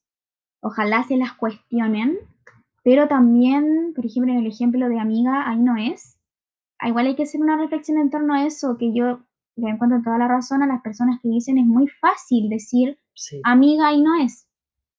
ojalá 0.60 1.04
se 1.04 1.16
las 1.16 1.32
cuestionen, 1.34 2.18
pero 2.82 3.08
también, 3.08 3.92
por 3.94 4.06
ejemplo, 4.06 4.32
en 4.32 4.38
el 4.38 4.46
ejemplo 4.46 4.88
de 4.88 4.98
amiga, 4.98 5.48
ahí 5.48 5.58
no 5.58 5.76
es. 5.76 6.19
Igual 6.86 7.06
hay 7.06 7.16
que 7.16 7.24
hacer 7.24 7.40
una 7.40 7.56
reflexión 7.56 7.98
en 7.98 8.10
torno 8.10 8.34
a 8.34 8.46
eso, 8.46 8.76
que 8.78 8.92
yo 8.94 9.20
le 9.56 9.70
encuentro 9.70 10.00
toda 10.02 10.18
la 10.18 10.28
razón 10.28 10.62
a 10.62 10.66
las 10.66 10.82
personas 10.82 11.20
que 11.22 11.28
dicen 11.28 11.58
es 11.58 11.66
muy 11.66 11.86
fácil 12.00 12.48
decir 12.48 12.98
amiga, 13.44 13.88
ahí 13.88 14.02
no 14.02 14.16
es. 14.22 14.48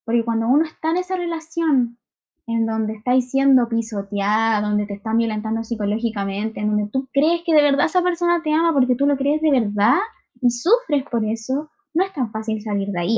Porque 0.06 0.24
cuando 0.24 0.48
uno 0.48 0.66
está 0.66 0.92
en 0.92 0.98
esa 0.98 1.16
relación 1.16 1.98
en 2.48 2.66
donde 2.66 2.94
estáis 2.94 3.30
siendo 3.30 3.70
pisoteada, 3.70 4.62
donde 4.62 4.86
te 4.86 4.96
están 4.96 5.18
violentando 5.18 5.64
psicológicamente, 5.64 6.60
en 6.60 6.68
donde 6.68 6.90
tú 6.92 7.08
crees 7.14 7.42
que 7.46 7.54
de 7.54 7.62
verdad 7.62 7.86
esa 7.86 8.02
persona 8.02 8.42
te 8.44 8.54
ama 8.54 8.74
porque 8.74 8.96
tú 8.96 9.06
lo 9.06 9.16
crees 9.16 9.42
de 9.42 9.52
verdad, 9.52 10.00
y 10.42 10.50
sufres 10.50 11.04
por 11.10 11.24
eso, 11.24 11.70
no 11.94 12.04
es 12.04 12.14
tan 12.14 12.32
fácil 12.32 12.62
salir 12.62 12.90
de 12.90 13.00
ahí. 13.00 13.18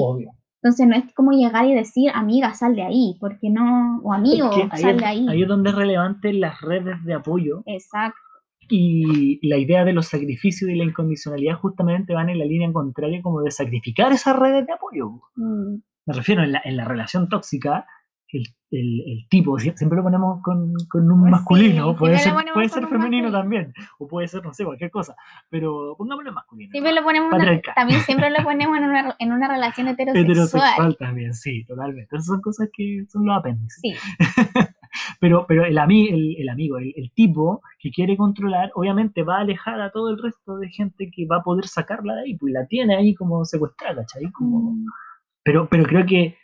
Entonces 0.61 0.87
no 0.87 0.95
es 0.95 1.13
como 1.13 1.31
llegar 1.31 1.65
y 1.65 1.73
decir, 1.73 2.11
amiga, 2.13 2.53
sal 2.53 2.75
de 2.75 2.83
ahí, 2.83 3.17
porque 3.19 3.49
no, 3.49 3.99
o 4.03 4.13
amigo, 4.13 4.49
sal 4.75 4.97
de 4.97 5.05
ahí. 5.05 5.27
Ahí 5.29 5.41
es 5.41 5.47
donde 5.47 5.69
es 5.69 5.75
relevante 5.75 6.31
las 6.33 6.61
redes 6.61 7.03
de 7.03 7.13
apoyo. 7.13 7.63
Exacto. 7.65 8.19
Y 8.75 9.47
la 9.47 9.57
idea 9.57 9.85
de 9.85 9.93
los 9.93 10.07
sacrificios 10.07 10.67
y 10.71 10.73
la 10.73 10.83
incondicionalidad 10.83 11.57
justamente 11.57 12.15
van 12.15 12.29
en 12.29 12.39
la 12.39 12.45
línea 12.45 12.73
contraria 12.73 13.21
como 13.21 13.43
de 13.43 13.51
sacrificar 13.51 14.11
esas 14.11 14.35
redes 14.35 14.65
de 14.65 14.73
apoyo. 14.73 15.11
Mm. 15.35 15.75
Me 16.07 16.13
refiero 16.13 16.43
en 16.43 16.53
la, 16.53 16.61
en 16.65 16.77
la 16.77 16.85
relación 16.85 17.29
tóxica, 17.29 17.85
el, 18.31 18.47
el, 18.71 19.27
tipo, 19.29 19.59
siempre 19.59 19.95
lo 19.95 20.01
ponemos 20.01 20.41
con, 20.41 20.73
con 20.89 21.11
un 21.11 21.21
pues 21.21 21.31
masculino, 21.31 21.95
puede 21.95 22.17
ser, 22.17 22.33
puede 22.51 22.67
ser 22.67 22.87
femenino 22.87 23.31
también, 23.31 23.71
o 23.99 24.07
puede 24.07 24.27
ser, 24.27 24.43
no 24.43 24.51
sé, 24.55 24.65
cualquier 24.65 24.89
cosa, 24.89 25.15
pero 25.51 25.93
pongámoslo 25.95 26.33
masculino. 26.33 26.71
Siempre 26.71 26.93
lo 26.93 27.03
ponemos 27.03 27.31
también 27.75 28.01
siempre 28.01 28.31
lo 28.31 28.37
ponemos 28.43 28.75
en 28.75 28.85
una, 28.85 29.15
en 29.19 29.31
una 29.31 29.47
relación 29.47 29.87
heterosexual. 29.87 30.31
Heterosexual 30.31 30.97
también, 30.97 31.35
sí, 31.35 31.63
totalmente. 31.65 32.05
Entonces 32.05 32.25
son 32.25 32.41
cosas 32.41 32.69
que 32.73 33.05
son 33.07 33.23
los 33.27 33.37
apéndices. 33.37 33.79
Sí. 33.81 33.93
pero, 35.19 35.45
pero 35.47 35.65
el, 35.65 35.77
el, 35.77 36.35
el 36.37 36.49
amigo, 36.49 36.77
el, 36.77 36.93
el, 36.95 37.11
tipo 37.13 37.61
que 37.79 37.91
quiere 37.91 38.17
controlar, 38.17 38.71
obviamente 38.75 39.23
va 39.23 39.37
a 39.37 39.41
alejar 39.41 39.81
a 39.81 39.91
todo 39.91 40.09
el 40.09 40.21
resto 40.21 40.57
de 40.57 40.69
gente 40.69 41.09
que 41.13 41.25
va 41.25 41.37
a 41.37 41.43
poder 41.43 41.67
sacarla 41.67 42.15
de 42.15 42.21
ahí, 42.21 42.37
pues 42.37 42.53
la 42.53 42.67
tiene 42.67 42.95
ahí 42.95 43.13
como 43.15 43.43
secuestrada, 43.45 44.01
¿cachai? 44.01 44.31
Como... 44.31 44.71
Mm. 44.71 44.85
Pero, 45.43 45.67
pero 45.69 45.83
creo 45.83 46.05
que 46.05 46.37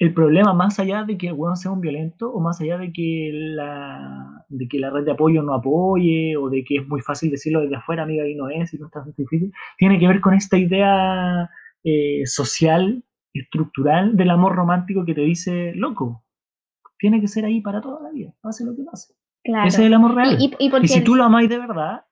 el 0.00 0.14
problema, 0.14 0.54
más 0.54 0.80
allá 0.80 1.04
de 1.04 1.18
que 1.18 1.26
el 1.26 1.34
weón 1.34 1.56
sea 1.56 1.70
un 1.70 1.82
violento, 1.82 2.32
o 2.32 2.40
más 2.40 2.58
allá 2.60 2.78
de 2.78 2.90
que 2.90 3.30
la, 3.34 4.46
de 4.48 4.66
que 4.66 4.78
la 4.78 4.88
red 4.88 5.04
de 5.04 5.12
apoyo 5.12 5.42
no 5.42 5.52
apoye, 5.52 6.36
o 6.38 6.48
de 6.48 6.64
que 6.64 6.76
es 6.76 6.88
muy 6.88 7.02
fácil 7.02 7.30
decirlo 7.30 7.60
desde 7.60 7.76
afuera, 7.76 8.04
amiga, 8.04 8.26
y 8.26 8.34
no 8.34 8.48
es, 8.48 8.72
y 8.72 8.78
no 8.78 8.86
está 8.86 9.04
difícil, 9.14 9.52
tiene 9.76 9.98
que 9.98 10.08
ver 10.08 10.22
con 10.22 10.32
esta 10.32 10.56
idea 10.56 11.50
eh, 11.84 12.22
social, 12.24 13.04
estructural 13.34 14.16
del 14.16 14.30
amor 14.30 14.56
romántico 14.56 15.04
que 15.04 15.14
te 15.14 15.20
dice, 15.20 15.72
loco, 15.74 16.24
tiene 17.00 17.20
que 17.20 17.28
ser 17.28 17.44
ahí 17.44 17.60
para 17.60 17.80
toda 17.80 18.02
la 18.02 18.10
vida, 18.10 18.32
pase 18.40 18.64
lo 18.64 18.76
que 18.76 18.82
pase. 18.84 19.14
Ese 19.42 19.66
es 19.66 19.78
el 19.86 19.94
amor 19.94 20.14
real. 20.14 20.36
Y, 20.38 20.54
y 20.60 20.88
si 20.88 21.02
tú 21.02 21.14
lo 21.14 21.24
amáis 21.24 21.48
de 21.48 21.58
verdad, 21.58 22.04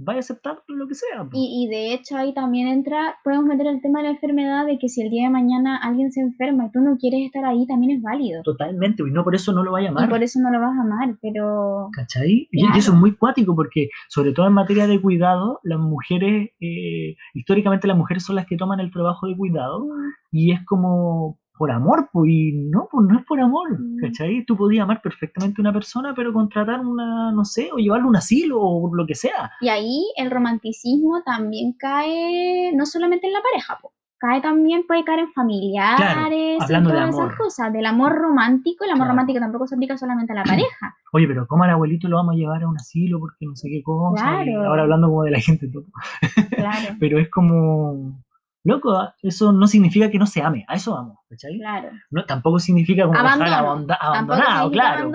vaya 0.00 0.18
a 0.18 0.20
aceptar 0.20 0.62
lo 0.66 0.88
que 0.88 0.94
sea. 0.94 1.28
Y, 1.32 1.68
de 1.68 1.92
hecho 1.92 2.16
ahí 2.16 2.32
también 2.32 2.68
entra, 2.68 3.16
podemos 3.22 3.46
meter 3.46 3.66
el 3.66 3.80
tema 3.82 4.00
de 4.00 4.06
la 4.06 4.10
enfermedad, 4.12 4.66
de 4.66 4.78
que 4.78 4.88
si 4.88 5.02
el 5.02 5.10
día 5.10 5.24
de 5.24 5.30
mañana 5.30 5.78
alguien 5.82 6.10
se 6.10 6.20
enferma 6.20 6.66
y 6.66 6.70
tú 6.70 6.80
no 6.80 6.96
quieres 6.96 7.26
estar 7.26 7.44
ahí, 7.44 7.66
también 7.66 7.98
es 7.98 8.02
válido. 8.02 8.42
Totalmente, 8.42 9.02
y 9.06 9.10
no 9.10 9.22
por 9.24 9.34
eso 9.34 9.52
no 9.52 9.62
lo 9.62 9.72
vaya 9.72 9.88
a 9.88 9.90
amar. 9.90 10.06
Y 10.06 10.08
por 10.08 10.22
eso 10.22 10.40
no 10.40 10.50
lo 10.50 10.60
vas 10.60 10.76
a 10.76 10.80
amar, 10.80 11.16
pero... 11.20 11.88
¿Cachai? 11.92 12.48
Y 12.50 12.66
eso 12.78 12.92
es 12.92 12.98
muy 12.98 13.14
cuático 13.14 13.54
porque, 13.54 13.90
sobre 14.08 14.32
todo 14.32 14.46
en 14.46 14.54
materia 14.54 14.86
de 14.86 15.00
cuidado, 15.00 15.60
las 15.62 15.78
mujeres, 15.78 16.50
eh, 16.60 17.16
históricamente 17.34 17.86
las 17.86 17.96
mujeres 17.96 18.24
son 18.24 18.36
las 18.36 18.46
que 18.46 18.56
toman 18.56 18.80
el 18.80 18.90
trabajo 18.90 19.26
de 19.26 19.36
cuidado 19.36 19.86
mm. 19.86 20.12
y 20.32 20.52
es 20.52 20.64
como 20.64 21.38
por 21.60 21.70
amor, 21.70 22.08
pues, 22.10 22.30
y 22.30 22.52
no, 22.52 22.88
pues 22.90 23.06
no 23.06 23.18
es 23.18 23.26
por 23.26 23.38
amor, 23.38 23.78
mm. 23.78 23.98
¿cachai? 24.00 24.46
Tú 24.46 24.56
podías 24.56 24.84
amar 24.84 25.02
perfectamente 25.02 25.60
a 25.60 25.62
una 25.62 25.74
persona, 25.74 26.14
pero 26.16 26.32
contratar 26.32 26.80
una, 26.80 27.32
no 27.32 27.44
sé, 27.44 27.68
o 27.70 27.76
llevarle 27.76 28.08
un 28.08 28.16
asilo 28.16 28.58
o 28.58 28.94
lo 28.94 29.06
que 29.06 29.14
sea. 29.14 29.52
Y 29.60 29.68
ahí 29.68 30.06
el 30.16 30.30
romanticismo 30.30 31.22
también 31.22 31.74
cae, 31.78 32.72
no 32.74 32.86
solamente 32.86 33.26
en 33.26 33.34
la 33.34 33.40
pareja, 33.42 33.78
pues, 33.78 33.92
cae 34.16 34.40
también, 34.40 34.86
puede 34.86 35.04
caer 35.04 35.18
en 35.18 35.32
familiares, 35.34 36.62
hablando 36.62 36.92
de 36.92 36.98
amor. 36.98 37.26
esas 37.26 37.38
cosas, 37.38 37.70
del 37.74 37.84
amor 37.84 38.14
romántico, 38.14 38.86
el 38.86 38.92
amor 38.92 39.08
romántico 39.08 39.38
tampoco 39.38 39.66
se 39.66 39.74
aplica 39.74 39.98
solamente 39.98 40.32
a 40.32 40.36
la 40.36 40.44
pareja. 40.44 40.96
Oye, 41.12 41.26
pero 41.26 41.46
¿cómo 41.46 41.64
al 41.64 41.70
abuelito 41.70 42.08
lo 42.08 42.16
vamos 42.16 42.36
a 42.36 42.38
llevar 42.38 42.62
a 42.62 42.68
un 42.68 42.76
asilo? 42.76 43.20
Porque 43.20 43.44
no 43.44 43.54
sé 43.54 43.68
qué 43.68 43.82
cosa. 43.82 44.22
Claro. 44.22 44.64
ahora 44.66 44.84
hablando 44.84 45.08
como 45.08 45.24
de 45.24 45.32
la 45.32 45.40
gente 45.40 45.68
todo. 45.68 45.84
Claro. 46.56 46.96
pero 46.98 47.18
es 47.18 47.28
como 47.30 48.22
Loco, 48.62 48.94
eso 49.22 49.52
no 49.52 49.66
significa 49.66 50.10
que 50.10 50.18
no 50.18 50.26
se 50.26 50.42
ame, 50.42 50.64
a 50.68 50.74
eso 50.74 50.92
vamos, 50.92 51.18
¿cachai? 51.28 51.56
Claro. 51.58 51.90
No, 52.10 52.24
tampoco 52.26 52.58
significa 52.58 53.06
como 53.06 53.18
abandonado, 53.18 54.70
claro. 54.70 55.10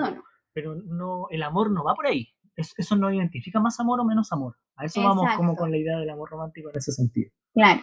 Pero 0.52 0.74
no, 0.74 1.26
el 1.30 1.42
amor 1.42 1.70
no 1.70 1.84
va 1.84 1.94
por 1.94 2.06
ahí. 2.06 2.28
eso 2.56 2.96
no 2.96 3.12
identifica 3.12 3.60
más 3.60 3.78
amor 3.78 4.00
o 4.00 4.04
menos 4.04 4.32
amor. 4.32 4.56
A 4.76 4.86
eso 4.86 5.02
vamos 5.02 5.30
como 5.36 5.54
con 5.54 5.70
la 5.70 5.76
idea 5.76 5.98
del 5.98 6.10
amor 6.10 6.30
romántico 6.30 6.70
en 6.70 6.76
ese 6.76 6.92
sentido. 6.92 7.30
Claro. 7.54 7.82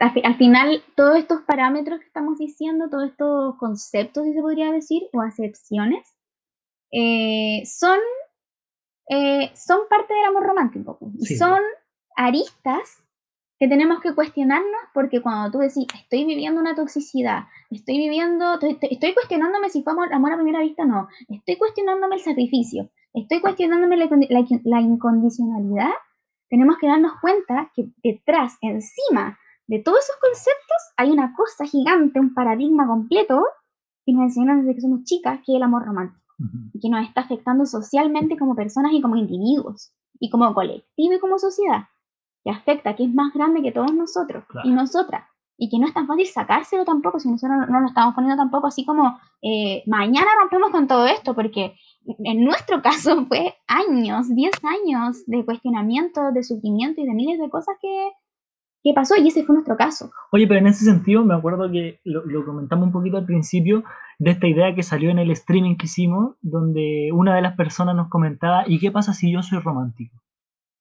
Al, 0.00 0.36
final, 0.36 0.82
todos 0.96 1.18
estos 1.18 1.42
parámetros 1.42 2.00
que 2.00 2.06
estamos 2.06 2.38
diciendo, 2.38 2.88
todos 2.90 3.10
estos 3.10 3.56
conceptos, 3.58 4.24
si 4.24 4.32
se 4.32 4.40
podría 4.40 4.72
decir, 4.72 5.02
o 5.12 5.20
acepciones, 5.20 6.16
eh, 6.90 7.62
son, 7.66 7.98
eh, 9.10 9.52
son 9.54 9.80
parte 9.90 10.14
del 10.14 10.24
amor 10.24 10.44
romántico. 10.44 10.98
Y 11.18 11.36
son 11.36 11.60
aristas 12.16 13.04
que 13.60 13.68
tenemos 13.68 14.00
que 14.00 14.14
cuestionarnos 14.14 14.80
porque 14.94 15.20
cuando 15.20 15.50
tú 15.50 15.58
decís, 15.58 15.86
estoy 15.94 16.24
viviendo 16.24 16.62
una 16.62 16.74
toxicidad, 16.74 17.44
estoy 17.70 17.98
viviendo, 17.98 18.54
estoy, 18.58 19.12
cuestionándome 19.12 19.68
si 19.68 19.82
fue 19.82 19.92
amor, 19.92 20.32
a 20.32 20.36
primera 20.36 20.60
vista 20.60 20.84
o 20.84 20.86
no, 20.86 21.08
estoy 21.28 21.56
cuestionándome 21.56 22.16
el 22.16 22.22
sacrificio, 22.22 22.88
estoy 23.12 23.42
cuestionándome 23.42 23.98
la, 23.98 24.80
incondicionalidad, 24.80 25.90
tenemos 26.48 26.78
que 26.78 26.86
darnos 26.86 27.12
cuenta 27.20 27.70
que 27.76 27.90
detrás, 28.02 28.56
encima 28.62 29.38
de 29.66 29.78
todos 29.80 29.98
esos 29.98 30.16
conceptos, 30.16 30.78
hay 30.96 31.10
una 31.10 31.34
cosa 31.34 31.66
gigante, 31.66 32.18
un 32.18 32.32
paradigma 32.32 32.86
completo 32.86 33.44
que 34.06 34.14
nos 34.14 34.22
enseñan 34.22 34.62
desde 34.62 34.74
que 34.74 34.80
somos 34.80 35.04
chicas, 35.04 35.40
que 35.44 35.52
es 35.52 35.56
el 35.56 35.62
amor 35.62 35.84
romántico, 35.84 36.24
y 36.72 36.80
que 36.80 36.88
nos 36.88 37.06
está 37.06 37.20
afectando 37.20 37.66
socialmente 37.66 38.38
como 38.38 38.56
personas 38.56 38.92
y 38.94 39.02
como 39.02 39.16
individuos, 39.16 39.92
y 40.18 40.30
como 40.30 40.54
colectivo 40.54 41.14
y 41.14 41.20
como 41.20 41.38
sociedad 41.38 41.82
que 42.44 42.50
afecta, 42.50 42.96
que 42.96 43.04
es 43.04 43.14
más 43.14 43.32
grande 43.34 43.62
que 43.62 43.72
todos 43.72 43.92
nosotros 43.92 44.44
y 44.64 44.70
nosotras, 44.70 45.24
y 45.56 45.68
que 45.68 45.78
no 45.78 45.86
es 45.86 45.92
tan 45.92 46.06
fácil 46.06 46.26
sacárselo 46.26 46.84
tampoco, 46.86 47.18
si 47.18 47.30
nosotros 47.30 47.68
no, 47.68 47.80
lo 47.80 47.86
estamos 47.86 48.14
poniendo 48.14 48.36
tampoco 48.36 48.66
así 48.66 48.86
como 48.86 49.18
eh, 49.42 49.82
mañana 49.86 50.26
rompemos 50.40 50.70
con 50.70 50.86
todo 50.86 51.06
esto, 51.06 51.34
porque 51.34 51.74
en 52.24 52.44
nuestro 52.44 52.80
caso 52.82 53.26
fue 53.26 53.54
años, 53.66 54.34
10 54.34 54.52
años 54.64 55.22
de 55.26 55.44
cuestionamiento, 55.44 56.32
de 56.32 56.42
sufrimiento 56.42 57.02
y 57.02 57.06
de 57.06 57.12
miles 57.12 57.38
de 57.38 57.50
cosas 57.50 57.76
que, 57.80 58.10
que 58.82 58.94
pasó 58.94 59.16
y 59.20 59.28
ese 59.28 59.44
fue 59.44 59.54
nuestro 59.54 59.76
caso. 59.76 60.10
Oye, 60.32 60.46
pero 60.46 60.60
en 60.60 60.66
ese 60.66 60.86
sentido 60.86 61.24
me 61.26 61.34
acuerdo 61.34 61.70
que 61.70 62.00
lo, 62.04 62.24
lo, 62.24 62.44
comentamos 62.46 62.86
un 62.86 62.92
poquito 62.92 63.18
al 63.18 63.26
principio 63.26 63.84
de 64.18 64.30
esta 64.30 64.46
idea 64.46 64.74
que 64.74 64.82
salió 64.82 65.10
en 65.10 65.18
el 65.18 65.30
streaming 65.30 65.76
que 65.76 65.86
hicimos, 65.86 66.36
donde 66.40 67.10
una 67.12 67.34
de 67.34 67.42
las 67.42 67.54
personas 67.56 67.94
nos 67.94 68.08
comentaba, 68.08 68.64
¿y 68.66 68.78
qué 68.78 68.90
pasa 68.90 69.12
si 69.12 69.30
yo 69.30 69.42
soy 69.42 69.58
romántico? 69.58 70.16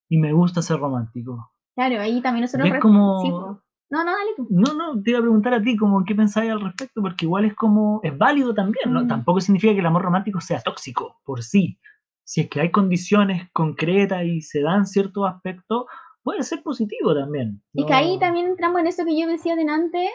Y 0.10 0.18
me 0.18 0.34
gusta 0.34 0.62
ser 0.62 0.80
romántico. 0.80 1.54
Claro, 1.76 2.02
ahí 2.02 2.22
también 2.22 2.42
nosotros... 2.42 2.68
Es 2.68 2.80
como... 2.82 3.62
no, 3.90 4.04
no, 4.04 4.12
dale 4.12 4.32
tú. 4.36 4.48
No, 4.50 4.74
no, 4.74 5.02
te 5.02 5.12
iba 5.12 5.20
a 5.20 5.22
preguntar 5.22 5.54
a 5.54 5.62
ti 5.62 5.78
como 5.78 6.04
qué 6.04 6.16
pensáis 6.16 6.52
al 6.52 6.62
respecto, 6.62 7.02
porque 7.02 7.26
igual 7.26 7.46
es 7.46 7.56
como, 7.56 8.02
es 8.04 8.18
válido 8.18 8.54
también, 8.54 8.92
¿no? 8.92 9.06
Mm. 9.06 9.08
Tampoco 9.08 9.40
significa 9.40 9.74
que 9.74 9.80
el 9.80 9.86
amor 9.86 10.02
romántico 10.02 10.42
sea 10.42 10.60
tóxico 10.62 11.22
por 11.24 11.44
sí. 11.44 11.80
Si 12.26 12.42
es 12.42 12.50
que 12.50 12.62
hay 12.62 12.72
condiciones 12.72 13.50
concretas 13.54 14.26
y 14.26 14.42
se 14.42 14.62
dan 14.62 14.86
ciertos 14.86 15.28
aspectos, 15.28 15.86
puede 16.24 16.44
ser 16.44 16.62
positivo 16.64 17.16
también. 17.16 17.62
Y 17.74 17.86
que 17.86 17.94
ahí 17.94 18.20
también 18.20 18.48
entramos 18.48 18.82
en 18.82 18.88
eso 18.88 19.06
que 19.06 19.20
yo 19.20 19.28
decía 19.28 19.56
delante, 19.56 20.10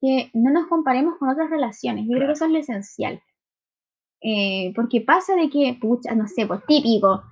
que 0.00 0.30
no 0.34 0.50
nos 0.50 0.66
comparemos 0.66 1.14
con 1.18 1.28
otras 1.28 1.50
relaciones. 1.50 2.04
Yo 2.06 2.16
creo 2.16 2.28
que 2.28 2.32
eso 2.34 2.44
es 2.44 2.50
lo 2.50 2.58
esencial. 2.58 3.22
Eh, 4.22 4.72
porque 4.74 5.00
pasa 5.00 5.34
de 5.34 5.48
que, 5.48 5.76
pucha, 5.80 6.14
no 6.14 6.26
sé, 6.26 6.46
pues 6.46 6.64
típico, 6.66 7.22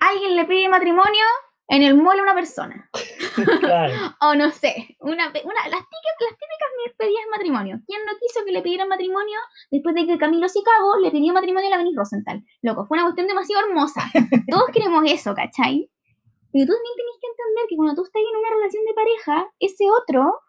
alguien 0.00 0.36
le 0.36 0.44
pide 0.44 0.68
matrimonio 0.68 1.24
en 1.68 1.82
el 1.82 2.00
a 2.00 2.22
una 2.22 2.34
persona. 2.34 2.90
o 4.20 4.34
no 4.34 4.50
sé, 4.50 4.96
una, 5.00 5.28
una, 5.28 5.68
las, 5.68 5.84
típicas, 5.84 6.14
las 6.20 6.36
típicas 6.38 6.68
pedidas 6.98 7.24
de 7.24 7.30
matrimonio. 7.30 7.80
¿Quién 7.86 8.04
no 8.04 8.12
quiso 8.18 8.44
que 8.44 8.52
le 8.52 8.62
pidieran 8.62 8.88
matrimonio 8.88 9.38
después 9.70 9.94
de 9.94 10.06
que 10.06 10.18
Camilo 10.18 10.48
Sicago 10.48 10.98
le 11.00 11.10
pidió 11.10 11.32
matrimonio 11.32 11.68
a 11.68 11.70
la 11.70 11.76
Benny 11.78 11.94
Rosenthal? 11.94 12.44
Loco, 12.62 12.86
fue 12.86 12.96
una 12.96 13.04
cuestión 13.04 13.28
demasiado 13.28 13.66
hermosa. 13.66 14.02
Todos 14.50 14.68
queremos 14.72 15.04
eso, 15.06 15.34
¿cachai? 15.34 15.90
Pero 16.52 16.66
tú 16.66 16.72
también 16.72 16.96
tienes 16.96 17.16
que 17.20 17.28
entender 17.28 17.64
que 17.68 17.76
cuando 17.76 17.94
tú 17.94 18.02
estás 18.04 18.20
en 18.20 18.36
una 18.36 18.50
relación 18.50 18.84
de 18.84 18.94
pareja, 18.94 19.50
ese 19.60 19.84
otro 19.90 20.40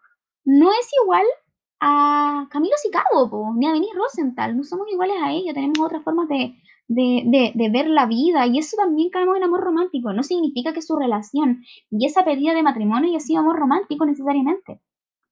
no 0.44 0.72
es 0.72 0.88
igual 1.02 1.26
a 1.80 2.46
Camilo 2.50 2.76
Sicago, 2.76 3.54
ni 3.56 3.66
a 3.66 3.72
Benny 3.72 3.90
Rosenthal. 3.94 4.56
No 4.56 4.64
somos 4.64 4.90
iguales 4.90 5.16
a 5.22 5.32
ellos, 5.32 5.54
tenemos 5.54 5.78
otras 5.78 6.02
formas 6.02 6.28
de, 6.28 6.54
de, 6.92 7.52
de, 7.54 7.70
ver 7.70 7.88
la 7.88 8.06
vida 8.06 8.46
y 8.46 8.58
eso 8.58 8.76
también 8.76 9.10
caemos 9.10 9.36
en 9.36 9.44
amor 9.44 9.60
romántico. 9.60 10.12
No 10.12 10.22
significa 10.22 10.72
que 10.72 10.82
su 10.82 10.96
relación 10.96 11.62
y 11.90 12.06
esa 12.06 12.24
pedida 12.24 12.52
de 12.52 12.64
matrimonio 12.64 13.10
haya 13.10 13.20
sido 13.20 13.40
amor 13.40 13.58
romántico 13.58 14.04
necesariamente, 14.04 14.80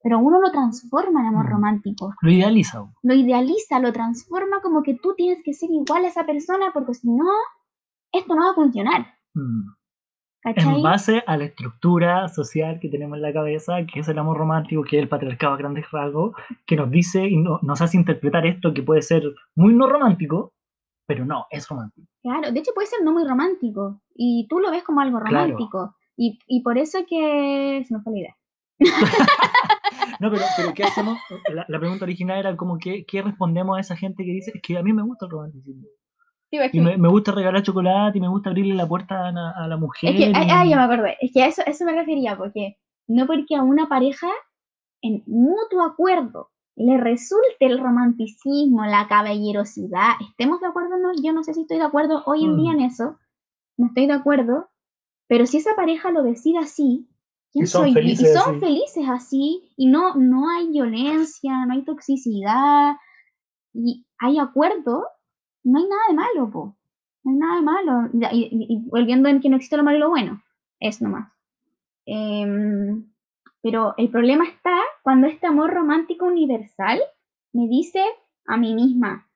pero 0.03 0.21
uno 0.21 0.41
lo 0.41 0.53
transforma 0.53 1.21
en 1.21 1.27
amor 1.27 1.47
mm. 1.47 1.51
romántico. 1.51 2.15
Lo 2.23 2.31
idealiza. 2.31 2.85
Lo 3.03 3.15
idealiza, 3.15 3.81
lo 3.81 3.93
transforma 3.93 4.61
como 4.63 4.83
que 4.83 4.95
tú 4.95 5.15
tienes 5.17 5.43
que 5.45 5.53
ser 5.53 5.71
igual 5.71 6.05
a 6.05 6.09
esa 6.09 6.25
persona 6.25 6.67
porque 6.73 6.95
si 6.95 7.09
no, 7.11 7.27
esto 8.13 8.35
no 8.37 8.45
va 8.45 8.51
a 8.53 8.55
funcionar. 8.55 9.07
Mm. 9.35 9.79
En 10.45 10.83
base 10.83 11.25
a 11.27 11.37
la 11.37 11.45
estructura 11.45 12.29
social 12.29 12.79
que 12.81 12.89
tenemos 12.89 13.17
en 13.17 13.23
la 13.23 13.33
cabeza, 13.33 13.85
que 13.93 14.01
es 14.01 14.09
el 14.09 14.19
amor 14.19 14.39
romántico, 14.39 14.85
que 14.85 14.97
es 14.97 15.03
el 15.03 15.09
patriarcado 15.09 15.55
a 15.55 15.57
grandes 15.57 15.91
rasgos, 15.91 16.37
que 16.65 16.77
nos 16.77 16.91
dice 16.91 17.27
y 17.27 17.37
nos 17.37 17.83
hace 17.83 17.97
interpretar 17.97 18.47
esto 18.47 18.73
que 18.73 18.85
puede 18.85 19.03
ser 19.03 19.25
muy 19.57 19.75
no 19.75 19.89
romántico, 19.89 20.55
pero 21.09 21.25
no, 21.25 21.47
es 21.51 21.67
romántico. 21.67 22.07
Claro, 22.23 22.53
de 22.53 22.61
hecho 22.61 22.73
puede 22.75 22.87
ser 22.87 23.03
no 23.03 23.13
muy 23.13 23.27
romántico 23.27 24.03
y 24.15 24.47
tú 24.47 24.61
lo 24.61 24.71
ves 24.71 24.85
como 24.85 25.01
algo 25.01 25.19
romántico 25.19 25.97
y, 26.15 26.39
y, 26.47 26.63
por 26.63 26.77
eso 26.77 26.99
que 27.09 27.83
se 27.87 27.95
nos 27.95 28.05
fue 28.05 28.13
la 28.13 28.19
idea. 28.19 28.37
no, 30.21 30.31
pero, 30.31 30.43
pero 30.57 30.75
¿qué 30.75 30.85
hacemos? 30.85 31.19
La, 31.67 31.79
pregunta 31.79 32.05
original 32.05 32.41
era 32.41 32.57
como 32.57 32.77
que, 32.77 33.07
¿qué 33.07 33.23
respondemos 33.23 33.79
a 33.79 33.81
esa 33.81 33.97
gente 33.97 34.23
que 34.23 34.33
dice, 34.33 34.53
es 34.55 34.61
que 34.61 34.77
a 34.77 34.83
mí 34.83 34.93
me 34.93 35.03
gusta 35.03 35.25
el 35.25 35.31
romanticismo? 35.31 35.89
y 36.51 36.81
me, 36.81 36.99
me, 36.99 37.09
gusta 37.09 37.33
regalar 37.33 37.63
chocolate 37.63 38.19
y 38.19 38.21
me 38.21 38.29
gusta 38.29 38.51
abrirle 38.51 38.75
la 38.75 38.87
puerta 38.87 39.29
a, 39.29 39.67
la 39.67 39.77
mujer. 39.79 40.15
Es 40.15 40.17
que, 40.17 40.33
ah, 40.35 40.67
ya 40.67 40.77
me 40.77 40.83
acordé, 40.83 41.17
es 41.21 41.31
que 41.33 41.43
a 41.43 41.47
eso, 41.47 41.63
eso 41.65 41.87
me 41.87 41.93
refería, 41.93 42.37
porque 42.37 42.77
no 43.07 43.27
porque 43.27 43.57
a 43.57 43.63
una 43.63 43.89
pareja 43.89 44.29
en 45.01 45.23
mutuo 45.27 45.83
acuerdo 45.83 46.51
le 46.79 46.97
resulte 46.97 47.67
el 47.67 47.81
romanticismo, 47.81 48.85
la 48.87 49.09
caballerosidad, 49.09 50.13
estemos 50.31 50.61
de 50.61 50.69
acuerdo 50.69 50.95
o 50.95 50.99
no, 50.99 51.11
yo 51.21 51.33
no 51.33 51.43
sé 51.43 51.53
si 51.53 51.63
estoy 51.63 51.79
de 51.79 51.85
acuerdo 51.85 52.23
hoy 52.27 52.45
en 52.45 52.57
día 52.57 52.73
mm. 52.73 52.75
en 52.77 52.81
eso, 52.83 53.19
no 53.77 53.87
estoy 53.87 54.07
de 54.07 54.13
acuerdo, 54.13 54.69
pero 55.27 55.45
si 55.47 55.57
esa 55.57 55.75
pareja 55.75 56.13
lo 56.13 56.23
decide 56.23 56.59
así, 56.59 57.09
¿quién 57.53 57.67
soy 57.67 57.93
Y 57.99 58.17
son 58.17 58.61
felices 58.61 59.05
así, 59.09 59.73
y 59.77 59.89
no, 59.89 60.15
no 60.15 60.49
hay 60.51 60.69
violencia, 60.69 61.67
no 61.67 61.75
hay 61.75 61.83
toxicidad, 61.83 62.95
y 63.75 64.07
hay 64.19 64.39
acuerdo, 64.39 65.05
no 65.65 65.79
hay 65.79 65.85
nada 65.89 66.03
de 66.09 66.15
malo, 66.15 66.51
po. 66.51 66.77
No 67.25 67.33
hay 67.33 67.37
nada 67.37 67.57
de 67.57 67.63
malo. 67.63 68.31
Y, 68.33 68.89
volviendo 68.89 69.29
en 69.29 69.41
que 69.41 69.51
no 69.51 69.57
existe 69.57 69.77
lo 69.77 69.83
malo 69.83 69.99
y 69.99 70.01
lo 70.01 70.09
bueno, 70.09 70.43
es 70.81 71.03
nomás. 71.03 71.31
Eh, 72.07 72.47
pero 73.63 73.95
el 73.97 74.11
problema 74.11 74.45
está 74.45 74.77
cuando 75.03 75.27
este 75.27 75.47
amor 75.47 75.73
romántico 75.73 76.27
universal 76.27 77.01
me 77.53 77.69
dice 77.69 78.03
a 78.47 78.57
mí 78.57 78.75
misma, 78.75 79.29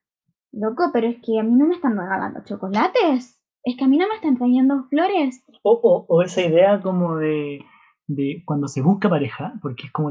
loco, 0.52 0.90
pero 0.92 1.08
es 1.08 1.16
que 1.22 1.38
a 1.38 1.42
mí 1.42 1.52
no 1.52 1.66
me 1.66 1.74
están 1.74 1.96
regalando 1.96 2.40
chocolates, 2.44 3.40
es 3.64 3.76
que 3.76 3.84
a 3.84 3.88
mí 3.88 3.98
no 3.98 4.08
me 4.08 4.14
están 4.14 4.36
trayendo 4.36 4.84
flores. 4.88 5.44
O, 5.62 6.06
o 6.08 6.22
esa 6.22 6.42
idea 6.42 6.80
como 6.80 7.16
de, 7.16 7.64
de 8.06 8.42
cuando 8.44 8.68
se 8.68 8.82
busca 8.82 9.08
pareja, 9.08 9.54
porque 9.62 9.86
es 9.86 9.92
como 9.92 10.10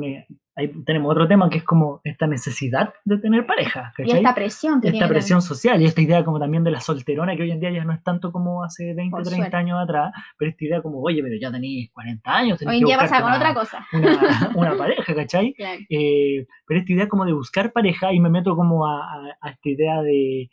ahí 0.55 0.67
tenemos 0.85 1.11
otro 1.11 1.27
tema 1.27 1.49
que 1.49 1.59
es 1.59 1.63
como 1.63 2.01
esta 2.03 2.27
necesidad 2.27 2.93
de 3.05 3.17
tener 3.17 3.45
pareja. 3.45 3.93
Y 3.97 4.11
esta 4.11 4.35
presión. 4.35 4.81
Que 4.81 4.89
esta 4.89 5.07
presión 5.07 5.41
social 5.41 5.81
y 5.81 5.85
esta 5.85 6.01
idea 6.01 6.23
como 6.23 6.39
también 6.39 6.63
de 6.63 6.71
la 6.71 6.81
solterona 6.81 7.35
que 7.35 7.43
hoy 7.43 7.51
en 7.51 7.59
día 7.59 7.71
ya 7.71 7.83
no 7.83 7.93
es 7.93 8.03
tanto 8.03 8.31
como 8.31 8.63
hace 8.63 8.93
20 8.93 9.17
o 9.17 9.23
30 9.23 9.57
años 9.57 9.79
atrás, 9.81 10.11
pero 10.37 10.51
esta 10.51 10.65
idea 10.65 10.81
como, 10.81 11.01
oye, 11.01 11.21
pero 11.21 11.35
ya 11.39 11.51
tenéis 11.51 11.91
40 11.91 12.35
años. 12.35 12.61
Hoy 12.65 12.77
en 12.79 12.85
día 12.85 12.97
pasa 12.97 13.21
con 13.21 13.33
otra 13.33 13.53
cosa. 13.53 13.85
Una, 14.55 14.75
pareja, 14.75 15.13
¿cachai? 15.13 15.55
Eh, 15.89 16.45
pero 16.65 16.79
esta 16.79 16.93
idea 16.93 17.07
como 17.07 17.25
de 17.25 17.33
buscar 17.33 17.71
pareja 17.71 18.13
y 18.13 18.19
me 18.19 18.29
meto 18.29 18.55
como 18.55 18.87
a 18.87 19.37
esta 19.45 19.69
idea 19.69 20.01
de 20.01 20.49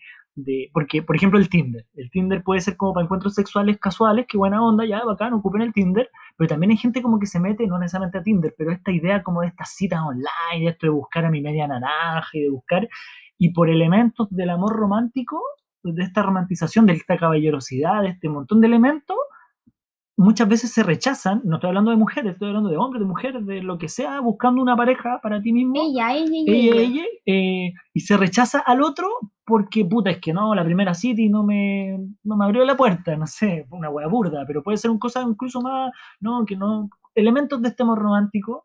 porque, 0.73 1.03
por 1.03 1.17
ejemplo, 1.17 1.39
el 1.39 1.49
Tinder. 1.49 1.87
El 1.95 2.11
Tinder 2.11 2.43
puede 2.43 2.61
ser 2.61 2.77
como 2.77 2.95
para 2.95 3.05
encuentros 3.05 3.35
sexuales 3.35 3.79
casuales, 3.79 4.27
que 4.29 4.39
buena 4.39 4.63
onda, 4.63 4.85
ya, 4.87 5.05
bacán, 5.05 5.33
ocupen 5.35 5.63
el 5.63 5.73
Tinder, 5.73 6.11
pero 6.37 6.49
también 6.49 6.71
hay 6.71 6.77
gente 6.77 7.03
como 7.03 7.19
que 7.19 7.27
se 7.27 7.41
mete, 7.41 7.67
no 7.67 7.79
necesariamente 7.79 8.19
a 8.19 8.23
Tinder, 8.23 8.55
pero 8.57 8.71
esta 8.73 8.91
idea 8.91 9.23
como 9.23 9.41
de 9.43 9.49
estas 9.49 9.75
citas 9.75 10.01
online, 10.01 10.65
de 10.65 10.71
esto 10.71 10.87
de 10.87 10.91
buscar 10.91 11.25
a 11.25 11.31
mi 11.31 11.41
media 11.41 11.67
naranja 11.67 12.31
y 12.33 12.43
de 12.43 12.51
buscar, 12.51 12.89
y 13.39 13.53
por 13.53 13.69
elementos 13.69 14.29
del 14.31 14.51
amor 14.51 14.77
romántico, 14.77 15.41
de 15.83 16.03
esta 16.03 16.23
romantización, 16.23 16.87
de 16.87 16.95
esta 16.95 17.17
caballerosidad, 17.17 18.03
de 18.03 18.09
este 18.11 18.29
montón 18.29 18.61
de 18.61 18.67
elementos, 18.67 19.17
muchas 20.19 20.49
veces 20.49 20.73
se 20.73 20.83
rechazan, 20.83 21.41
no 21.45 21.57
estoy 21.57 21.69
hablando 21.69 21.93
de 21.93 21.97
mujeres, 21.97 22.33
estoy 22.33 22.49
hablando 22.49 22.69
de 22.69 22.77
hombres, 22.77 23.01
de 23.01 23.07
mujeres, 23.07 23.47
de 23.47 23.63
lo 23.63 23.79
que 23.79 23.89
sea, 23.89 24.19
buscando 24.21 24.61
una 24.61 24.77
pareja 24.77 25.21
para 25.23 25.41
ti 25.41 25.53
mismo. 25.53 25.75
Ella, 25.77 26.13
ella, 26.13 26.43
ella. 26.45 26.83
ella, 26.83 27.05
eh, 27.25 27.73
y 27.95 28.01
se 28.01 28.17
rechaza 28.17 28.59
al 28.59 28.83
otro 28.83 29.09
porque, 29.47 29.85
puta, 29.85 30.11
es 30.11 30.19
que 30.19 30.33
no, 30.33 30.57
la 30.57 30.65
primera 30.65 30.93
city 30.93 31.29
no 31.29 31.45
me, 31.45 31.97
no 32.25 32.37
me 32.37 32.45
abrió 32.45 32.65
la 32.65 32.77
puerta, 32.77 33.17
no 33.17 33.29
sé, 33.29 33.67
una 33.71 33.91
hueá 33.91 34.09
burda, 34.09 34.45
pero 34.45 34.65
puede 34.65 34.77
ser 34.77 34.91
un 34.91 34.99
cosa 34.99 35.23
incluso 35.23 35.63
más, 35.63 35.93
no, 36.19 36.45
que 36.45 36.57
no, 36.57 36.91
elementos 37.15 37.63
de 37.63 37.69
este 37.69 37.85
amor 37.85 38.01
romántico, 38.01 38.65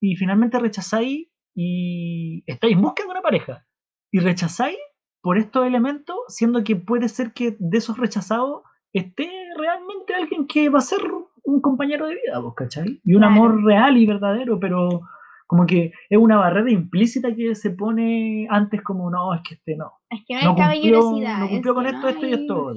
y 0.00 0.16
finalmente 0.16 0.58
rechazáis 0.58 1.28
y 1.54 2.42
estáis 2.46 2.72
en 2.72 2.80
busca 2.82 3.02
de 3.02 3.10
una 3.10 3.20
pareja, 3.20 3.66
y 4.10 4.20
rechazáis 4.20 4.78
por 5.20 5.36
estos 5.36 5.66
elementos, 5.66 6.16
siendo 6.28 6.64
que 6.64 6.76
puede 6.76 7.10
ser 7.10 7.34
que 7.34 7.56
de 7.58 7.76
esos 7.76 7.98
rechazados 7.98 8.62
esté 8.94 9.28
realmente 9.56 10.14
alguien 10.14 10.46
que 10.46 10.68
va 10.68 10.78
a 10.78 10.82
ser 10.82 11.00
un 11.44 11.60
compañero 11.60 12.06
de 12.06 12.16
vida, 12.16 12.38
¿vos 12.38 12.54
cachai? 12.54 13.00
Y 13.04 13.14
un 13.14 13.24
amor 13.24 13.62
real 13.64 13.96
y 13.96 14.06
verdadero, 14.06 14.58
pero 14.58 15.02
como 15.46 15.66
que 15.66 15.92
es 16.08 16.18
una 16.18 16.36
barrera 16.36 16.70
implícita 16.70 17.34
que 17.34 17.54
se 17.54 17.70
pone 17.70 18.46
antes 18.50 18.82
como, 18.82 19.10
no, 19.10 19.34
es 19.34 19.42
que 19.42 19.54
este 19.54 19.76
no. 19.76 19.92
Es 20.10 20.22
que 20.26 20.34
no 20.34 20.50
hay 20.50 20.56
caballerosidad. 20.56 21.38
No 21.38 21.48
cumplió 21.48 21.74
con 21.74 21.86
esto, 21.86 22.08
esto 22.08 22.26
y 22.26 22.32
esto 22.32 22.74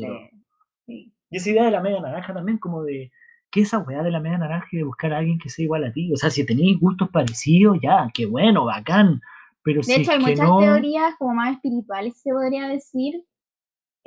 Y 0.86 1.14
esa 1.32 1.50
idea 1.50 1.66
de 1.66 1.72
la 1.72 1.82
media 1.82 2.02
naranja 2.02 2.34
también, 2.34 2.58
como 2.58 2.84
de, 2.84 3.12
¿qué 3.52 3.62
esa 3.62 3.80
weá 3.80 4.04
de 4.04 4.12
la 4.12 4.20
media 4.20 4.38
naranja 4.38 4.68
y 4.72 4.78
de 4.78 4.84
buscar 4.84 5.14
a 5.14 5.20
alguien 5.20 5.40
que 5.40 5.50
sea 5.50 5.64
igual 5.64 5.86
a 5.86 5.92
ti? 5.92 6.12
O 6.14 6.18
sea, 6.18 6.30
si 6.30 6.46
tenéis 6.46 6.80
gustos 6.80 7.10
parecidos, 7.10 7.78
ya, 7.82 8.10
qué 8.14 8.26
bueno, 8.26 8.66
bacán. 8.66 9.22
Pero 9.64 9.82
de 9.82 9.96
hecho, 9.96 10.12
hay 10.12 10.20
muchas 10.20 10.58
teorías 10.60 11.16
como 11.18 11.34
más 11.34 11.54
espirituales, 11.54 12.22
se 12.22 12.32
podría 12.32 12.68
decir, 12.68 13.24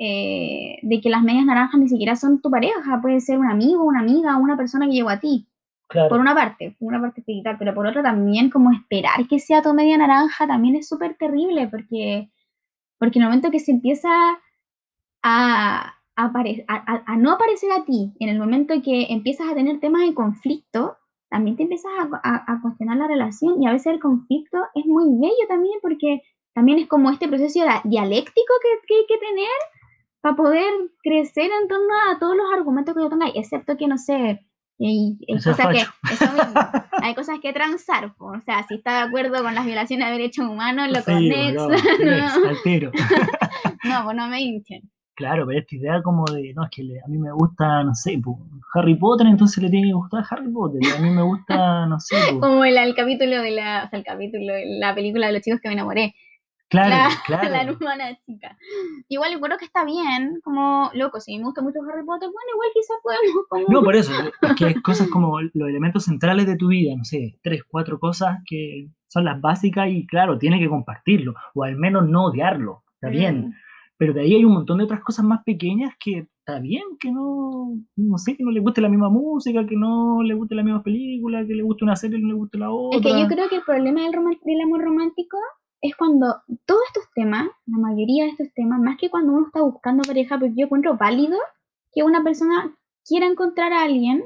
eh, 0.03 0.79
de 0.81 0.99
que 0.99 1.11
las 1.11 1.21
medias 1.21 1.45
naranjas 1.45 1.79
ni 1.79 1.87
siquiera 1.87 2.15
son 2.15 2.41
tu 2.41 2.49
pareja, 2.49 2.99
puede 3.03 3.19
ser 3.19 3.37
un 3.37 3.47
amigo, 3.47 3.83
una 3.83 3.99
amiga, 3.99 4.35
una 4.35 4.57
persona 4.57 4.87
que 4.87 4.93
llegó 4.93 5.09
a 5.09 5.19
ti. 5.19 5.47
Por 6.09 6.19
una 6.19 6.33
parte, 6.33 6.75
una 6.79 6.99
parte 6.99 7.19
espiritual, 7.19 7.57
pero 7.59 7.75
por 7.75 7.85
otra 7.85 8.01
también 8.01 8.49
como 8.49 8.71
esperar 8.71 9.27
que 9.27 9.37
sea 9.37 9.61
tu 9.61 9.75
media 9.75 9.97
naranja 9.99 10.47
también 10.47 10.75
es 10.75 10.87
súper 10.87 11.15
terrible 11.17 11.67
porque, 11.67 12.31
porque 12.97 13.19
en 13.19 13.23
el 13.23 13.29
momento 13.29 13.51
que 13.51 13.59
se 13.59 13.71
empieza 13.71 14.09
a, 15.21 15.93
a, 16.15 17.17
no 17.17 17.31
aparecer 17.33 17.71
a 17.71 17.85
ti, 17.85 18.11
en 18.19 18.29
el 18.29 18.39
momento 18.39 18.81
que 18.81 19.07
empiezas 19.09 19.49
a 19.49 19.53
tener 19.53 19.79
temas 19.81 20.01
de 20.01 20.15
conflicto, 20.15 20.97
también 21.29 21.57
te 21.57 21.63
empiezas 21.63 21.91
a, 22.23 22.59
cuestionar 22.63 22.97
la 22.97 23.07
relación 23.07 23.61
y 23.61 23.67
a 23.67 23.71
veces 23.73 23.93
el 23.93 23.99
conflicto 23.99 24.57
es 24.73 24.85
muy 24.87 25.05
bello 25.19 25.47
también 25.47 25.77
porque 25.83 26.23
también 26.55 26.79
es 26.79 26.87
como 26.87 27.11
este 27.11 27.27
proceso 27.27 27.59
dialéctico 27.83 28.53
que, 28.63 28.87
que 28.87 28.95
hay 28.95 29.05
que 29.07 29.17
tener 29.17 29.51
para 30.21 30.35
poder 30.35 30.71
crecer 31.03 31.49
en 31.61 31.67
torno 31.67 31.93
a 32.09 32.17
todos 32.19 32.35
los 32.35 32.45
argumentos 32.53 32.95
que 32.95 33.01
yo 33.01 33.09
tenga, 33.09 33.27
excepto 33.33 33.75
que, 33.75 33.87
no 33.87 33.97
sé, 33.97 34.45
hay, 34.79 35.17
cosas 35.43 35.67
que, 35.67 35.83
hay 37.03 37.15
cosas 37.15 37.39
que 37.39 37.53
transar, 37.53 38.13
o 38.17 38.39
sea, 38.45 38.63
si 38.67 38.75
está 38.75 38.93
de 38.93 38.99
acuerdo 39.09 39.43
con 39.43 39.53
las 39.53 39.65
violaciones 39.65 40.07
de 40.07 40.13
derechos 40.13 40.47
humanos, 40.47 40.89
lo 40.89 41.01
sí, 41.01 41.29
No, 41.53 41.67
no, 43.83 44.03
pues 44.05 44.15
no 44.15 44.27
me 44.27 44.41
hinchen. 44.41 44.89
Claro, 45.13 45.45
pero 45.45 45.59
esta 45.59 45.75
idea 45.75 46.01
como 46.01 46.23
de, 46.25 46.53
no, 46.55 46.63
es 46.63 46.69
que 46.71 46.81
a 46.81 47.07
mí 47.07 47.19
me 47.19 47.31
gusta, 47.31 47.83
no 47.83 47.93
sé, 47.93 48.19
Harry 48.73 48.95
Potter, 48.95 49.27
entonces 49.27 49.61
le 49.61 49.69
tiene 49.69 49.89
que 49.89 49.93
gustar 49.93 50.23
Harry 50.29 50.49
Potter, 50.51 50.79
y 50.81 50.89
a 50.89 50.97
mí 50.99 51.11
me 51.11 51.21
gusta, 51.21 51.85
no 51.85 51.99
sé. 51.99 52.15
Como 52.39 52.63
el, 52.63 52.77
el, 52.77 52.95
capítulo 52.95 53.41
de 53.41 53.51
la, 53.51 53.83
o 53.85 53.89
sea, 53.89 53.99
el 53.99 54.05
capítulo, 54.05 54.53
la 54.79 54.95
película 54.95 55.27
de 55.27 55.33
los 55.33 55.41
chicos 55.43 55.59
que 55.61 55.67
me 55.67 55.73
enamoré, 55.73 56.15
Claro, 56.71 56.89
la, 56.89 57.09
claro. 57.25 57.49
La 57.49 57.61
hermana 57.63 58.17
chica. 58.25 58.57
Igual 59.09 59.39
creo 59.41 59.57
que 59.57 59.65
está 59.65 59.83
bien, 59.83 60.39
como, 60.41 60.89
loco, 60.93 61.19
si 61.19 61.37
me 61.37 61.43
gusta 61.43 61.61
mucho 61.61 61.79
Harry 61.81 62.05
Potter, 62.05 62.29
bueno, 62.29 62.49
igual 62.53 62.69
quizás 62.73 62.97
podemos 63.03 63.45
como... 63.49 63.65
No, 63.67 63.83
por 63.83 63.95
eso, 63.95 64.13
es 64.41 64.55
que 64.55 64.65
hay 64.65 64.73
cosas 64.75 65.09
como 65.09 65.41
los 65.41 65.69
elementos 65.69 66.05
centrales 66.05 66.47
de 66.47 66.55
tu 66.55 66.69
vida, 66.69 66.95
no 66.95 67.03
sé, 67.03 67.37
tres, 67.43 67.63
cuatro 67.67 67.99
cosas 67.99 68.39
que 68.47 68.87
son 69.07 69.25
las 69.25 69.41
básicas 69.41 69.89
y 69.89 70.07
claro, 70.07 70.37
tiene 70.37 70.59
que 70.59 70.69
compartirlo, 70.69 71.33
o 71.53 71.63
al 71.63 71.75
menos 71.75 72.07
no 72.07 72.27
odiarlo, 72.27 72.83
está 72.95 73.09
bien. 73.09 73.49
Mm. 73.49 73.53
Pero 73.97 74.13
de 74.13 74.21
ahí 74.21 74.33
hay 74.33 74.45
un 74.45 74.53
montón 74.53 74.77
de 74.77 74.85
otras 74.85 75.01
cosas 75.01 75.25
más 75.25 75.43
pequeñas 75.43 75.93
que 75.99 76.25
está 76.39 76.59
bien 76.59 76.81
que 76.99 77.11
no, 77.11 77.77
no 77.97 78.17
sé, 78.17 78.35
que 78.35 78.43
no 78.43 78.49
le 78.49 78.61
guste 78.61 78.81
la 78.81 78.89
misma 78.89 79.09
música, 79.09 79.67
que 79.67 79.75
no 79.75 80.23
le 80.23 80.33
guste 80.33 80.55
la 80.55 80.63
misma 80.63 80.81
película, 80.81 81.45
que 81.45 81.53
le 81.53 81.61
guste 81.61 81.83
una 81.83 81.95
serie 81.95 82.17
y 82.17 82.21
no 82.21 82.29
le 82.29 82.33
guste 82.33 82.57
la 82.57 82.71
otra. 82.71 82.97
Es 82.97 83.05
que 83.05 83.21
yo 83.21 83.27
creo 83.27 83.49
que 83.49 83.57
el 83.57 83.61
problema 83.61 84.01
del, 84.01 84.11
del 84.11 84.61
amor 84.61 84.81
romántico 84.81 85.37
es 85.81 85.95
cuando 85.95 86.27
todos 86.65 86.81
estos 86.87 87.11
temas, 87.15 87.49
la 87.65 87.77
mayoría 87.77 88.25
de 88.25 88.31
estos 88.31 88.53
temas, 88.53 88.79
más 88.79 88.97
que 88.97 89.09
cuando 89.09 89.33
uno 89.33 89.47
está 89.47 89.61
buscando 89.61 90.03
pareja, 90.03 90.37
porque 90.37 90.53
yo 90.55 90.65
encuentro 90.65 90.95
válido 90.95 91.37
que 91.91 92.03
una 92.03 92.23
persona 92.23 92.77
quiera 93.05 93.25
encontrar 93.25 93.73
a 93.73 93.83
alguien 93.83 94.23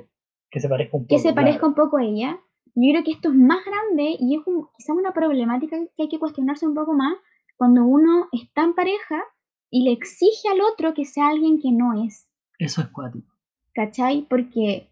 que 0.51 0.59
se 0.59 0.69
parezca 0.69 0.97
un 0.97 1.03
poco, 1.03 1.15
que 1.15 1.21
se 1.21 1.33
parezca 1.33 1.65
un 1.65 1.73
poco 1.73 1.97
a 1.97 2.03
ella. 2.03 2.39
Yo 2.75 2.91
creo 2.91 3.03
que 3.05 3.11
esto 3.11 3.29
es 3.29 3.35
más 3.35 3.63
grande 3.65 4.17
y 4.19 4.35
es 4.35 4.43
quizás 4.77 4.95
una 4.95 5.13
problemática 5.13 5.77
que 5.95 6.03
hay 6.03 6.09
que 6.09 6.19
cuestionarse 6.19 6.67
un 6.67 6.75
poco 6.75 6.93
más 6.93 7.15
cuando 7.55 7.85
uno 7.85 8.27
está 8.33 8.63
en 8.63 8.73
pareja 8.73 9.23
y 9.69 9.83
le 9.83 9.93
exige 9.93 10.49
al 10.49 10.59
otro 10.61 10.93
que 10.93 11.05
sea 11.05 11.29
alguien 11.29 11.61
que 11.61 11.71
no 11.71 12.03
es. 12.05 12.27
Eso 12.59 12.81
es 12.81 12.87
cuático. 12.87 13.33
¿Cachai? 13.73 14.27
Porque 14.29 14.89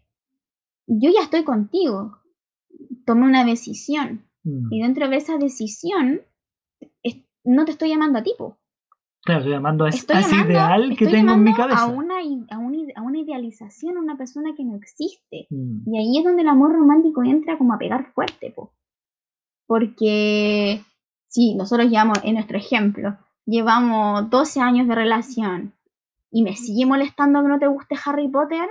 yo 0.86 1.10
ya 1.10 1.22
estoy 1.22 1.44
contigo, 1.44 2.18
tomé 3.04 3.26
una 3.26 3.44
decisión 3.44 4.26
mm. 4.44 4.72
y 4.72 4.82
dentro 4.82 5.08
de 5.08 5.16
esa 5.16 5.36
decisión 5.36 6.22
no 7.44 7.64
te 7.64 7.72
estoy 7.72 7.90
llamando 7.90 8.18
a 8.18 8.22
tipo. 8.22 8.58
Claro, 9.22 9.40
estoy 9.40 9.52
llamando 9.54 9.84
a, 9.86 9.88
ese 9.88 10.36
ideal 10.44 10.96
que 10.98 11.06
tengo 11.06 11.32
en 11.32 11.44
mi 11.44 11.54
cabeza. 11.54 11.82
A 11.82 11.86
una, 11.86 12.16
a, 12.50 12.58
una, 12.58 13.18
idealización, 13.18 13.96
a 13.96 14.00
una 14.00 14.18
persona 14.18 14.54
que 14.54 14.64
no 14.64 14.76
existe. 14.76 15.46
Mm. 15.48 15.94
Y 15.94 15.98
ahí 15.98 16.18
es 16.18 16.24
donde 16.24 16.42
el 16.42 16.48
amor 16.48 16.72
romántico 16.72 17.22
entra 17.22 17.56
como 17.56 17.72
a 17.72 17.78
pegar 17.78 18.12
fuerte, 18.12 18.50
po. 18.50 18.74
Porque 19.66 20.82
si 21.28 21.54
nosotros 21.54 21.88
llevamos, 21.88 22.18
en 22.22 22.34
nuestro 22.34 22.58
ejemplo, 22.58 23.16
llevamos 23.46 24.28
12 24.28 24.60
años 24.60 24.88
de 24.88 24.94
relación 24.94 25.72
y 26.30 26.42
me 26.42 26.54
sigue 26.54 26.84
molestando 26.84 27.40
que 27.40 27.48
no 27.48 27.58
te 27.58 27.66
guste 27.66 27.96
Harry 28.04 28.28
Potter 28.28 28.68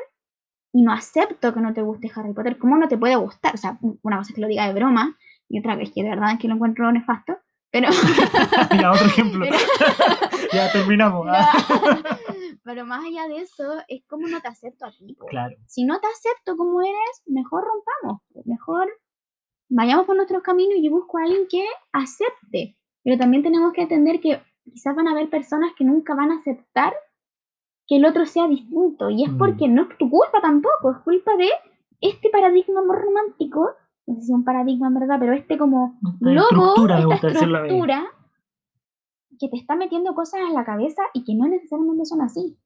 y 0.71 0.84
no 0.84 0.91
acepto 0.91 1.53
que 1.53 1.61
no 1.61 1.74
te 1.74 1.82
guste 1.82 2.11
Harry 2.15 2.34
Potter, 2.34 2.57
¿cómo 2.57 2.78
no 2.78 2.88
te 2.88 2.97
puede 2.97 3.15
gustar? 3.15 3.55
O 3.55 3.57
sea, 3.57 3.80
una 4.01 4.17
cosa 4.17 4.32
es 4.32 4.36
que 4.36 4.41
lo 4.41 4.47
diga 4.47 4.67
de 4.67 4.74
broma 4.74 5.17
y 5.49 5.59
otra 5.59 5.76
vez 5.76 5.91
que 5.91 6.03
de 6.03 6.09
verdad 6.09 6.34
es 6.34 6.39
que 6.39 6.47
lo 6.47 6.55
encuentro 6.55 6.91
nefasto, 6.91 7.38
pero... 7.74 7.89
Mira, 8.71 8.91
otro 8.91 9.07
ejemplo. 9.07 9.45
ya 10.53 10.71
terminamos. 10.71 11.26
pero 12.63 12.86
más 12.86 13.03
allá 13.03 13.28
de 13.28 13.38
eso, 13.38 13.63
es 13.88 14.05
como 14.07 14.28
no 14.28 14.39
te 14.41 14.47
acepto 14.47 14.86
a 14.86 14.91
ti. 14.91 15.17
Claro. 15.28 15.55
Si 15.65 15.84
no 15.84 15.99
te 15.99 16.05
acepto 16.05 16.55
como 16.55 16.82
eres, 16.82 17.24
mejor 17.26 17.63
rompamos. 17.65 18.21
Mejor 18.45 18.88
vayamos 19.69 20.05
por 20.05 20.15
nuestros 20.15 20.43
caminos 20.43 20.76
y 20.78 20.86
yo 20.86 20.91
busco 20.91 21.17
a 21.17 21.24
alguien 21.24 21.47
que 21.49 21.65
acepte. 21.91 22.78
Pero 23.03 23.17
también 23.17 23.41
tenemos 23.41 23.74
que 23.74 23.82
entender 23.82 24.21
que 24.21 24.39
quizás 24.71 24.95
van 24.95 25.07
a 25.07 25.11
haber 25.11 25.32
personas 25.32 25.71
que 25.76 25.84
nunca 25.84 26.13
van 26.13 26.32
a 26.32 26.38
aceptar 26.38 26.93
que 27.88 27.95
el 27.95 28.05
otro 28.05 28.28
sea 28.28 28.47
distinto. 28.47 29.09
Y 29.09 29.24
es 29.24 29.32
mm. 29.32 29.38
porque 29.39 29.67
no 29.67 29.89
es 29.89 29.97
tu 29.97 30.11
culpa 30.11 30.41
tampoco, 30.41 30.91
es 30.91 30.97
culpa 31.03 31.36
de 31.38 31.49
este 32.01 32.30
paradigma 32.30 32.82
amor 32.82 33.01
romántico 33.01 33.76
no 34.06 34.16
sé 34.16 34.22
si 34.22 34.32
es 34.32 34.36
un 34.36 34.43
paradigma 34.43 34.88
en 34.88 34.93
verdad, 34.95 35.18
pero 35.20 35.34
este 35.34 35.58
como 35.58 35.99
logo, 36.20 37.14
esta 37.14 37.30
estructura 37.30 38.06
que 39.39 39.49
te 39.49 39.58
está 39.58 39.76
metiendo 39.76 40.14
cosas 40.14 40.41
en 40.47 40.54
la 40.54 40.66
cabeza 40.66 41.01
y 41.14 41.24
que 41.24 41.36
no 41.36 41.47
necesariamente 41.47 42.06
son 42.06 42.22
así. 42.22 42.58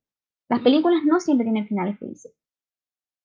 Las 0.49 0.61
películas 0.61 1.03
no 1.05 1.19
siempre 1.19 1.45
tienen 1.45 1.67
finales 1.67 1.97
felices. 1.99 2.33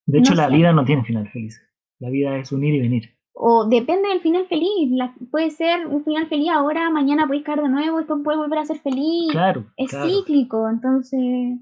De 0.07 0.19
hecho, 0.19 0.35
la 0.35 0.49
vida 0.49 0.73
no 0.73 0.85
tiene 0.85 1.05
final 1.05 1.29
feliz. 1.29 1.61
La 1.99 2.11
vida 2.11 2.37
es 2.37 2.51
unir 2.51 2.75
y 2.75 2.81
venir. 2.81 3.17
O 3.35 3.67
depende 3.67 4.09
del 4.09 4.21
final 4.21 4.47
feliz. 4.47 4.91
puede 5.31 5.51
ser 5.51 5.87
un 5.87 6.05
final 6.05 6.27
feliz 6.27 6.51
ahora, 6.51 6.91
mañana 6.91 7.27
puedes 7.27 7.45
caer 7.45 7.63
de 7.63 7.69
nuevo, 7.69 8.01
esto 8.01 8.23
puede 8.23 8.39
volver 8.39 8.59
a 8.59 8.65
ser 8.65 8.79
feliz. 8.79 9.31
Claro. 9.31 9.67
Es 9.77 9.91
cíclico, 9.91 10.69
entonces. 10.69 11.59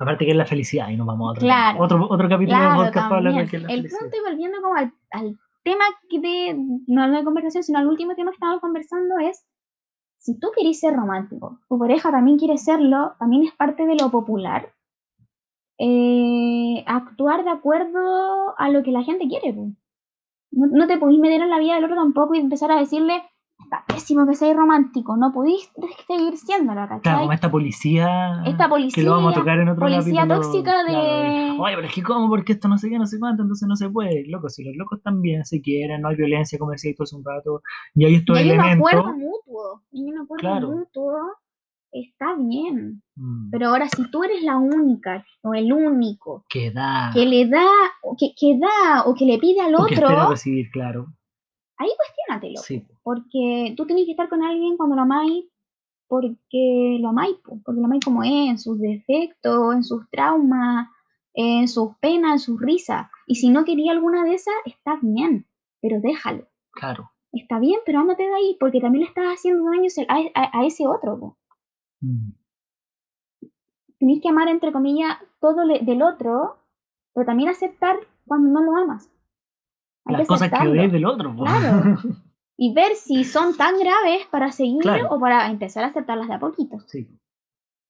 Aparte 0.00 0.24
que 0.24 0.32
es 0.32 0.36
la 0.36 0.46
felicidad 0.46 0.90
y 0.90 0.96
nos 0.96 1.06
vamos 1.06 1.28
a 1.28 1.30
otro, 1.32 1.40
claro, 1.40 1.82
otro, 1.82 2.06
otro 2.08 2.28
capítulo 2.28 2.60
de 2.60 2.76
podcast 2.76 3.08
para 3.08 3.16
hablar 3.16 3.34
de 3.34 3.50
que 3.50 3.56
es 3.56 3.62
la 3.62 3.68
El 3.72 3.82
punto 3.82 4.16
y 4.16 4.30
volviendo 4.30 4.58
como 4.62 4.74
al, 4.76 4.92
al 5.10 5.38
tema 5.68 5.84
de, 6.10 6.56
no 6.86 7.10
de 7.10 7.24
conversación, 7.24 7.62
sino 7.62 7.78
el 7.80 7.88
último 7.88 8.14
tema 8.14 8.30
que 8.30 8.36
estamos 8.36 8.60
conversando 8.60 9.18
es, 9.18 9.46
si 10.16 10.38
tú 10.38 10.48
quieres 10.54 10.80
ser 10.80 10.94
romántico, 10.94 11.60
tu 11.68 11.78
pareja 11.78 12.10
también 12.10 12.38
quiere 12.38 12.56
serlo, 12.56 13.14
también 13.18 13.44
es 13.44 13.52
parte 13.52 13.86
de 13.86 13.96
lo 13.96 14.10
popular, 14.10 14.72
eh, 15.78 16.82
actuar 16.86 17.44
de 17.44 17.50
acuerdo 17.50 18.58
a 18.58 18.70
lo 18.70 18.82
que 18.82 18.92
la 18.92 19.02
gente 19.02 19.28
quiere. 19.28 19.52
No, 19.52 20.66
no 20.66 20.86
te 20.86 20.96
podéis 20.96 21.20
meter 21.20 21.42
en 21.42 21.50
la 21.50 21.58
vida 21.58 21.74
del 21.74 21.84
otro 21.84 21.96
tampoco 21.96 22.34
y 22.34 22.38
empezar 22.38 22.72
a 22.72 22.80
decirle, 22.80 23.22
está 23.68 23.84
pésimo 23.86 24.26
que 24.26 24.34
seas 24.34 24.56
romántico, 24.56 25.16
no 25.16 25.30
pudiste 25.32 25.82
seguir 26.06 26.36
siéndolo, 26.38 26.80
¿cachai? 26.82 27.00
Claro, 27.00 27.18
como 27.20 27.32
esta 27.32 27.50
policía, 27.50 28.42
esta 28.46 28.68
policía 28.68 29.02
que 29.02 29.08
lo 29.08 29.16
vamos 29.16 29.36
a 29.36 29.40
tocar 29.40 29.58
en 29.58 29.68
otro 29.68 29.80
Policía 29.80 30.26
tóxica 30.26 30.84
de... 30.84 31.56
Oye, 31.58 31.74
pero 31.74 31.86
es 31.86 31.94
que 31.94 32.02
cómo, 32.02 32.28
porque 32.28 32.52
esto 32.52 32.68
no 32.68 32.78
sé 32.78 32.88
qué, 32.88 32.98
no 32.98 33.06
sé 33.06 33.18
cuánto, 33.18 33.42
entonces 33.42 33.68
no 33.68 33.76
se 33.76 33.90
puede. 33.90 34.26
Loco, 34.26 34.48
si 34.48 34.64
los 34.64 34.74
locos 34.76 35.02
también 35.02 35.44
se 35.44 35.60
quieren, 35.60 36.00
no 36.00 36.08
hay 36.08 36.16
violencia, 36.16 36.58
como 36.58 36.72
decía 36.72 36.94
hace 36.98 37.16
un 37.16 37.24
rato, 37.24 37.62
y 37.94 38.06
hay 38.06 38.14
estos 38.16 38.36
y 38.36 38.40
hay 38.40 38.50
elementos... 38.50 38.92
un 38.92 38.98
acuerdo 38.98 39.18
mutuo, 39.18 39.82
y 39.92 40.10
un 40.10 40.18
acuerdo 40.18 40.70
mutuo 40.70 41.18
está 41.92 42.36
bien. 42.38 43.02
Mm. 43.16 43.50
Pero 43.50 43.68
ahora, 43.68 43.88
si 43.88 44.10
tú 44.10 44.24
eres 44.24 44.42
la 44.42 44.56
única 44.56 45.24
o 45.42 45.52
el 45.52 45.72
único 45.72 46.44
que 46.48 46.70
da, 46.70 47.10
que 47.12 47.26
le 47.26 47.46
da, 47.46 47.66
que, 48.18 48.32
que 48.38 48.58
da 48.58 49.04
o 49.04 49.14
que 49.14 49.26
le 49.26 49.38
pide 49.38 49.60
al 49.60 49.74
o 49.74 49.82
otro, 49.82 49.88
que 49.88 49.94
espera 49.94 50.28
recibir, 50.28 50.70
claro 50.70 51.08
ahí 51.78 51.90
cuestionatelo. 51.96 52.60
Sí. 52.60 52.86
Porque 53.02 53.74
tú 53.76 53.86
tenés 53.86 54.04
que 54.04 54.12
estar 54.12 54.28
con 54.28 54.42
alguien 54.42 54.76
cuando 54.76 54.96
lo 54.96 55.02
amáis, 55.02 55.46
porque 56.06 56.98
lo 57.00 57.08
amáis, 57.08 57.36
porque 57.44 57.80
lo 57.80 57.86
amáis 57.86 58.04
como 58.04 58.22
es, 58.22 58.50
en 58.50 58.58
sus 58.58 58.80
defectos, 58.80 59.74
en 59.74 59.84
sus 59.84 60.08
traumas, 60.10 60.88
en 61.34 61.68
sus 61.68 61.96
penas, 62.00 62.32
en 62.32 62.38
sus 62.38 62.60
risas. 62.60 63.08
Y 63.26 63.36
si 63.36 63.50
no 63.50 63.64
quería 63.64 63.92
alguna 63.92 64.24
de 64.24 64.34
esas, 64.34 64.54
está 64.64 64.98
bien, 65.00 65.46
pero 65.80 66.00
déjalo. 66.00 66.48
Claro. 66.72 67.10
Está 67.32 67.58
bien, 67.58 67.80
pero 67.84 68.00
ándate 68.00 68.24
de 68.24 68.34
ahí, 68.34 68.56
porque 68.58 68.80
también 68.80 69.02
le 69.02 69.08
estás 69.08 69.26
haciendo 69.26 69.64
daño 69.64 69.88
a, 70.34 70.66
ese 70.66 70.86
otro. 70.86 71.36
Mm. 72.00 72.30
Tenés 73.98 74.22
que 74.22 74.28
amar, 74.28 74.48
entre 74.48 74.72
comillas, 74.72 75.18
todo 75.40 75.66
del 75.66 76.02
otro, 76.02 76.56
pero 77.12 77.26
también 77.26 77.50
aceptar 77.50 77.96
cuando 78.26 78.48
no 78.48 78.62
lo 78.62 78.76
amas 78.76 79.10
las 80.08 80.26
cosas 80.26 80.50
que 80.50 80.68
odias 80.68 80.92
del 80.92 81.06
otro. 81.06 81.34
Claro. 81.36 81.98
Y 82.60 82.74
ver 82.74 82.96
si 82.96 83.22
son 83.22 83.56
tan 83.56 83.78
graves 83.78 84.26
para 84.32 84.50
seguir 84.50 84.80
o 85.08 85.20
para 85.20 85.48
empezar 85.48 85.84
a 85.84 85.86
aceptarlas 85.88 86.26
de 86.26 86.34
a 86.34 86.40
poquito. 86.40 86.80
Sí. 86.88 87.06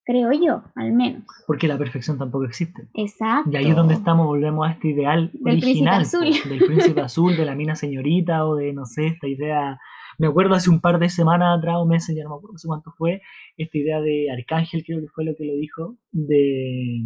Creo 0.05 0.31
yo, 0.31 0.63
al 0.75 0.91
menos. 0.93 1.23
Porque 1.47 1.67
la 1.67 1.77
perfección 1.77 2.19
tampoco 2.19 2.45
existe. 2.45 2.87
Exacto. 2.93 3.49
Y 3.51 3.55
ahí 3.55 3.69
es 3.69 3.75
donde 3.75 3.95
estamos, 3.95 4.27
volvemos 4.27 4.67
a 4.67 4.71
este 4.71 4.89
ideal 4.89 5.31
del 5.33 5.57
original. 5.57 6.01
Príncipe 6.01 6.27
azul. 6.27 6.49
Del 6.49 6.65
príncipe 6.65 7.01
azul, 7.01 7.35
de 7.35 7.45
la 7.45 7.55
mina 7.55 7.75
señorita 7.75 8.45
o 8.45 8.55
de, 8.55 8.73
no 8.73 8.85
sé, 8.85 9.07
esta 9.07 9.27
idea. 9.27 9.79
Me 10.19 10.27
acuerdo 10.27 10.53
hace 10.53 10.69
un 10.69 10.81
par 10.81 10.99
de 10.99 11.09
semanas 11.09 11.57
atrás 11.57 11.77
o 11.79 11.87
meses, 11.87 12.15
ya 12.15 12.23
no 12.23 12.29
me 12.29 12.35
acuerdo 12.35 12.57
cuánto 12.63 12.91
fue, 12.97 13.21
esta 13.57 13.77
idea 13.77 14.01
de 14.01 14.31
Arcángel, 14.31 14.83
creo 14.83 14.99
que 14.99 15.07
fue 15.07 15.25
lo 15.25 15.35
que 15.35 15.45
lo 15.45 15.53
dijo, 15.53 15.95
de, 16.11 17.01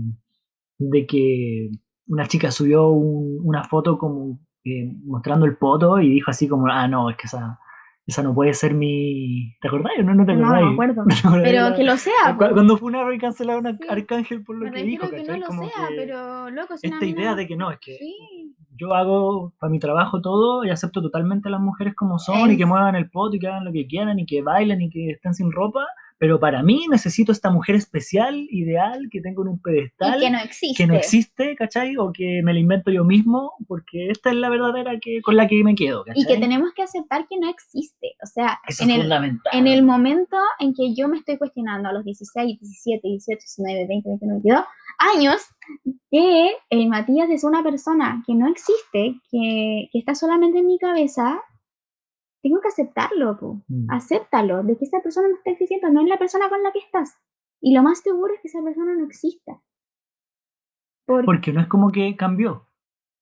de 0.80 1.05
que 1.05 1.70
una 2.07 2.28
chica 2.28 2.51
subió 2.51 2.89
una 2.89 3.64
foto 3.66 3.97
como 3.97 4.39
eh, 4.66 4.91
mostrando 5.05 5.45
el 5.45 5.57
poto 5.57 5.99
y 5.99 6.09
dijo 6.09 6.32
así 6.32 6.47
como, 6.47 6.68
ah, 6.68 6.88
no, 6.88 7.09
es 7.09 7.18
que 7.18 7.28
esa, 7.28 7.59
esa 8.05 8.24
no 8.24 8.34
puede 8.34 8.53
ser 8.53 8.74
mi... 8.74 9.55
¿Te 9.61 9.68
acordás? 9.68 9.93
No, 10.03 10.14
no 10.14 10.26
te 10.26 10.34
acordás. 10.34 10.61
No, 10.61 10.68
me 10.68 10.74
acuerdo. 10.74 11.05
pero 11.43 11.76
que 11.76 11.84
lo 11.84 11.97
sea. 11.97 12.38
Cuando 12.38 12.78
fue 12.78 12.89
una 12.89 13.14
y 13.14 13.18
cancelaron 13.18 13.68
a 13.68 13.78
Arcángel 13.89 14.43
por 14.43 14.57
lo 14.57 14.72
que 14.72 14.84
dijo. 14.84 15.09
que 15.09 15.24
no 15.24 15.38
lo 15.38 15.47
sea, 15.47 15.88
pero 15.95 16.49
loco, 16.49 16.76
Esta 16.82 17.05
idea 17.05 17.36
de 17.36 17.47
que 17.47 17.55
no, 17.55 17.72
es 17.72 17.80
que 17.80 17.97
yo 18.76 18.93
hago 18.93 19.53
para 19.59 19.70
mi 19.70 19.80
trabajo 19.80 20.22
todo 20.22 20.64
y 20.64 20.70
acepto 20.70 21.01
totalmente 21.01 21.47
a 21.47 21.51
las 21.51 21.61
mujeres 21.61 21.93
como 21.95 22.20
son 22.20 22.51
y 22.51 22.57
que 22.57 22.66
muevan 22.66 22.95
el 22.95 23.09
poto 23.09 23.36
y 23.36 23.39
que 23.39 23.47
hagan 23.47 23.66
lo 23.66 23.72
que 23.72 23.88
quieran 23.88 24.20
y 24.20 24.26
que 24.26 24.41
bailen 24.41 24.82
y 24.82 24.89
que 24.89 25.11
estén 25.11 25.34
sin 25.34 25.51
ropa 25.51 25.86
pero 26.24 26.40
para 26.40 26.64
mí 26.64 26.86
necesito 26.90 27.34
esta 27.34 27.50
mujer 27.50 27.76
especial, 27.76 28.48
ideal, 28.50 29.10
que 29.12 29.20
tengo 29.20 29.42
en 29.42 29.50
un 29.50 29.62
pedestal. 29.62 30.22
que 30.22 30.30
no 30.30 30.40
existe. 30.40 30.82
Que 30.82 30.88
no 30.88 30.94
existe, 30.94 31.54
¿cachai? 31.58 31.98
O 31.98 32.14
que 32.14 32.40
me 32.42 32.54
la 32.54 32.62
invento 32.62 32.92
yo 32.92 33.04
mismo, 33.04 33.52
porque 33.68 34.10
esta 34.10 34.30
es 34.30 34.38
la 34.38 34.50
verdadera 34.50 34.98
que, 35.02 35.22
con 35.22 35.36
la 35.36 35.50
que 35.50 35.62
me 35.66 35.76
quedo, 35.76 36.06
¿cachai? 36.06 36.24
Y 36.24 36.26
que 36.26 36.38
tenemos 36.38 36.72
que 36.74 36.84
aceptar 36.84 37.28
que 37.28 37.38
no 37.38 37.50
existe. 37.50 38.16
O 38.24 38.26
sea, 38.26 38.58
en, 38.80 38.92
el, 38.92 39.12
en 39.52 39.68
el 39.68 39.84
momento 39.84 40.38
en 40.60 40.74
que 40.74 40.96
yo 40.96 41.10
me 41.10 41.18
estoy 41.18 41.38
cuestionando 41.38 41.90
a 41.90 41.92
los 41.92 42.06
16, 42.06 42.58
17, 42.58 43.06
18, 43.06 43.40
19, 43.58 43.88
20, 43.90 44.10
21, 44.12 44.34
22 44.36 44.66
años, 45.18 45.42
que 46.10 46.52
el 46.70 46.88
Matías 46.88 47.30
es 47.32 47.44
una 47.44 47.62
persona 47.64 48.24
que 48.26 48.34
no 48.34 48.48
existe, 48.48 49.20
que, 49.30 49.90
que 49.92 50.00
está 50.00 50.16
solamente 50.16 50.60
en 50.60 50.68
mi 50.68 50.80
cabeza, 50.80 51.42
tengo 52.44 52.60
que 52.60 52.68
aceptarlo, 52.68 53.38
mm. 53.68 53.89
acéptalo, 53.89 54.64
de 54.64 54.78
que 54.78 54.84
esa 54.84 55.00
persona 55.02 55.30
no 55.30 55.36
está 55.36 55.52
existiendo, 55.52 55.89
no 55.89 56.02
es 56.02 56.08
la 56.08 56.20
persona 56.20 56.50
con 56.50 56.62
la 56.62 56.72
que 56.74 56.80
estás. 56.80 57.18
Y 57.62 57.74
lo 57.74 57.82
más 57.82 58.02
seguro 58.02 58.34
es 58.34 58.41
que 58.41 58.50
esa 58.50 58.62
persona 58.62 58.94
no 58.96 59.06
exista. 59.06 59.62
Porque 61.06 61.54
no 61.54 61.62
es 61.62 61.68
como 61.68 61.91
que 61.91 62.16
cambió. 62.18 62.68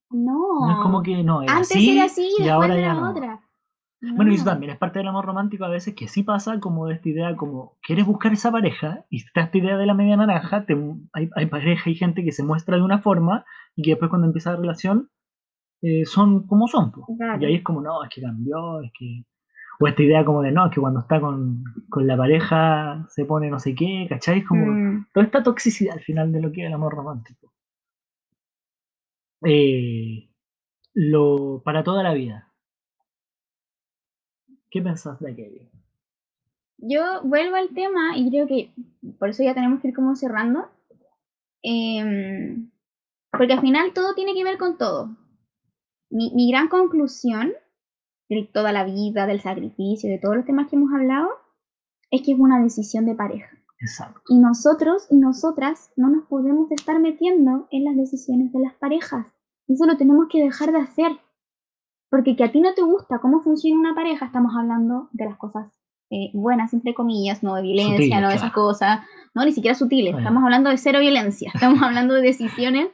No. 0.09 0.65
No 0.65 0.71
es 0.71 0.77
como 0.81 1.03
que 1.03 1.23
no. 1.23 1.41
Antes 1.41 1.75
era 1.75 2.05
así 2.05 2.31
y, 2.39 2.49
ahora 2.49 2.75
ya 2.79 2.95
no. 2.95 3.11
otra. 3.11 3.41
Bueno, 4.01 4.31
y 4.31 4.35
eso 4.35 4.45
también 4.45 4.71
es 4.71 4.79
parte 4.79 4.97
del 4.97 5.07
amor 5.07 5.25
romántico 5.25 5.63
a 5.63 5.69
veces 5.69 5.93
que 5.93 6.07
sí 6.07 6.23
pasa 6.23 6.59
como 6.59 6.87
de 6.87 6.95
esta 6.95 7.07
idea 7.07 7.35
como 7.35 7.77
quieres 7.83 8.07
buscar 8.07 8.33
esa 8.33 8.51
pareja 8.51 9.05
y 9.11 9.17
está 9.17 9.41
esta 9.41 9.57
idea 9.59 9.77
de 9.77 9.85
la 9.85 9.93
media 9.93 10.17
naranja, 10.17 10.65
hay, 11.13 11.29
hay, 11.35 11.45
pareja 11.45 11.87
y 11.87 11.93
gente 11.93 12.23
que 12.23 12.31
se 12.31 12.43
muestra 12.43 12.77
de 12.77 12.81
una 12.81 12.97
forma 12.97 13.45
y 13.75 13.83
que 13.83 13.91
después 13.91 14.09
cuando 14.09 14.25
empieza 14.25 14.53
la 14.53 14.57
relación 14.57 15.11
eh, 15.81 16.05
son 16.05 16.45
como 16.47 16.67
son. 16.67 16.91
Y 17.39 17.45
ahí 17.45 17.55
es 17.55 17.63
como, 17.63 17.81
no, 17.81 18.03
es 18.03 18.09
que 18.09 18.21
cambió, 18.21 18.81
es 18.81 18.91
que... 18.97 19.23
O 19.79 19.87
esta 19.87 20.03
idea 20.03 20.23
como 20.23 20.43
de, 20.43 20.51
no, 20.51 20.67
es 20.67 20.71
que 20.71 20.79
cuando 20.79 20.99
está 20.99 21.19
con, 21.19 21.63
con 21.89 22.05
la 22.05 22.15
pareja 22.15 23.07
se 23.09 23.25
pone 23.25 23.49
no 23.49 23.59
sé 23.59 23.73
qué, 23.73 24.05
¿cachai? 24.07 24.43
Como 24.43 24.67
mm. 24.67 25.07
toda 25.11 25.25
esta 25.25 25.41
toxicidad 25.41 25.95
al 25.95 26.03
final 26.03 26.31
de 26.31 26.39
lo 26.39 26.51
que 26.51 26.61
es 26.61 26.67
el 26.67 26.73
amor 26.73 26.93
romántico. 26.93 27.51
Eh, 29.43 30.29
lo, 30.93 31.63
para 31.65 31.83
toda 31.83 32.03
la 32.03 32.13
vida. 32.13 32.51
¿Qué 34.69 34.83
pensás 34.83 35.19
de 35.19 35.31
aquello? 35.31 35.67
Yo 36.77 37.23
vuelvo 37.23 37.55
al 37.55 37.69
tema 37.69 38.15
y 38.17 38.29
creo 38.29 38.47
que 38.47 38.71
por 39.19 39.29
eso 39.29 39.43
ya 39.43 39.55
tenemos 39.55 39.81
que 39.81 39.89
ir 39.89 39.95
como 39.95 40.15
cerrando. 40.15 40.69
Em, 41.63 42.69
porque 43.31 43.53
al 43.53 43.61
final 43.61 43.93
todo 43.93 44.13
tiene 44.13 44.33
que 44.33 44.43
ver 44.43 44.57
con 44.57 44.77
todo. 44.77 45.15
Mi, 46.11 46.31
mi, 46.35 46.51
gran 46.51 46.67
conclusión 46.67 47.51
de 48.29 48.49
toda 48.53 48.71
la 48.71 48.83
vida, 48.83 49.25
del 49.25 49.41
sacrificio, 49.41 50.09
de 50.09 50.19
todos 50.19 50.35
los 50.35 50.45
temas 50.45 50.69
que 50.69 50.75
hemos 50.75 50.93
hablado, 50.93 51.29
es 52.11 52.21
que 52.21 52.33
es 52.33 52.39
una 52.39 52.61
decisión 52.61 53.05
de 53.05 53.15
pareja. 53.15 53.49
Exacto. 53.79 54.21
Y 54.27 54.37
nosotros 54.37 55.07
y 55.09 55.17
nosotras 55.17 55.91
no 55.95 56.09
nos 56.09 56.27
podemos 56.27 56.71
estar 56.71 56.99
metiendo 56.99 57.67
en 57.71 57.85
las 57.85 57.95
decisiones 57.95 58.51
de 58.51 58.59
las 58.59 58.73
parejas. 58.75 59.25
Eso 59.67 59.85
lo 59.85 59.97
tenemos 59.97 60.27
que 60.29 60.43
dejar 60.43 60.71
de 60.71 60.79
hacer. 60.79 61.11
Porque 62.09 62.35
que 62.35 62.43
a 62.43 62.51
ti 62.51 62.59
no 62.59 62.73
te 62.73 62.81
gusta 62.81 63.19
cómo 63.19 63.41
funciona 63.41 63.79
una 63.79 63.95
pareja, 63.95 64.25
estamos 64.25 64.53
hablando 64.55 65.07
de 65.13 65.25
las 65.25 65.37
cosas 65.37 65.81
eh, 66.09 66.29
buenas, 66.33 66.73
entre 66.73 66.93
comillas, 66.93 67.41
no 67.41 67.55
de 67.55 67.61
violencia, 67.61 68.19
no 68.19 68.27
de 68.27 68.35
esas 68.35 68.51
cosas, 68.51 68.99
no, 69.33 69.45
ni 69.45 69.53
siquiera 69.53 69.75
sutiles, 69.75 70.17
estamos 70.17 70.43
hablando 70.43 70.69
de 70.69 70.77
cero 70.77 70.99
violencia, 70.99 71.51
estamos 71.53 71.81
hablando 71.81 72.13
de 72.13 72.21
decisiones 72.21 72.89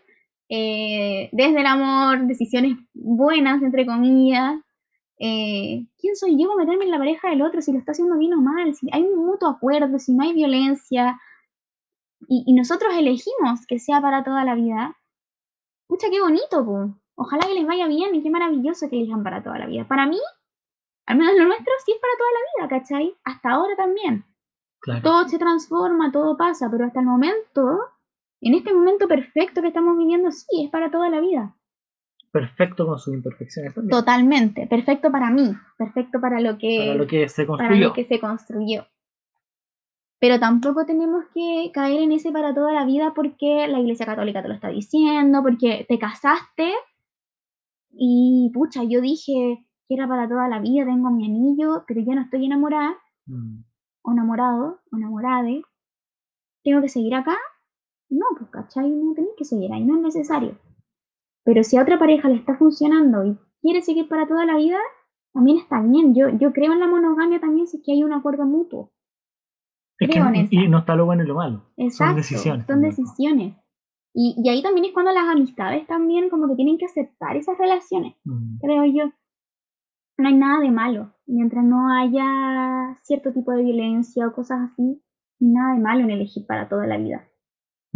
eh, 0.50 1.30
desde 1.32 1.60
el 1.60 1.66
amor, 1.66 2.28
decisiones 2.28 2.78
buenas, 2.94 3.62
entre 3.62 3.86
comillas. 3.86 4.60
Eh, 5.20 5.86
¿Quién 6.00 6.16
soy 6.16 6.40
yo 6.40 6.50
para 6.50 6.66
meterme 6.66 6.86
en 6.86 6.92
la 6.92 7.00
pareja 7.00 7.30
del 7.30 7.42
otro 7.42 7.62
si 7.62 7.72
lo 7.72 7.80
está 7.80 7.92
haciendo 7.92 8.18
bien 8.18 8.34
o 8.34 8.42
mal? 8.42 8.76
Si 8.76 8.88
hay 8.92 9.04
un 9.04 9.26
mutuo 9.26 9.50
acuerdo, 9.50 10.00
si 10.00 10.14
no 10.14 10.24
hay 10.24 10.34
violencia, 10.34 11.20
y, 12.28 12.44
y 12.48 12.54
nosotros 12.54 12.94
elegimos 12.96 13.66
que 13.68 13.80
sea 13.80 14.02
para 14.02 14.24
toda 14.24 14.44
la 14.44 14.56
vida, 14.56 14.98
Pucha, 15.88 16.10
qué 16.10 16.20
bonito, 16.20 16.66
po. 16.66 16.94
Ojalá 17.16 17.48
que 17.48 17.54
les 17.54 17.66
vaya 17.66 17.88
bien 17.88 18.14
y 18.14 18.22
qué 18.22 18.30
maravilloso 18.30 18.90
que 18.90 18.98
elijan 18.98 19.24
para 19.24 19.42
toda 19.42 19.58
la 19.58 19.66
vida. 19.66 19.88
Para 19.88 20.06
mí, 20.06 20.20
al 21.06 21.18
menos 21.18 21.36
lo 21.38 21.46
nuestro, 21.46 21.74
sí 21.86 21.94
es 21.94 22.00
para 22.00 22.14
toda 22.18 22.30
la 22.32 22.40
vida, 22.68 22.80
¿cachai? 22.80 23.18
Hasta 23.24 23.52
ahora 23.52 23.76
también. 23.76 24.26
Todo 25.02 25.28
se 25.28 25.40
transforma, 25.40 26.12
todo 26.12 26.38
pasa, 26.38 26.70
pero 26.70 26.86
hasta 26.86 27.00
el 27.00 27.06
momento, 27.06 27.80
en 28.42 28.54
este 28.54 28.74
momento 28.74 29.08
perfecto 29.08 29.62
que 29.62 29.70
estamos 29.70 29.98
viviendo, 29.98 30.32
sí, 30.32 30.64
es 30.64 30.70
para 30.70 30.92
toda 30.92 31.10
la 31.10 31.20
vida. 31.20 31.56
Perfecto 32.32 32.86
con 32.86 33.00
sus 33.00 33.14
imperfecciones 33.14 33.74
también. 33.74 33.92
Totalmente, 33.92 34.68
perfecto 34.68 35.12
para 35.12 35.32
mí, 35.32 35.54
perfecto 35.78 36.20
para 36.22 36.40
lo 36.40 36.58
que, 36.58 36.86
para 36.86 36.98
lo 36.98 37.08
que 37.08 37.30
se 37.30 37.48
construyó. 37.48 37.70
Para 37.70 37.88
lo 37.88 37.94
que 37.94 38.06
se 38.06 38.20
construyó. 38.20 38.86
Pero 40.20 40.40
tampoco 40.40 40.86
tenemos 40.86 41.26
que 41.34 41.72
caer 41.74 42.02
en 42.02 42.12
ese 42.12 42.32
para 42.32 42.54
toda 42.54 42.74
la 42.74 42.86
vida 42.86 43.14
porque 43.16 43.68
la 43.68 43.80
Iglesia 43.80 44.06
Católica 44.06 44.42
te 44.42 44.48
lo 44.48 44.56
está 44.56 44.70
diciendo, 44.70 45.42
porque 45.44 45.86
te 45.88 46.00
casaste 46.00 46.74
y 47.92 48.52
pucha, 48.54 48.84
yo 48.84 49.02
dije 49.02 49.66
que 49.88 49.94
era 49.94 50.08
para 50.08 50.28
toda 50.28 50.48
la 50.48 50.60
vida, 50.60 50.86
tengo 50.86 51.10
mi 51.10 51.26
anillo, 51.26 51.84
pero 51.88 52.02
ya 52.02 52.16
no 52.16 52.22
estoy 52.22 52.46
enamorada, 52.46 52.98
mm. 53.26 53.60
o 54.02 54.12
enamorado, 54.12 54.82
o 54.92 54.98
enamorada. 54.98 55.48
¿Tengo 56.64 56.82
que 56.82 56.90
seguir 56.90 57.16
acá? 57.16 57.38
No, 58.10 58.26
pues 58.38 58.50
cachai, 58.50 58.90
no 58.90 59.14
tenés 59.14 59.32
que 59.38 59.46
seguir 59.46 59.72
ahí, 59.74 59.84
no 59.84 59.98
es 59.98 60.02
necesario. 60.02 60.58
Pero 61.44 61.64
si 61.64 61.78
a 61.78 61.82
otra 61.82 62.00
pareja 62.00 62.30
le 62.30 62.36
está 62.36 62.58
funcionando 62.58 63.26
y 63.26 63.38
quiere 63.62 63.82
seguir 63.82 64.08
para 64.08 64.28
toda 64.28 64.46
la 64.46 64.58
vida, 64.58 64.78
también 65.34 65.58
está 65.58 65.82
bien. 65.82 66.14
Yo, 66.16 66.30
yo 66.30 66.52
creo 66.52 66.74
en 66.74 66.80
la 66.80 66.88
monogamia 66.88 67.40
también 67.40 67.68
si 67.68 67.78
es 67.78 67.84
que 67.86 67.94
hay 67.94 68.04
un 68.04 68.14
acuerdo 68.14 68.46
mutuo. 68.46 68.92
y 70.00 70.68
no 70.68 70.80
está 70.80 70.96
lo 70.96 71.06
bueno 71.06 71.24
y 71.24 71.28
lo 71.28 71.36
malo. 71.36 71.64
Exacto, 71.78 72.06
son 72.06 72.16
decisiones. 72.16 72.66
Son 72.68 72.82
decisiones. 72.82 73.56
Y, 74.20 74.50
ahí 74.50 74.64
también 74.64 74.86
es 74.86 74.94
cuando 74.94 75.12
las 75.12 75.28
amistades 75.30 75.86
también 75.86 76.30
como 76.30 76.48
que 76.48 76.56
tienen 76.56 76.80
que 76.80 76.86
aceptar 76.86 77.38
esas 77.38 77.56
relaciones, 77.60 78.16
mm. 78.24 78.58
creo 78.60 78.84
yo. 78.86 79.12
No 80.18 80.28
hay 80.28 80.34
nada 80.34 80.60
de 80.60 80.72
malo, 80.72 81.14
mientras 81.28 81.64
no 81.64 81.94
haya 81.96 82.98
cierto 83.04 83.32
tipo 83.32 83.52
de 83.52 83.62
violencia 83.62 84.28
o 84.28 84.34
cosas 84.34 84.72
así, 84.72 85.04
nada 85.40 85.76
de 85.76 85.82
malo 85.82 86.00
en 86.00 86.10
elegir 86.10 86.48
para 86.48 86.68
toda 86.68 86.88
la 86.88 86.98
vida. 86.98 87.28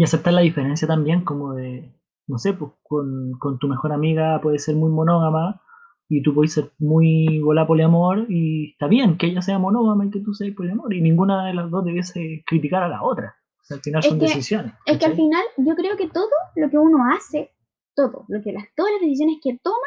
Y 0.01 0.03
aceptar 0.03 0.33
la 0.33 0.41
diferencia 0.41 0.87
también 0.87 1.23
como 1.23 1.53
de, 1.53 1.93
no 2.25 2.39
sé, 2.39 2.53
pues 2.53 2.71
con, 2.81 3.33
con 3.37 3.59
tu 3.59 3.67
mejor 3.67 3.93
amiga 3.93 4.41
puede 4.41 4.57
ser 4.57 4.75
muy 4.75 4.89
monógama 4.89 5.61
y 6.09 6.23
tú 6.23 6.33
puedes 6.33 6.53
ser 6.53 6.71
muy 6.79 7.39
bola 7.39 7.67
poliamor 7.67 8.25
y 8.27 8.71
está 8.71 8.87
bien 8.87 9.19
que 9.19 9.27
ella 9.27 9.43
sea 9.43 9.59
monógama 9.59 10.07
y 10.07 10.09
que 10.09 10.19
tú 10.19 10.33
seas 10.33 10.55
poliamor 10.55 10.91
y 10.91 11.01
ninguna 11.01 11.45
de 11.45 11.53
las 11.53 11.69
dos 11.69 11.85
debiese 11.85 12.43
criticar 12.47 12.81
a 12.81 12.89
la 12.89 13.03
otra 13.03 13.35
al 13.69 13.81
final 13.81 14.03
son 14.03 14.19
decisiones. 14.19 14.73
Es 14.85 14.97
que 14.97 15.05
al 15.05 15.15
final 15.15 15.43
yo 15.57 15.75
creo 15.75 15.95
que 15.97 16.07
todo 16.07 16.29
lo 16.55 16.69
que 16.69 16.77
uno 16.77 17.05
hace, 17.13 17.51
todo, 17.95 18.25
lo 18.27 18.41
que 18.41 18.51
las, 18.51 18.65
todas 18.75 18.91
las 18.93 19.01
decisiones 19.01 19.37
que 19.41 19.59
toma, 19.61 19.77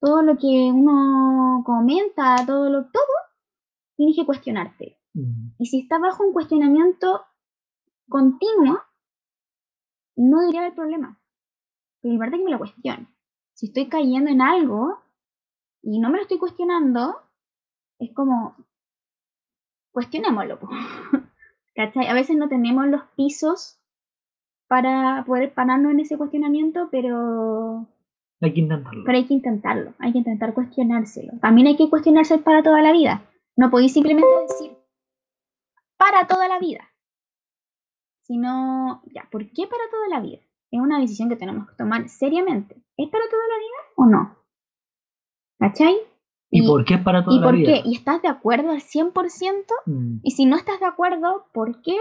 todo 0.00 0.22
lo 0.22 0.36
que 0.36 0.70
uno 0.72 1.62
comenta, 1.64 2.36
todo 2.46 2.68
lo 2.68 2.84
todo, 2.90 3.14
tienes 3.96 4.16
que 4.16 4.26
cuestionarte. 4.26 4.98
Mm. 5.14 5.52
Y 5.58 5.66
si 5.66 5.80
está 5.80 5.98
bajo 5.98 6.24
un 6.24 6.32
cuestionamiento 6.32 7.22
continuo, 8.08 8.80
no 10.16 10.40
debería 10.40 10.60
haber 10.60 10.74
problema. 10.74 11.18
Pero 12.00 12.18
parte 12.18 12.38
que 12.38 12.44
me 12.44 12.50
lo 12.50 12.58
cuestione. 12.58 13.06
Si 13.54 13.66
estoy 13.66 13.88
cayendo 13.88 14.30
en 14.30 14.40
algo 14.40 14.98
y 15.82 16.00
no 16.00 16.10
me 16.10 16.16
lo 16.16 16.22
estoy 16.22 16.38
cuestionando, 16.38 17.20
es 17.98 18.12
como, 18.14 18.56
cuestionémoslo. 19.92 20.58
¿Cachai? 21.74 22.06
A 22.06 22.14
veces 22.14 22.36
no 22.36 22.48
tenemos 22.48 22.86
los 22.86 23.02
pisos 23.16 23.80
para 24.68 25.24
poder 25.26 25.52
pararnos 25.54 25.92
en 25.92 26.00
ese 26.00 26.18
cuestionamiento, 26.18 26.88
pero... 26.90 27.86
Hay 28.40 28.52
que 28.52 28.60
intentarlo. 28.60 29.04
Pero 29.04 29.18
hay 29.18 29.26
que 29.26 29.34
intentarlo, 29.34 29.94
hay 29.98 30.12
que 30.12 30.18
intentar 30.18 30.52
cuestionárselo. 30.52 31.32
También 31.40 31.68
hay 31.68 31.76
que 31.76 31.88
cuestionarse 31.88 32.38
para 32.38 32.62
toda 32.62 32.82
la 32.82 32.92
vida. 32.92 33.22
No 33.56 33.70
podéis 33.70 33.92
simplemente 33.92 34.28
decir 34.48 34.76
para 36.02 36.26
toda 36.26 36.48
la 36.48 36.58
vida. 36.58 36.91
Sino, 38.22 39.02
ya, 39.14 39.28
¿por 39.30 39.50
qué 39.50 39.66
para 39.66 39.90
toda 39.90 40.08
la 40.08 40.20
vida? 40.20 40.40
Es 40.70 40.80
una 40.80 40.98
decisión 40.98 41.28
que 41.28 41.36
tenemos 41.36 41.68
que 41.68 41.76
tomar 41.76 42.08
seriamente. 42.08 42.82
¿Es 42.96 43.10
para 43.10 43.24
toda 43.28 43.42
la 43.48 43.58
vida 43.58 43.92
o 43.96 44.06
no? 44.06 44.36
¿Cachai? 45.58 45.96
¿Y, 46.50 46.66
por 46.66 46.84
qué 46.84 46.94
es 46.94 47.02
para 47.02 47.24
toda 47.24 47.36
¿y 47.36 47.40
por 47.40 47.54
Qué? 47.56 47.82
¿Y 47.84 47.94
estás 47.94 48.20
de 48.20 48.28
acuerdo 48.28 48.70
al 48.70 48.80
100%? 48.80 49.64
Mm. 49.86 50.18
Y 50.22 50.30
si 50.32 50.44
no 50.44 50.56
estás 50.56 50.80
de 50.80 50.86
acuerdo, 50.86 51.46
¿por 51.52 51.80
qué? 51.82 51.96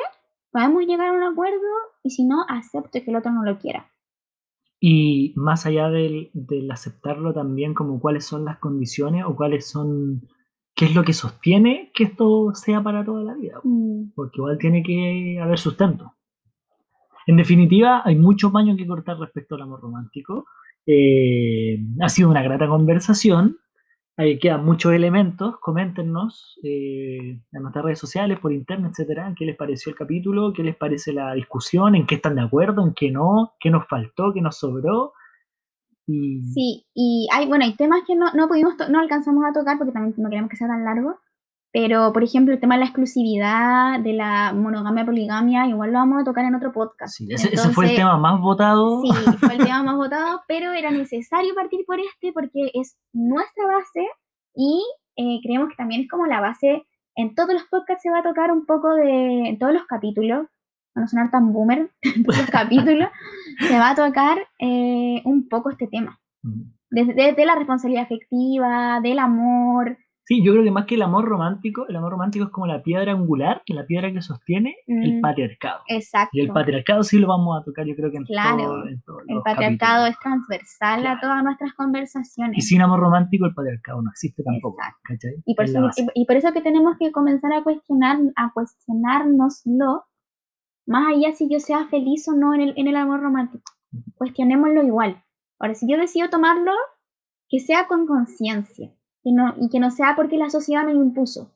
Podemos 0.52 0.86
llegar 0.86 1.08
a 1.08 1.14
un 1.14 1.24
acuerdo 1.24 1.68
y 2.04 2.10
si 2.10 2.26
no, 2.26 2.44
acepto 2.48 3.00
que 3.04 3.10
el 3.10 3.16
otro 3.16 3.32
no 3.32 3.44
lo 3.44 3.58
quiera. 3.58 3.90
Y 4.84 5.34
más 5.36 5.66
allá 5.66 5.90
del, 5.90 6.32
aceptarlo 6.72 7.34
también, 7.34 7.74
como 7.74 8.00
cuáles 8.00 8.26
son 8.26 8.44
las 8.44 8.58
condiciones 8.58 9.24
o 9.26 9.36
cuáles 9.36 9.70
son, 9.70 10.28
qué 10.82 10.86
es 10.86 10.96
lo 10.96 11.04
que 11.04 11.14
sostiene 11.14 11.92
que 11.94 12.06
esto 12.06 12.56
sea 12.56 12.82
para 12.82 13.06
toda 13.06 13.22
la 13.22 13.36
vida. 13.36 13.60
Mm. 13.64 14.14
Porque 14.16 14.38
igual 14.38 14.58
tiene 14.58 14.82
que 14.82 15.38
haber 15.40 15.60
sustento. 15.60 16.16
En 17.28 17.38
definitiva, 17.38 18.02
hay 18.04 18.16
muchos 18.16 18.52
baños 18.52 18.78
que 18.78 18.88
cortar 18.88 19.20
respecto 19.20 19.54
al 19.54 19.62
amor 19.62 19.80
romántico. 19.80 20.48
Eh, 20.88 21.78
ha 22.00 22.10
sido 22.10 22.32
una 22.32 22.42
grata 22.42 22.68
conversación. 22.68 23.60
Ahí 24.18 24.40
quedan 24.40 24.66
muchos 24.66 24.92
elementos. 24.94 25.60
Coméntenos 25.62 26.58
eh, 26.64 27.40
en 27.52 27.62
nuestras 27.62 27.86
redes 27.86 28.00
sociales, 28.00 28.40
por 28.40 28.52
internet, 28.52 28.94
etcétera, 28.94 29.36
qué 29.38 29.46
les 29.46 29.58
pareció 29.58 29.92
el 29.92 29.96
capítulo, 29.96 30.52
qué 30.52 30.64
les 30.64 30.76
parece 30.76 31.14
la 31.14 31.36
discusión, 31.36 31.94
en 31.94 32.08
qué 32.08 32.16
están 32.16 32.34
de 32.34 32.42
acuerdo, 32.42 32.84
en 32.84 32.96
qué 32.96 33.12
no, 33.12 33.54
qué 33.60 33.70
nos 33.70 33.88
faltó, 33.88 34.34
qué 34.34 34.42
nos 34.42 34.58
sobró. 34.58 35.14
Y... 36.12 36.42
Sí, 36.54 36.86
y 36.94 37.28
hay, 37.34 37.48
bueno, 37.48 37.66
hay 37.66 37.76
temas 37.76 38.02
que 38.06 38.16
no, 38.16 38.32
no 38.34 38.48
pudimos, 38.48 38.76
no 38.90 39.00
alcanzamos 39.00 39.46
a 39.46 39.54
tocar 39.54 39.78
porque 39.78 39.94
también 39.94 40.14
no 40.18 40.30
queremos 40.30 40.50
que 40.50 40.58
sea 40.58 40.68
tan 40.68 40.84
largo. 40.84 41.18
Pero, 41.74 42.12
por 42.12 42.24
ejemplo, 42.24 42.54
el 42.54 42.60
tema 42.60 42.76
de 42.76 42.80
la 42.80 42.86
exclusividad, 42.88 44.00
de 44.02 44.12
la 44.12 44.52
monogamia, 44.54 45.06
poligamia, 45.06 45.68
igual 45.68 45.92
lo 45.92 46.00
vamos 46.00 46.22
a 46.22 46.26
tocar 46.26 46.44
en 46.44 46.56
otro 46.56 46.74
podcast. 46.74 47.16
Sí, 47.16 47.28
ese, 47.30 47.56
fue 47.70 47.92
el 47.92 47.96
tema 47.96 48.18
más 48.18 48.42
votado. 48.42 49.02
Sí, 49.04 49.10
fue 49.40 49.56
el 49.56 49.58
tema 49.66 49.84
más 49.84 49.96
votado, 49.96 50.42
pero 50.50 50.74
era 50.74 50.92
necesario 50.92 51.56
partir 51.56 51.86
por 51.86 51.98
este 52.00 52.34
porque 52.34 52.72
es 52.74 52.98
nuestra 53.14 53.66
base 53.68 54.06
y 54.54 54.84
eh, 55.16 55.40
creemos 55.42 55.70
que 55.70 55.76
también 55.76 56.02
es 56.02 56.10
como 56.10 56.26
la 56.26 56.42
base. 56.42 56.84
En 57.16 57.36
todos 57.36 57.54
los 57.54 57.64
podcasts 57.64 58.04
se 58.04 58.12
va 58.12 58.20
a 58.20 58.24
tocar 58.24 58.52
un 58.52 58.66
poco 58.66 58.94
de, 58.94 59.50
en 59.50 59.58
todos 59.58 59.74
los 59.74 59.86
capítulos, 59.86 60.48
para 60.94 61.04
no 61.04 61.08
sonar 61.08 61.32
tan 61.32 61.52
boomer, 61.54 61.90
en 62.02 62.24
todos 62.24 62.38
los 62.40 62.50
capítulos, 62.50 63.10
se 63.60 63.78
va 63.78 63.92
a 63.92 63.96
tocar 63.96 64.38
eh, 64.60 65.22
un 65.26 65.48
poco 65.50 65.70
este 65.72 65.88
tema. 65.88 66.20
Desde, 66.90 67.32
mm. 67.32 67.36
de 67.36 67.46
la 67.46 67.56
responsabilidad 67.56 68.04
afectiva, 68.04 69.00
del 69.02 69.20
amor, 69.20 69.98
Sí, 70.24 70.42
yo 70.46 70.54
creo 70.54 70.64
que 70.64 70.72
más 70.72 70.86
que 70.86 70.96
el 70.96 71.02
amor 71.02 71.26
romántico, 71.26 71.88
el 71.90 71.96
amor 71.96 72.12
romántico 72.12 72.46
es 72.46 72.52
como 72.52 72.66
la 72.66 72.82
piedra 72.84 73.12
angular, 73.12 73.64
la 73.68 73.86
piedra 73.86 74.14
que 74.14 74.22
sostiene 74.22 74.76
el 74.88 75.18
Mm, 75.18 75.22
patriarcado. 75.22 75.82
Exacto. 75.88 76.30
Y 76.32 76.42
el 76.42 76.54
patriarcado 76.54 77.04
sí 77.04 77.18
lo 77.20 77.28
vamos 77.28 77.60
a 77.60 77.66
tocar, 77.66 77.86
yo 77.86 77.96
creo 77.96 78.12
que 78.12 78.18
en 78.18 78.24
Claro, 78.26 78.58
todo- 78.58 78.88
en 78.88 79.02
todos 79.02 79.24
El 79.28 79.36
los 79.36 79.44
patriarcado 79.44 80.06
capítulos. 80.06 80.10
es 80.12 80.20
transversal 80.20 81.00
a 81.00 81.02
Claro. 81.02 81.20
todas 81.22 81.44
nuestras 81.44 81.74
conversaciones. 81.74 82.58
Y 82.60 82.62
sin 82.62 82.82
amor 82.82 83.00
romántico, 83.02 83.46
el 83.46 83.54
patriarcado 83.54 84.02
no 84.04 84.10
existe 84.12 84.42
tampoco. 84.44 84.78
Y 85.46 85.56
por, 85.56 85.66
Es 85.66 85.72
eso, 85.72 85.90
y, 86.16 86.22
y 86.22 86.26
por 86.26 86.36
eso 86.38 86.54
que 86.54 86.62
tenemos 86.62 86.96
que 86.98 87.12
comenzar 87.12 87.52
a 87.52 87.64
cuestionar, 87.64 88.18
a 88.38 88.52
cuestionárnoslo, 88.54 90.06
más 90.92 91.14
allá 91.16 91.34
si 91.34 91.48
yo 91.50 91.60
sea 91.60 91.88
feliz 91.88 92.28
o 92.28 92.34
no 92.34 92.54
en 92.54 92.62
el, 92.62 92.74
en 92.76 92.88
el 92.88 92.96
amor 92.96 93.22
romántico. 93.22 93.72
Cuestionémoslo 94.16 94.84
igual. 94.84 95.24
Ahora, 95.60 95.76
si 95.76 95.88
yo 95.90 95.98
decido 95.98 96.30
tomarlo, 96.30 96.72
que 97.50 97.60
sea 97.60 97.88
con 97.88 98.06
conciencia. 98.08 98.92
Que 99.24 99.32
no, 99.32 99.54
y 99.60 99.70
que 99.70 99.80
no 99.80 99.92
sea 99.92 100.16
porque 100.16 100.38
la 100.38 100.50
sociedad 100.50 100.84
me 100.86 100.94
lo 100.94 101.02
impuso. 101.04 101.52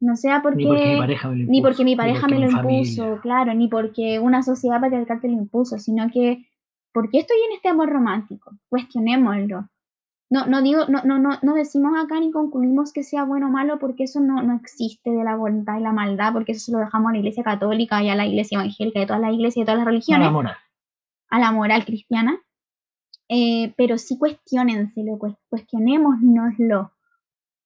No 0.00 0.14
sea 0.16 0.42
porque, 0.42 0.64
Ni 0.64 0.66
porque 0.66 0.84
mi 0.84 0.98
pareja 0.98 1.28
me 1.28 1.34
lo 1.36 1.40
impuso. 1.40 1.52
ni 1.52 1.62
porque 1.62 1.84
mi 1.84 1.96
pareja 1.96 2.20
porque 2.20 2.34
me 2.34 2.40
lo 2.40 2.46
impuso, 2.50 3.02
familia. 3.02 3.20
claro, 3.22 3.54
ni 3.54 3.68
porque 3.68 4.18
una 4.18 4.42
sociedad 4.42 4.80
patriarcal 4.80 5.20
te 5.20 5.28
lo 5.28 5.34
impuso, 5.34 5.78
sino 5.78 6.10
que 6.12 6.46
porque 6.92 7.18
estoy 7.20 7.38
en 7.48 7.56
este 7.56 7.68
amor 7.68 7.88
romántico. 7.88 8.52
Cuestionémoslo. 8.68 9.68
No, 10.28 10.46
no 10.46 10.60
digo, 10.60 10.86
no, 10.88 11.02
no, 11.04 11.18
no, 11.20 11.38
no 11.42 11.54
decimos 11.54 11.92
acá 11.96 12.18
ni 12.18 12.32
concluimos 12.32 12.92
que 12.92 13.04
sea 13.04 13.22
bueno 13.24 13.46
o 13.46 13.50
malo, 13.50 13.78
porque 13.78 14.04
eso 14.04 14.20
no, 14.20 14.42
no 14.42 14.56
existe 14.56 15.10
de 15.10 15.22
la 15.22 15.36
voluntad 15.36 15.78
y 15.78 15.82
la 15.82 15.92
maldad, 15.92 16.32
porque 16.32 16.52
eso 16.52 16.64
se 16.66 16.72
lo 16.72 16.78
dejamos 16.78 17.10
a 17.10 17.12
la 17.12 17.18
iglesia 17.18 17.44
católica 17.44 18.02
y 18.02 18.08
a 18.10 18.16
la 18.16 18.26
iglesia 18.26 18.56
evangélica, 18.58 19.02
a 19.02 19.06
todas 19.06 19.22
las 19.22 19.32
iglesias 19.32 19.56
y 19.58 19.62
a 19.62 19.64
todas 19.66 19.78
las 19.78 19.86
religiones 19.86 20.26
la 20.26 20.32
moral. 20.32 20.56
a 21.30 21.38
la 21.38 21.52
moral 21.52 21.84
cristiana, 21.84 22.40
eh, 23.28 23.72
pero 23.76 23.98
sí 23.98 24.18
cuestionenselo, 24.18 25.16
cues- 25.18 25.36
cuestionémonoslo 25.48 26.92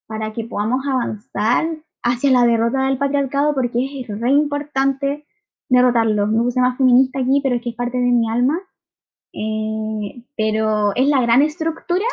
para 0.07 0.33
que 0.33 0.45
podamos 0.45 0.87
avanzar 0.87 1.67
hacia 2.03 2.31
la 2.31 2.45
derrota 2.45 2.87
del 2.87 2.99
patriarcado, 2.99 3.55
porque 3.55 4.01
es 4.01 4.09
re 4.21 4.31
importante 4.31 5.27
derrotarlo. 5.69 6.27
Me 6.27 6.43
puse 6.43 6.61
más 6.61 6.77
feminista 6.77 7.21
aquí, 7.21 7.41
pero 7.43 7.57
es 7.57 7.63
que 7.63 7.71
es 7.71 7.77
parte 7.77 7.99
de 7.99 8.11
mi 8.11 8.29
alma. 8.29 8.59
eh, 9.33 10.25
pero 10.37 10.93
es 10.97 11.07
la 11.09 11.21
gran 11.21 11.41
estructura 11.43 12.05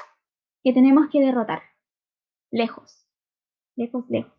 que 0.68 0.74
tenemos 0.74 1.08
que 1.10 1.22
derrotar. 1.22 1.62
Lejos, 2.52 3.08
lejos, 3.78 4.04
lejos. 4.10 4.34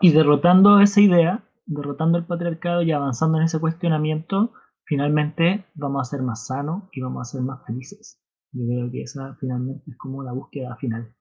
Y 0.00 0.10
derrotando 0.10 0.80
esa 0.80 1.00
idea, 1.00 1.44
derrotando 1.66 2.18
el 2.18 2.26
patriarcado 2.26 2.82
y 2.82 2.90
avanzando 2.90 3.38
en 3.38 3.44
ese 3.44 3.60
cuestionamiento, 3.60 4.52
finalmente 4.82 5.66
vamos 5.74 6.00
a 6.00 6.10
ser 6.10 6.22
más 6.22 6.48
sanos 6.48 6.82
y 6.90 7.00
vamos 7.00 7.20
a 7.20 7.30
ser 7.30 7.42
más 7.42 7.64
felices. 7.64 8.20
Yo 8.50 8.66
creo 8.66 8.90
que 8.90 9.02
esa 9.02 9.36
finalmente 9.38 9.88
es 9.88 9.96
como 9.98 10.24
la 10.24 10.32
búsqueda 10.32 10.74
final, 10.78 11.14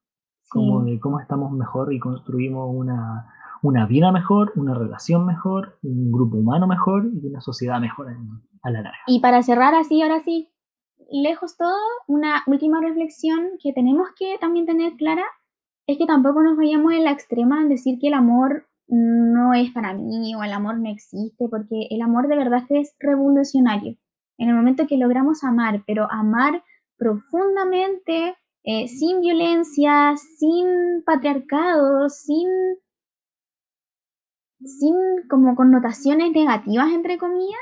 como 0.49 0.83
de 0.83 0.99
cómo 0.99 1.19
estamos 1.19 1.51
mejor 1.51 1.93
y 1.93 1.99
construimos 1.99 2.67
una, 2.73 3.31
una 3.61 3.85
vida 3.85 4.11
mejor, 4.11 4.53
una 4.55 4.73
relación 4.73 5.23
mejor, 5.27 5.77
un 5.83 6.11
grupo 6.11 6.37
humano 6.37 6.65
mejor 6.65 7.11
y 7.13 7.27
una 7.27 7.41
sociedad 7.41 7.79
mejor 7.79 8.07
a 8.63 8.71
la 8.71 8.81
larga. 8.81 8.97
Y 9.05 9.19
para 9.19 9.43
cerrar 9.43 9.75
así, 9.75 10.01
ahora 10.01 10.19
sí, 10.21 10.52
lejos 11.11 11.57
todo, 11.57 11.77
una 12.07 12.43
última 12.47 12.81
reflexión 12.81 13.51
que 13.61 13.73
tenemos 13.73 14.09
que 14.17 14.37
también 14.39 14.65
tener 14.65 14.93
clara 14.93 15.25
es 15.87 15.97
que 15.97 16.05
tampoco 16.05 16.41
nos 16.41 16.57
vayamos 16.57 16.93
en 16.93 17.03
la 17.03 17.11
extrema 17.11 17.61
en 17.61 17.69
decir 17.69 17.99
que 17.99 18.07
el 18.07 18.13
amor 18.13 18.67
no 18.87 19.53
es 19.53 19.71
para 19.71 19.93
mí 19.93 20.35
o 20.35 20.43
el 20.43 20.53
amor 20.53 20.79
no 20.79 20.89
existe, 20.89 21.47
porque 21.49 21.87
el 21.89 22.01
amor 22.01 22.27
de 22.27 22.37
verdad 22.37 22.63
es 22.69 22.95
revolucionario. 22.99 23.97
En 24.37 24.49
el 24.49 24.55
momento 24.55 24.87
que 24.87 24.97
logramos 24.97 25.43
amar, 25.43 25.83
pero 25.87 26.07
amar 26.11 26.63
profundamente, 26.97 28.35
eh, 28.63 28.87
sin 28.87 29.21
violencia, 29.21 30.15
sin 30.37 31.03
patriarcado, 31.05 32.09
sin, 32.09 32.47
sin 34.63 34.95
como 35.29 35.55
connotaciones 35.55 36.31
negativas, 36.31 36.91
entre 36.91 37.17
comillas, 37.17 37.59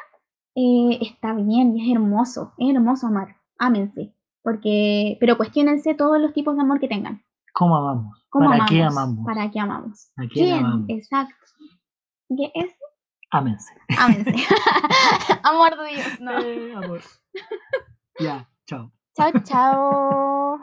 eh, 0.56 1.00
está 1.02 1.34
bien 1.34 1.78
y 1.78 1.90
es 1.90 1.96
hermoso, 1.96 2.54
es 2.58 2.74
hermoso 2.76 3.08
amar, 3.08 3.38
ámense, 3.58 4.14
porque, 4.44 5.18
pero 5.20 5.38
cuestionense 5.38 5.94
todos 5.94 6.20
los 6.20 6.34
tipos 6.34 6.56
de 6.56 6.62
amor 6.62 6.80
que 6.80 6.88
tengan. 6.88 7.24
¿Cómo 7.54 7.76
amamos? 7.78 8.26
¿Cómo 8.30 8.46
¿Para 8.46 8.56
amamos? 8.56 8.72
qué 8.72 8.84
amamos? 8.84 9.26
¿Para 9.26 9.52
qué 9.52 9.60
amamos? 9.60 10.12
¿A 10.18 10.28
quién 10.28 10.54
amamos? 10.54 10.86
Exacto. 10.90 11.36
¿Qué 12.30 12.52
es? 12.56 12.72
Ámense. 13.30 13.74
Ámense. 13.98 14.34
amor 15.44 15.78
de 15.78 15.96
Dios, 15.96 16.20
no. 16.20 16.40
Eh, 16.40 16.74
amor. 16.76 17.02
Ya, 18.20 18.50
chao. 18.66 18.92
Chao, 19.16 19.32
chao. 19.44 20.60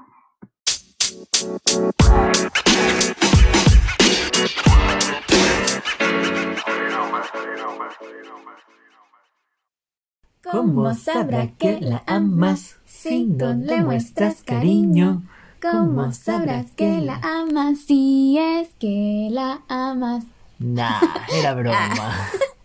¿Cómo 10.43 10.95
sabrá 10.95 11.49
que 11.49 11.81
la 11.81 12.03
amas 12.07 12.77
si 12.87 13.27
no 13.27 13.55
le 13.55 13.83
muestras 13.83 14.43
cariño? 14.43 15.23
¿Cómo 15.61 16.13
sabrás 16.13 16.71
que 16.77 17.01
la 17.01 17.17
amas 17.17 17.81
si 17.87 18.39
es 18.39 18.69
que 18.79 19.29
la 19.33 19.63
amas? 19.69 20.25
Nah, 20.59 21.01
era 21.33 21.55
broma. 21.55 22.31